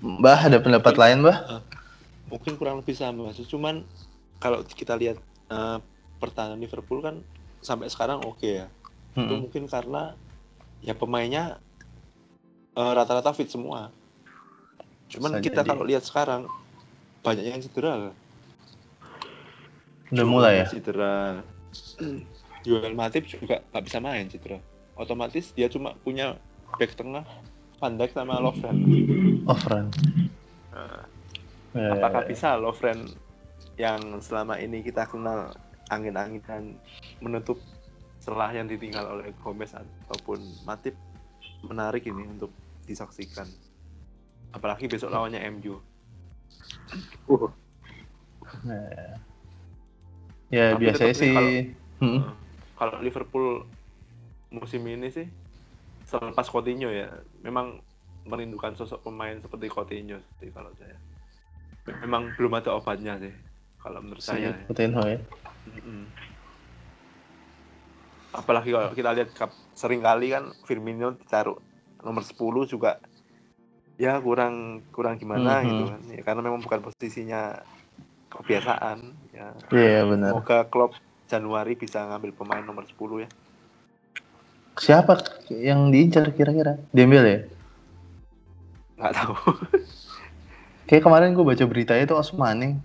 Mbah 0.00 0.48
ada 0.48 0.58
pendapat 0.64 0.96
lain, 0.96 1.20
Mbah? 1.20 1.60
mungkin 2.30 2.54
kurang 2.54 2.80
lebih 2.80 2.94
sama 2.94 3.34
cuman 3.34 3.82
kalau 4.38 4.62
kita 4.62 4.94
lihat 4.94 5.18
eh, 5.50 5.78
pertahanan 6.22 6.62
Liverpool 6.62 7.02
kan 7.02 7.20
sampai 7.60 7.90
sekarang 7.90 8.22
oke 8.22 8.46
ya 8.46 8.70
itu 9.18 9.26
Mm-mm. 9.26 9.50
mungkin 9.50 9.66
karena 9.66 10.14
ya 10.80 10.94
pemainnya 10.94 11.58
eh, 12.78 12.92
rata-rata 12.94 13.34
fit 13.34 13.50
semua 13.50 13.90
cuman 15.10 15.38
Bisa 15.38 15.44
kita 15.44 15.60
jadi. 15.62 15.68
kalau 15.68 15.84
lihat 15.84 16.04
sekarang 16.06 16.42
banyak 17.20 17.44
yang 17.44 17.60
cedera. 17.60 18.14
Udah 20.10 20.26
mulai 20.26 20.62
ya? 20.62 20.66
cedera. 20.70 21.42
Joel 22.66 22.92
Matip 22.92 23.24
juga 23.26 23.64
nggak 23.72 23.84
bisa 23.84 23.98
main 23.98 24.26
cedera. 24.28 24.58
Otomatis 24.94 25.50
dia 25.56 25.66
cuma 25.66 25.96
punya 26.04 26.36
back 26.76 26.92
tengah 26.94 27.24
Van 27.80 27.96
Dijk 27.96 28.12
sama 28.12 28.36
Lovren 28.38 28.76
Offrun. 29.48 29.88
Nah, 30.70 31.04
Ya, 31.70 31.94
apakah 31.94 32.26
bisa 32.26 32.58
Lovren 32.58 33.06
yang 33.78 34.18
selama 34.18 34.58
ini 34.58 34.82
kita 34.82 35.06
kenal 35.06 35.54
angin-anginan 35.86 36.74
menutup 37.22 37.62
celah 38.18 38.50
yang 38.50 38.66
ditinggal 38.66 39.06
oleh 39.06 39.30
Gomez 39.38 39.70
ataupun 39.72 40.42
Matip? 40.66 40.98
Menarik 41.62 42.10
ini 42.10 42.26
untuk 42.26 42.50
disaksikan 42.84 43.46
apalagi 44.50 44.86
besok 44.86 45.10
lawannya 45.10 45.40
MU 45.50 45.78
Uh, 48.50 49.14
Ya 50.50 50.74
Tapi 50.74 50.82
biasanya 50.90 51.14
sih. 51.14 51.30
kalau- 51.30 51.54
Hmm. 52.02 52.18
Nah, 52.18 52.34
kalau 52.74 52.96
Liverpool 52.98 53.62
musim 54.50 54.82
ini 54.82 55.06
sih 55.06 55.28
selepas 56.02 56.50
Coutinho 56.50 56.90
ya 56.90 57.06
memang 57.38 57.78
merindukan 58.26 58.74
sosok 58.74 59.06
pemain 59.06 59.38
seperti 59.38 59.70
Coutinho 59.70 60.18
sih 60.42 60.50
kalau 60.50 60.74
saya 60.74 60.98
memang 62.02 62.34
belum 62.34 62.58
ada 62.58 62.74
obatnya 62.74 63.14
sih 63.22 63.30
kalau 63.78 64.02
menurut 64.02 64.18
Si 64.18 64.34
saya 64.34 64.50
ya. 64.50 64.66
Coutinho 64.66 65.02
ya. 65.06 65.18
Mm-mm. 65.70 66.02
Apalagi 68.34 68.74
kalau 68.74 68.90
kita 68.90 69.14
lihat 69.14 69.30
sering 69.72 70.02
kali 70.02 70.34
kan 70.34 70.50
Firmino 70.66 71.14
ditaruh 71.14 71.58
nomor 72.02 72.26
10 72.26 72.34
juga 72.66 72.98
ya 74.00 74.16
kurang 74.16 74.80
kurang 74.96 75.20
gimana 75.20 75.60
Mhm. 75.60 75.68
gitu 75.68 75.82
kan. 75.92 76.00
Ya, 76.08 76.22
karena 76.24 76.40
memang 76.40 76.64
bukan 76.64 76.80
posisinya 76.80 77.60
kebiasaan 78.32 78.98
ya. 79.36 79.52
Iya 79.68 80.08
benar. 80.08 80.32
Semoga 80.32 80.58
Klopp 80.72 80.96
Januari 81.28 81.76
bisa 81.76 82.08
ngambil 82.08 82.32
pemain 82.32 82.64
nomor 82.64 82.88
10 82.88 83.22
ya. 83.22 83.28
Siapa 84.80 85.20
yang 85.52 85.92
diincar 85.92 86.32
kira-kira? 86.32 86.80
Dembele 86.96 87.28
ya? 87.28 87.40
Nggak 88.96 89.12
tahu. 89.20 89.34
Kayak 90.88 91.04
kemarin 91.04 91.36
gue 91.36 91.44
baca 91.44 91.64
beritanya 91.68 92.02
itu 92.08 92.16
Osmane. 92.16 92.80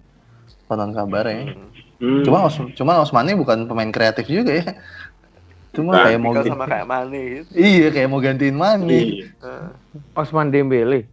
Konon 0.68 0.92
kabar 0.92 1.26
ya. 1.32 1.56
Hmm. 1.56 1.72
hmm, 2.04 2.22
Cuma 2.28 2.44
Os 2.46 2.60
cuma 2.76 3.00
Osmane 3.00 3.34
bukan 3.40 3.66
pemain 3.66 3.90
kreatif 3.90 4.28
juga 4.28 4.52
ya. 4.60 4.76
Cuma 5.76 5.92
Bukan, 5.92 6.06
kayak 6.08 6.20
mau 6.20 6.32
ganti- 6.32 6.50
sama 6.50 6.66
kayak 6.66 6.88
Mane 6.88 7.20
gitu. 7.28 7.50
Iya, 7.52 7.88
kayak 7.92 8.08
mau 8.08 8.20
gantiin 8.20 8.56
Mane. 8.56 8.88
iya. 8.88 9.28
Eh, 9.28 9.68
Osman 10.16 10.48
Dembele. 10.50 11.04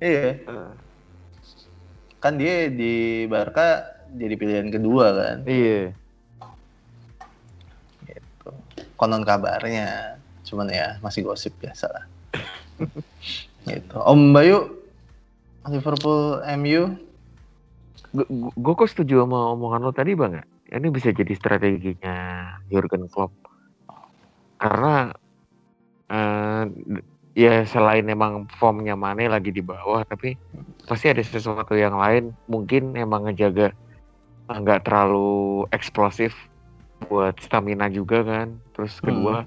Iya. 0.00 0.40
eh. 0.40 0.72
Kan 2.18 2.34
dia 2.34 2.66
di 2.66 2.94
Barca 3.24 3.84
jadi 4.10 4.34
pilihan 4.34 4.68
kedua 4.72 5.06
kan. 5.12 5.36
Iya. 5.44 5.92
Gitu. 8.02 8.48
Konon 8.96 9.22
kabarnya. 9.22 10.16
Cuman 10.42 10.72
ya 10.72 10.96
masih 10.98 11.22
gosip 11.22 11.52
biasa 11.60 11.86
lah. 11.86 12.04
gitu. 13.68 13.96
Om 14.00 14.32
Bayu 14.32 14.80
Liverpool 15.68 16.40
MU 16.56 16.96
Gue 18.56 18.72
kok 18.72 18.88
setuju 18.88 19.20
sama 19.20 19.52
omongan 19.52 19.84
lo 19.84 19.92
tadi 19.92 20.16
bang 20.16 20.40
ya. 20.40 20.44
Ini 20.80 20.88
bisa 20.88 21.12
jadi 21.12 21.28
strateginya 21.36 22.16
Jurgen 22.66 23.04
Klopp. 23.04 23.36
Karena 24.58 25.14
eh, 26.10 26.64
ya 27.38 27.62
selain 27.62 28.06
emang 28.10 28.50
formnya 28.58 28.98
Mane 28.98 29.30
lagi 29.30 29.54
di 29.54 29.62
bawah, 29.62 30.02
tapi 30.02 30.34
pasti 30.84 31.06
ada 31.10 31.22
sesuatu 31.22 31.78
yang 31.78 31.94
lain. 31.94 32.34
Mungkin 32.50 32.98
emang 32.98 33.30
ngejaga 33.30 33.70
eh, 34.50 34.58
nggak 34.58 34.84
terlalu 34.84 35.64
eksplosif 35.70 36.34
buat 37.06 37.38
stamina 37.38 37.86
juga 37.86 38.26
kan. 38.26 38.58
Terus 38.74 38.98
kedua 38.98 39.46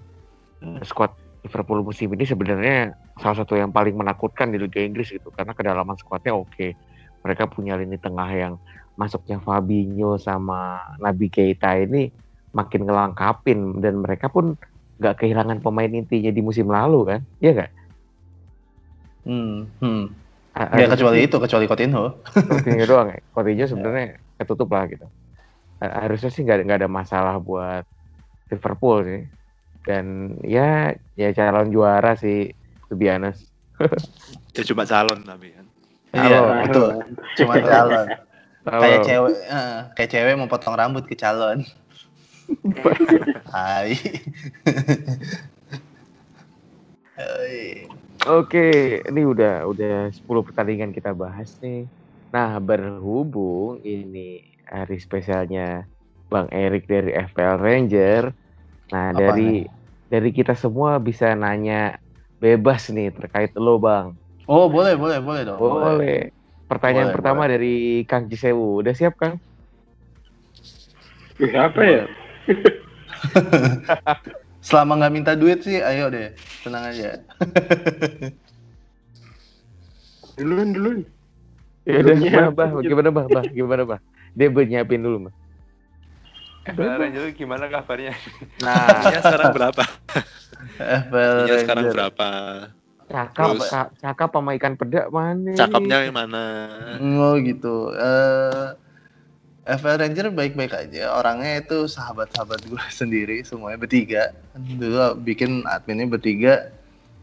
eh, 0.64 0.82
squad 0.88 1.12
Liverpool 1.42 1.82
musim 1.82 2.14
ini 2.14 2.24
sebenarnya 2.24 2.94
salah 3.18 3.42
satu 3.42 3.58
yang 3.58 3.74
paling 3.74 3.98
menakutkan 3.98 4.54
di 4.54 4.62
Liga 4.62 4.78
Inggris 4.82 5.10
gitu 5.10 5.34
karena 5.34 5.52
kedalaman 5.52 6.00
skuadnya 6.00 6.32
oke. 6.32 6.74
Mereka 7.22 7.54
punya 7.54 7.78
lini 7.78 8.02
tengah 8.02 8.30
yang 8.34 8.54
masuknya 8.98 9.38
Fabinho 9.42 10.18
sama 10.18 10.82
Nabi 11.02 11.30
Keita 11.30 11.78
ini 11.82 12.10
makin 12.52 12.86
ngelengkapin 12.86 13.80
dan 13.80 14.04
mereka 14.04 14.28
pun 14.28 14.60
nggak 15.02 15.16
kehilangan 15.18 15.58
pemain 15.66 15.90
intinya 15.90 16.30
di 16.30 16.42
musim 16.46 16.70
lalu 16.70 17.00
kan, 17.10 17.20
iya 17.42 17.52
nggak? 17.58 17.72
Hmm, 19.26 19.70
hmm. 19.82 20.02
A- 20.54 20.78
Ya 20.78 20.86
kecuali 20.86 21.26
itu, 21.26 21.38
kecuali 21.42 21.66
Coutinho. 21.66 22.22
Coutinho 22.26 22.86
doang 22.92 23.08
ya. 23.14 23.20
Coutinho 23.34 23.66
sebenarnya 23.66 24.22
ketutup 24.38 24.70
lah 24.70 24.86
gitu. 24.86 25.06
Ha- 25.82 25.96
Harusnya 26.06 26.30
sih 26.30 26.42
nggak 26.46 26.58
ada- 26.62 26.66
nggak 26.70 26.80
ada 26.86 26.90
masalah 26.90 27.36
buat 27.42 27.84
Liverpool 28.54 28.98
sih. 29.10 29.22
Dan 29.82 30.38
ya 30.46 30.94
ya 31.18 31.30
calon 31.34 31.74
juara 31.74 32.14
sih 32.14 32.54
to 32.86 32.94
be 32.94 33.10
honest. 33.10 33.50
Ya 34.54 34.64
cuma 34.68 34.84
calon 34.84 35.24
tapi 35.24 35.56
kan. 35.56 35.66
Iya, 36.12 36.68
itu 36.68 36.82
cuma 37.40 37.56
calon. 37.72 38.08
Kayak 38.68 39.00
cewek, 39.08 39.36
eh, 39.48 39.78
kayak 39.96 40.10
cewek 40.12 40.34
mau 40.38 40.52
potong 40.52 40.76
rambut 40.76 41.08
ke 41.08 41.16
calon. 41.16 41.64
Hai. 43.56 43.96
Hai. 47.16 47.58
Oke, 48.30 49.02
ini 49.02 49.22
udah 49.26 49.66
udah 49.66 50.14
10 50.14 50.44
pertandingan 50.46 50.94
kita 50.94 51.16
bahas 51.16 51.58
nih. 51.64 51.90
Nah, 52.32 52.62
berhubung 52.62 53.82
ini 53.84 54.46
hari 54.68 55.02
spesialnya 55.02 55.90
Bang 56.32 56.48
Erik 56.54 56.88
dari 56.88 57.12
FPL 57.12 57.60
Ranger. 57.60 58.24
Nah, 58.94 59.12
Apa 59.12 59.20
dari 59.20 59.66
dari 60.08 60.30
kita 60.32 60.54
semua 60.54 61.00
bisa 61.02 61.34
nanya 61.34 61.98
bebas 62.38 62.92
nih 62.94 63.12
terkait 63.12 63.52
lo, 63.58 63.82
Bang. 63.82 64.16
Oh 64.48 64.68
boleh 64.68 64.96
boleh 65.00 65.20
boleh 65.24 65.42
dong. 65.48 65.60
Boleh. 65.60 66.32
Pertanyaan 66.68 67.12
Boleh, 67.12 67.16
pertama 67.20 67.44
dari 67.52 68.08
Kang 68.08 68.32
Cisewu. 68.32 68.80
Udah 68.80 68.96
siap, 68.96 69.20
Kang? 69.20 69.36
Wih, 71.36 71.52
apa 71.58 71.82
ya? 71.84 72.04
Selama 74.68 75.02
nggak 75.02 75.14
minta 75.14 75.34
duit 75.34 75.66
sih, 75.66 75.82
ayo 75.82 76.14
deh, 76.14 76.38
tenang 76.62 76.94
aja. 76.94 77.18
Duluan, 80.38 80.74
duluan. 80.74 81.00
Ya 81.86 82.02
udah, 82.02 82.14
Belum 82.14 82.54
bah, 82.54 82.70
gimana, 82.86 83.10
bah, 83.10 83.26
bah, 83.28 83.46
gimana, 83.50 83.82
bah? 83.86 84.00
Dia 84.38 84.48
nyiapin 84.50 85.02
dulu, 85.02 85.30
bah. 85.30 85.34
FPL 86.62 87.02
Ranger 87.02 87.26
gimana 87.34 87.66
kabarnya? 87.74 88.14
Nah, 88.62 89.02
Ya 89.14 89.20
sekarang 89.26 89.50
berapa? 89.50 89.84
Ya 91.50 91.56
sekarang 91.66 91.86
berapa? 91.90 92.30
cakap, 93.12 93.58
Terus? 93.58 93.68
ca- 93.68 93.92
cakap 94.00 94.30
sama 94.32 94.56
ikan 94.56 94.80
pedak 94.80 95.12
mana? 95.12 95.52
Cakepnya 95.58 96.08
yang 96.08 96.16
mana? 96.16 96.44
Oh 97.02 97.36
gitu. 97.42 97.92
Eh 97.98 98.66
FPL 99.62 100.02
Ranger 100.02 100.28
baik-baik 100.34 100.74
aja. 100.74 101.14
Orangnya 101.14 101.62
itu 101.62 101.86
sahabat-sahabat 101.86 102.66
gue 102.66 102.84
sendiri, 103.00 103.46
semuanya 103.46 103.78
bertiga. 103.78 104.34
Dulu 104.58 105.22
bikin 105.22 105.66
adminnya 105.70 106.10
bertiga. 106.10 106.74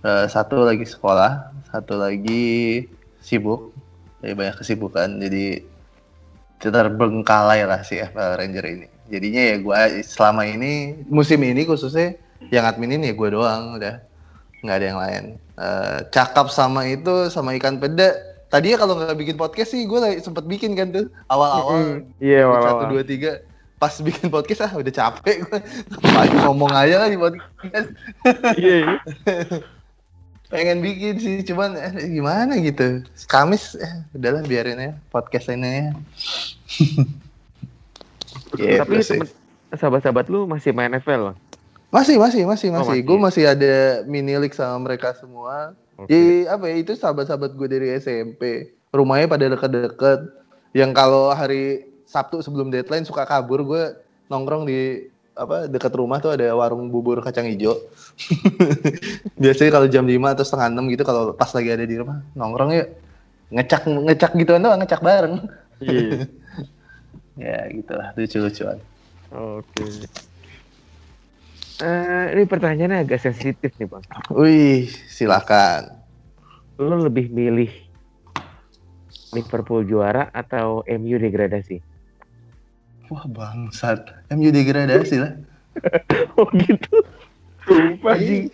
Eh, 0.06 0.26
satu 0.30 0.62
lagi 0.62 0.86
sekolah, 0.86 1.50
satu 1.74 1.98
lagi 1.98 2.86
sibuk. 3.18 3.74
Jadi 4.22 4.34
banyak 4.34 4.56
kesibukan. 4.62 5.18
Jadi 5.18 5.62
terbengkalai 6.62 7.66
lah 7.66 7.82
si 7.82 7.98
FPL 7.98 8.38
Ranger 8.38 8.64
ini. 8.66 8.86
Jadinya 9.08 9.42
ya 9.42 9.56
gue 9.58 9.76
selama 10.04 10.42
ini 10.46 11.02
musim 11.08 11.40
ini 11.42 11.64
khususnya 11.64 12.18
yang 12.52 12.68
adminin 12.68 13.02
ya 13.02 13.14
gue 13.14 13.28
doang 13.30 13.78
udah 13.78 13.98
nggak 14.62 14.76
ada 14.78 14.86
yang 14.86 15.00
lain. 15.00 15.24
Eh, 15.58 15.98
cakap 16.14 16.54
sama 16.54 16.86
itu 16.86 17.26
sama 17.34 17.50
ikan 17.58 17.82
peda. 17.82 18.14
Tadinya 18.48 18.76
kalau 18.76 18.96
nggak 18.96 19.12
bikin 19.14 19.36
podcast 19.36 19.70
sih 19.70 19.84
gue 19.84 19.98
sempet 20.18 20.44
bikin 20.44 20.72
kan 20.72 20.88
tuh 20.88 21.06
awal-awal. 21.26 22.00
Iya, 22.16 22.48
satu 22.48 22.84
walau. 22.84 22.90
dua 22.90 23.02
tiga. 23.02 23.32
Pas 23.76 23.94
bikin 23.94 24.26
podcast 24.26 24.64
ah 24.64 24.72
udah 24.74 24.90
capek 24.90 25.44
gue 25.44 25.60
ngomong 26.42 26.72
aja 26.72 26.98
lah 26.98 27.08
di 27.08 27.14
podcast? 27.14 27.88
Iya, 28.56 28.74
iya. 28.82 28.96
pengen 30.48 30.80
bikin 30.80 31.20
sih 31.20 31.36
cuman 31.44 31.76
eh, 31.76 31.92
gimana 32.08 32.56
gitu. 32.56 33.04
Kamis 33.28 33.76
eh, 33.76 34.00
udahlah 34.12 34.40
biarin 34.42 34.80
ya 34.80 34.92
podcast 35.12 35.52
ini 35.52 35.68
ya 35.68 35.88
Gitu 38.56 38.80
Tapi 38.80 38.94
temen- 38.98 39.28
sahabat-sahabat 39.70 40.26
lu 40.26 40.48
masih 40.48 40.72
main 40.72 40.88
FPL, 40.94 41.32
Bang? 41.32 41.38
masih 41.88 42.16
masih 42.16 42.44
masih 42.44 42.68
Oh, 42.68 42.80
masih. 42.80 42.88
masih. 42.88 43.00
gue 43.00 43.18
masih 43.18 43.44
ada 43.44 43.74
mini 44.04 44.36
league 44.36 44.52
sama 44.52 44.76
mereka 44.82 45.12
semua 45.16 45.72
Oke. 45.98 46.14
Jadi 46.14 46.46
apa 46.46 46.64
ya 46.70 46.76
itu 46.78 46.92
sahabat-sahabat 46.94 47.58
gue 47.58 47.68
dari 47.68 47.88
SMP. 47.98 48.70
Rumahnya 48.94 49.26
pada 49.26 49.44
deket-deket. 49.50 50.20
Yang 50.70 50.90
kalau 50.94 51.34
hari 51.34 51.90
Sabtu 52.06 52.38
sebelum 52.40 52.70
deadline 52.70 53.02
suka 53.02 53.26
kabur 53.26 53.66
gue 53.66 53.98
nongkrong 54.30 54.64
di 54.64 55.10
apa 55.38 55.70
dekat 55.70 55.94
rumah 55.94 56.18
tuh 56.18 56.34
ada 56.34 56.54
warung 56.54 56.86
bubur 56.86 57.18
kacang 57.18 57.50
hijau. 57.50 57.74
Biasanya 59.42 59.70
kalau 59.74 59.86
jam 59.90 60.06
5 60.06 60.34
atau 60.34 60.44
setengah 60.46 60.68
6 60.82 60.92
gitu 60.94 61.02
kalau 61.02 61.22
pas 61.34 61.50
lagi 61.50 61.70
ada 61.70 61.84
di 61.86 61.94
rumah 61.98 62.22
nongkrong 62.34 62.70
yuk 62.74 62.88
ngecak 63.54 63.82
ngecak 63.86 64.32
gituan 64.38 64.62
doang 64.62 64.78
ngecak 64.82 65.02
bareng. 65.02 65.46
Iya. 65.82 66.26
ya 67.42 67.58
gitulah 67.74 68.08
lucu-lucuan. 68.14 68.78
Oke. 69.34 69.86
Eh, 71.78 72.26
ini 72.34 72.42
pertanyaannya 72.42 73.06
agak 73.06 73.22
sensitif 73.22 73.70
nih, 73.78 73.86
Bang. 73.86 74.02
Wih, 74.34 74.90
silakan. 75.06 76.02
Lo 76.74 76.98
lebih 77.06 77.30
milih 77.30 77.70
Liverpool 79.30 79.86
juara 79.86 80.26
atau 80.34 80.82
MU 80.90 81.16
degradasi? 81.22 81.78
Wah 83.08 83.24
bangsat, 83.30 84.10
MU 84.34 84.50
degradasi 84.50 85.16
lah. 85.22 85.32
Oh 86.34 86.50
gitu. 86.58 86.98
Sumpah. 87.62 88.18
Anjing. 88.18 88.50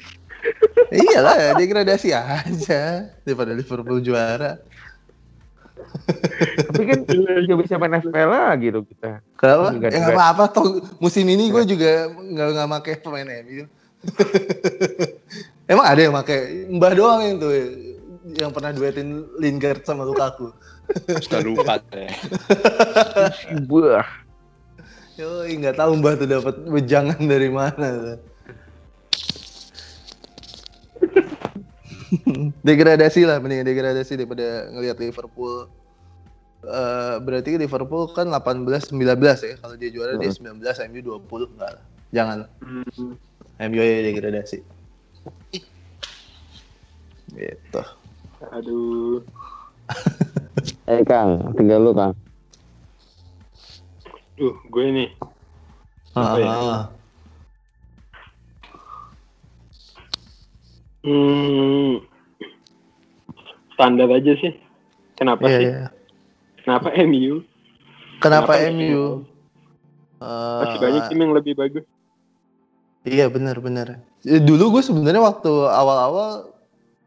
Iyalah, 0.93 1.57
degradasi 1.57 2.13
aja 2.13 3.09
daripada 3.25 3.57
Liverpool 3.57 4.05
juara. 4.05 4.61
Tapi 6.71 6.83
kan 6.87 6.99
juga 7.47 7.55
bisa 7.63 7.75
main 7.81 7.99
FPL 7.99 8.31
lagi 8.31 8.67
tuh 8.71 8.85
kita. 8.87 9.11
Kenapa? 9.39 9.67
Enggak, 9.75 9.91
ya 9.91 9.99
nggak 10.05 10.17
apa-apa 10.17 10.45
toh 10.53 10.67
musim 11.01 11.27
ini 11.27 11.51
gue 11.51 11.65
juga 11.67 12.11
nggak 12.11 12.49
nggak 12.55 12.69
pakai 12.81 12.95
pemain 13.03 13.29
MU. 13.45 13.65
Emang 15.73 15.87
ada 15.89 16.01
yang 16.01 16.15
pakai 16.15 16.69
Mbah 16.69 16.93
doang 16.93 17.21
yang 17.25 17.37
tuh 17.41 17.53
yang 18.37 18.51
pernah 18.53 18.71
duetin 18.73 19.25
Lingard 19.41 19.85
sama 19.85 20.05
Lukaku. 20.05 20.53
Sudah 21.25 21.41
lupa 21.41 21.81
ya. 21.93 22.13
Wah. 23.69 24.09
Yo, 25.15 25.47
nggak 25.47 25.79
tahu 25.79 25.91
Mbah 26.03 26.15
tuh 26.21 26.29
dapat 26.29 26.55
wejangan 26.69 27.21
dari 27.23 27.49
mana. 27.49 27.87
tuh. 27.89 28.34
degradasi 32.69 33.27
lah, 33.27 33.41
mending 33.41 33.67
degradasi 33.67 34.19
daripada 34.19 34.69
ngelihat 34.73 34.97
Liverpool. 35.01 35.69
Eh, 36.65 37.17
berarti 37.21 37.61
Liverpool 37.61 38.09
kan 38.17 38.33
18 38.33 38.95
19 38.97 38.97
ya. 39.45 39.55
Kalau 39.61 39.77
dia 39.77 39.91
juara 39.93 40.17
dia 40.17 40.33
19, 40.33 40.65
MU 40.89 41.01
20 41.21 41.53
enggak 41.57 41.71
lah. 41.77 41.85
Jangan. 42.15 42.39
Hmm. 42.65 43.15
MU 43.69 43.81
aja 43.81 44.01
degradasi. 44.09 44.59
Gitu. 47.35 47.83
Aduh. 48.53 49.21
Eh 50.85 51.05
Kang, 51.05 51.53
tinggal 51.57 51.81
lu 51.81 51.93
Kang. 51.93 52.13
Duh, 54.37 54.57
gue 54.69 54.85
nih. 54.93 55.09
Apa 56.17 56.37
ya? 56.41 56.53
Hmm. 61.05 62.01
Standar 63.77 64.09
aja 64.09 64.33
sih. 64.41 64.53
Kenapa 65.15 65.47
iya, 65.47 65.59
sih? 65.61 65.67
iya. 65.69 65.85
Kenapa 66.65 66.89
MU? 66.97 67.45
Kenapa, 68.19 68.57
Kenapa 68.57 68.73
MU? 68.73 69.05
Masih 70.25 70.79
Eh, 70.79 70.81
banyak 70.81 71.03
tim 71.13 71.21
yang 71.21 71.35
lebih 71.37 71.53
bagus. 71.53 71.85
Iya 73.05 73.29
benar 73.29 73.61
benar. 73.61 74.01
Eh, 74.25 74.41
Dulu 74.41 74.81
gue 74.81 74.83
sebenarnya 74.83 75.21
waktu 75.21 75.53
awal-awal 75.69 76.49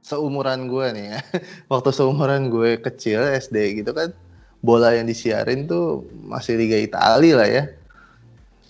seumuran 0.05 0.69
gue 0.69 0.85
nih 0.93 1.05
ya, 1.17 1.19
waktu 1.73 1.89
seumuran 1.89 2.53
gue 2.53 2.77
kecil 2.77 3.25
SD 3.25 3.81
gitu 3.81 3.91
kan, 3.97 4.13
bola 4.61 4.93
yang 4.93 5.09
disiarin 5.09 5.65
tuh 5.65 6.05
masih 6.29 6.55
Liga 6.61 6.77
Italia 6.77 7.33
lah 7.33 7.49
ya. 7.49 7.63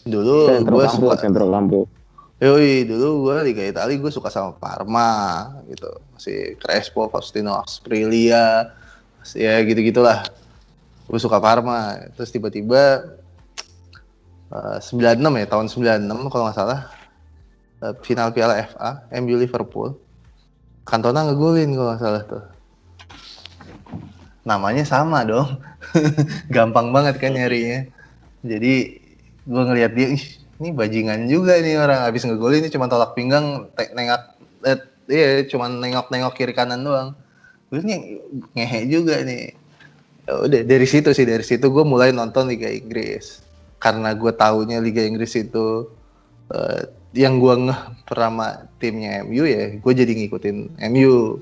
Dulu 0.07 0.63
gue 0.63 0.85
suka, 0.87 1.19
sentro 1.19 1.51
lampu. 1.51 1.83
Yoi 2.37 2.85
dulu 2.85 3.29
gue 3.29 3.49
Liga 3.49 3.65
Italia 3.65 3.97
gue 3.97 4.11
suka 4.13 4.29
sama 4.29 4.53
Parma 4.53 5.49
gitu, 5.65 5.89
masih 6.13 6.53
Crespo, 6.61 7.09
Faustino 7.09 7.57
Asprilla, 7.57 8.69
ya 9.33 9.57
gitu 9.65 9.81
gitulah. 9.81 10.21
Gue 11.09 11.17
suka 11.17 11.41
Parma, 11.41 11.97
terus 12.13 12.29
tiba-tiba 12.29 13.09
eh, 14.53 14.77
96 14.77 15.17
ya 15.17 15.47
tahun 15.49 15.65
96 15.65 16.29
kalau 16.29 16.43
nggak 16.45 16.57
salah 16.57 16.79
eh, 17.81 17.93
final 18.05 18.29
Piala 18.29 18.61
FA, 18.69 18.89
MU 19.17 19.33
Liverpool. 19.33 19.97
Cantona 20.85 21.25
ngegolin 21.25 21.73
kalau 21.73 21.89
nggak 21.89 22.03
salah 22.05 22.23
tuh. 22.23 22.45
Namanya 24.45 24.85
sama 24.85 25.25
dong. 25.25 25.57
Gampang 26.55 26.93
banget 26.93 27.17
kan 27.17 27.33
nyarinya. 27.33 27.89
Jadi 28.45 29.01
gue 29.43 29.63
ngelihat 29.67 29.91
dia, 29.97 30.13
ih 30.13 30.46
ini 30.57 30.69
bajingan 30.73 31.29
juga 31.29 31.61
nih 31.61 31.77
orang 31.77 32.05
habis 32.09 32.25
ngegolin 32.25 32.65
ini 32.65 32.73
cuma 32.73 32.89
tolak 32.89 33.13
pinggang, 33.13 33.69
nengak, 33.93 34.37
eh, 34.65 34.79
iya 35.09 35.45
cuma 35.45 35.69
nengok-nengok 35.69 36.33
kiri 36.33 36.53
kanan 36.57 36.81
doang. 36.81 37.13
Gue 37.69 37.83
nih 37.83 38.21
ngehe 38.57 38.81
juga 38.89 39.21
nih. 39.21 39.53
Ya 40.27 40.33
udah 40.43 40.61
dari 40.67 40.87
situ 40.89 41.13
sih 41.15 41.23
dari 41.23 41.45
situ 41.45 41.71
gue 41.71 41.85
mulai 41.87 42.11
nonton 42.11 42.51
Liga 42.51 42.67
Inggris 42.67 43.39
karena 43.79 44.11
gue 44.11 44.31
taunya 44.35 44.83
Liga 44.83 45.05
Inggris 45.05 45.37
itu 45.39 45.87
eh, 46.51 46.91
yang 47.15 47.39
gue 47.39 47.53
ngeh 47.69 47.81
pertama 48.03 48.67
timnya 48.81 49.23
MU 49.23 49.47
ya 49.47 49.71
gue 49.79 49.93
jadi 49.95 50.11
ngikutin 50.11 50.83
MU 50.91 51.39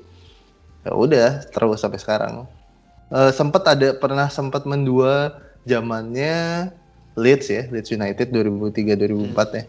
ya 0.86 0.92
udah 0.94 1.30
terus 1.50 1.82
sampai 1.82 1.98
sekarang 1.98 2.46
Eh 3.06 3.30
sempat 3.30 3.62
ada 3.70 3.94
pernah 3.94 4.26
sempat 4.26 4.66
mendua 4.66 5.38
zamannya 5.62 6.74
Leeds 7.16 7.46
ya 7.48 7.64
Leeds 7.72 7.90
United 7.90 8.28
2003 8.28 9.32
2004 9.32 9.56
ya. 9.56 9.64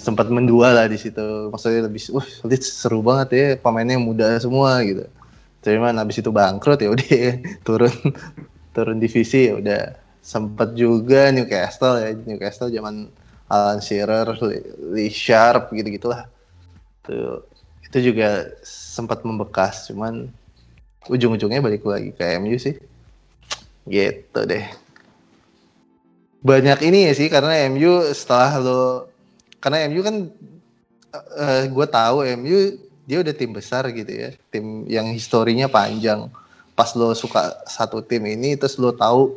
Sempat 0.00 0.32
mendua 0.32 0.72
lah 0.72 0.88
di 0.88 0.96
situ. 0.96 1.52
Maksudnya 1.52 1.86
lebih 1.86 2.00
uh 2.16 2.28
Leeds 2.48 2.68
seru 2.72 3.04
banget 3.04 3.28
ya 3.36 3.46
pemainnya 3.60 4.00
muda 4.00 4.32
semua 4.40 4.80
gitu. 4.80 5.04
Cuman 5.60 6.00
habis 6.00 6.16
itu 6.16 6.32
bangkrut 6.32 6.80
ya 6.80 6.88
udah 6.88 7.04
turun 7.68 7.94
turun 8.72 8.96
divisi 8.96 9.52
ya 9.52 9.60
udah. 9.60 9.82
Sempat 10.20 10.76
juga 10.76 11.32
Newcastle 11.32 12.00
ya 12.00 12.12
Newcastle 12.12 12.72
zaman 12.72 13.08
Alan 13.50 13.80
Shearer, 13.80 14.36
Lee, 14.92 15.10
Sharp 15.12 15.72
gitu 15.74 15.88
gitulah 15.90 16.28
tuh 17.02 17.42
itu 17.82 18.12
juga 18.12 18.54
sempat 18.62 19.26
membekas 19.26 19.90
cuman 19.90 20.30
ujung-ujungnya 21.10 21.58
balik 21.64 21.82
lagi 21.84 22.12
ke 22.16 22.40
MU 22.40 22.56
sih. 22.56 22.76
Gitu 23.88 24.40
deh 24.48 24.79
banyak 26.40 26.78
ini 26.88 27.08
ya 27.08 27.12
sih 27.12 27.28
karena 27.28 27.68
MU 27.68 28.00
setelah 28.16 28.56
lo 28.60 28.82
karena 29.60 29.84
MU 29.92 30.00
kan 30.00 30.16
gue 31.68 31.86
tahu 31.90 32.24
MU 32.40 32.80
dia 33.04 33.20
udah 33.20 33.34
tim 33.34 33.52
besar 33.52 33.90
gitu 33.92 34.08
ya 34.08 34.30
tim 34.48 34.88
yang 34.88 35.10
historinya 35.12 35.68
panjang. 35.68 36.30
Pas 36.72 36.96
lo 36.96 37.12
suka 37.12 37.60
satu 37.68 38.00
tim 38.00 38.24
ini 38.24 38.56
terus 38.56 38.80
lo 38.80 38.94
tahu 38.94 39.36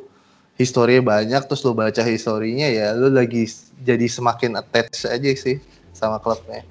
historinya 0.55 1.17
banyak 1.17 1.43
terus 1.43 1.65
lo 1.65 1.75
baca 1.75 1.99
historinya 2.05 2.69
ya 2.71 2.95
lo 2.95 3.11
lagi 3.11 3.51
jadi 3.83 4.07
semakin 4.07 4.55
attach 4.55 5.09
aja 5.09 5.27
sih 5.35 5.59
sama 5.91 6.23
klubnya. 6.23 6.63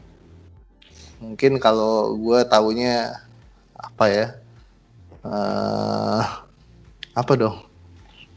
Mungkin 1.20 1.61
kalau 1.61 2.16
gue 2.16 2.41
taunya 2.49 3.20
apa 3.76 4.05
ya 4.09 4.26
eh 5.22 6.24
apa 7.12 7.33
dong 7.37 7.61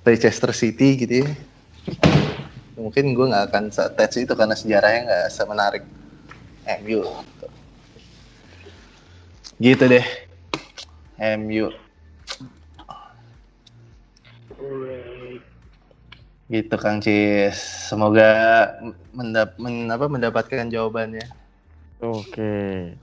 Leicester 0.03 0.51
City 0.51 0.99
gitu 0.99 1.23
ya 1.23 1.29
mungkin 2.75 3.15
gue 3.15 3.25
nggak 3.31 3.45
akan 3.49 3.65
attach 3.71 4.19
itu 4.19 4.33
karena 4.35 4.55
sejarahnya 4.57 5.01
nggak 5.07 5.25
semenarik 5.31 5.83
MU 6.83 7.01
gitu 9.59 9.83
deh. 9.87 10.05
MU 11.15 11.71
gitu 16.51 16.75
Kang 16.77 17.01
Cis. 17.01 17.57
Semoga 17.89 18.27
mendap 19.15 19.57
men, 19.57 19.89
apa, 19.89 20.05
mendapatkan 20.05 20.69
jawabannya. 20.69 21.25
Oke. 22.03 22.93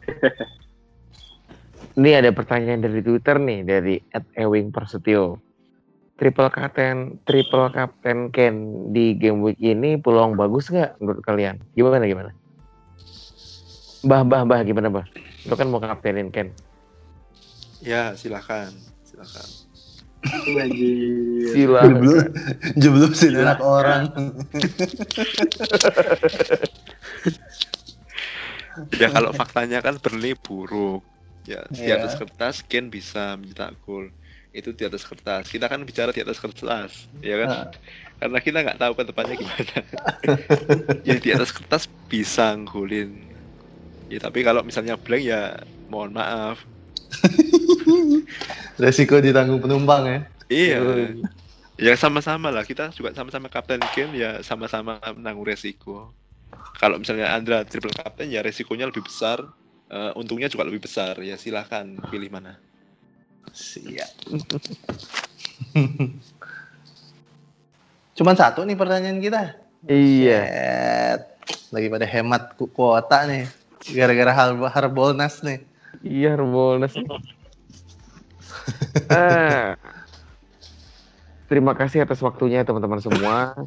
Ini 1.92 2.10
ada 2.24 2.30
pertanyaan 2.32 2.80
dari 2.80 3.00
Twitter 3.04 3.36
nih 3.36 3.60
dari 3.66 3.94
@ewing 4.38 4.72
Prasetyo. 4.72 5.51
Triple 6.22 6.54
captain, 6.54 7.18
triple 7.26 7.66
captain 7.74 8.30
Ken 8.30 8.54
di 8.94 9.18
game 9.18 9.42
week 9.42 9.58
ini 9.58 9.98
peluang 9.98 10.38
bagus 10.38 10.70
nggak 10.70 11.02
menurut 11.02 11.18
kalian? 11.26 11.58
Gimana 11.74 12.06
gimana? 12.06 12.30
Bah 14.06 14.22
bah 14.22 14.46
bah 14.46 14.62
gimana 14.62 14.86
bah? 14.86 15.02
Lo 15.50 15.58
kan 15.58 15.66
mau 15.66 15.82
kaptenin 15.82 16.30
Ken. 16.30 16.54
Ya, 17.82 18.14
silakan. 18.14 18.70
Silakan. 19.02 19.48
Anjir. 20.62 21.58
Silakan. 21.58 21.90
jeblu 21.90 22.14
jeblu 22.78 23.06
sih 23.10 23.34
anak 23.34 23.58
orang 23.58 24.14
Ya 28.94 29.10
kalau 29.10 29.34
faktanya 29.34 29.82
kan 29.82 29.98
Burnley 29.98 30.38
buruk. 30.38 31.02
Ya, 31.42 31.66
di 31.74 31.90
Iya. 31.90 31.98
atas 31.98 32.14
kertas 32.14 32.62
Ken 32.62 32.94
bisa 32.94 33.34
mencetak 33.34 33.74
gol. 33.82 34.14
Itu 34.52 34.76
di 34.76 34.84
atas 34.84 35.02
kertas. 35.08 35.48
Kita 35.48 35.66
kan 35.68 35.80
bicara 35.88 36.12
di 36.12 36.20
atas 36.20 36.36
kertas, 36.36 37.08
ya 37.24 37.40
kan? 37.40 37.48
Nah. 37.48 37.70
Karena 38.20 38.38
kita 38.38 38.58
nggak 38.64 38.78
tahu 38.78 38.92
ke 38.98 39.02
depannya 39.08 39.34
gimana. 39.40 39.76
ya 41.08 41.16
di 41.18 41.28
atas 41.32 41.50
kertas 41.56 41.88
bisa 42.06 42.52
ngulin. 42.54 43.32
Ya 44.12 44.20
tapi 44.20 44.44
kalau 44.44 44.60
misalnya 44.62 44.94
blank 45.00 45.24
ya 45.24 45.56
mohon 45.88 46.12
maaf. 46.12 46.68
resiko 48.82 49.20
ditanggung 49.20 49.60
penumpang 49.60 50.02
ya 50.08 50.18
Iya. 50.52 50.78
Ya 51.80 51.94
sama-sama 51.96 52.52
lah. 52.52 52.64
Kita 52.68 52.92
juga 52.92 53.16
sama-sama 53.16 53.48
kapten 53.48 53.80
Ken 53.88 54.12
ya 54.12 54.44
sama-sama 54.44 55.00
menanggung 55.16 55.48
resiko. 55.48 56.12
Kalau 56.80 56.96
misalnya 57.00 57.32
Andra 57.36 57.64
triple 57.64 57.94
kapten 57.94 58.28
ya 58.32 58.40
resikonya 58.44 58.86
lebih 58.90 59.04
besar. 59.08 59.40
eh, 59.92 60.12
untungnya 60.16 60.48
juga 60.52 60.64
lebih 60.68 60.82
besar. 60.88 61.20
Ya 61.20 61.36
silahkan 61.36 61.84
pilih 62.08 62.28
mana. 62.32 62.60
Siap. 63.50 64.10
Cuman 68.16 68.36
satu 68.38 68.62
nih 68.62 68.78
pertanyaan 68.78 69.18
kita. 69.18 69.58
Iya. 69.88 70.46
Lagi 71.74 71.88
pada 71.90 72.06
hemat 72.06 72.54
ku- 72.54 72.70
kuota 72.70 73.26
nih. 73.26 73.50
Gara-gara 73.90 74.30
hal 74.30 74.54
harbolnas 74.70 75.42
nih. 75.42 75.58
Iya 76.06 76.38
Harbolnas. 76.38 76.94
ah, 79.10 79.74
terima 81.50 81.74
kasih 81.74 82.06
atas 82.06 82.22
waktunya 82.22 82.62
teman-teman 82.62 83.02
semua. 83.02 83.58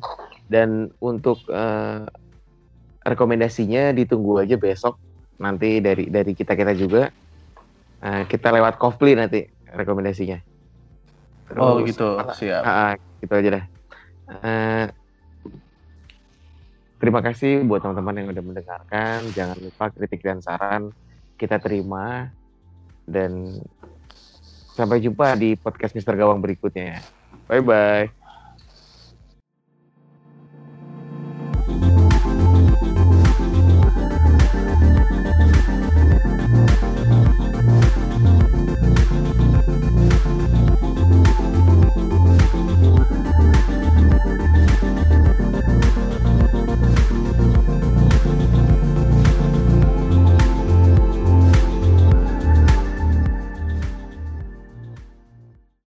Dan 0.48 0.94
untuk 1.02 1.42
eh, 1.50 2.06
rekomendasinya 3.04 3.92
ditunggu 3.92 4.46
aja 4.46 4.56
besok. 4.56 4.96
Nanti 5.42 5.84
dari 5.84 6.08
dari 6.08 6.32
kita 6.32 6.56
kita 6.56 6.72
juga. 6.78 7.12
Eh, 8.06 8.24
kita 8.30 8.54
lewat 8.54 8.78
Kofli 8.78 9.18
nanti 9.18 9.55
rekomendasinya. 9.76 10.40
oh 11.60 11.84
Terus, 11.84 11.94
gitu 11.94 12.08
siap 12.34 12.64
Ah, 12.66 12.72
ah, 12.72 12.94
gitu 13.22 13.34
aja 13.36 13.50
dah. 13.62 13.66
Eh, 14.26 14.86
terima 16.98 17.22
kasih 17.22 17.62
buat 17.68 17.84
teman-teman 17.86 18.26
yang 18.26 18.28
udah 18.34 18.44
mendengarkan. 18.44 19.20
Jangan 19.36 19.58
lupa 19.62 19.94
kritik 19.94 20.26
dan 20.26 20.42
saran 20.42 20.90
kita 21.36 21.60
terima 21.60 22.32
dan 23.06 23.60
sampai 24.74 25.04
jumpa 25.04 25.38
di 25.38 25.54
podcast 25.60 25.94
Mister 25.94 26.18
Gawang 26.18 26.42
berikutnya. 26.42 27.04
Bye 27.46 27.62
bye. 27.62 28.25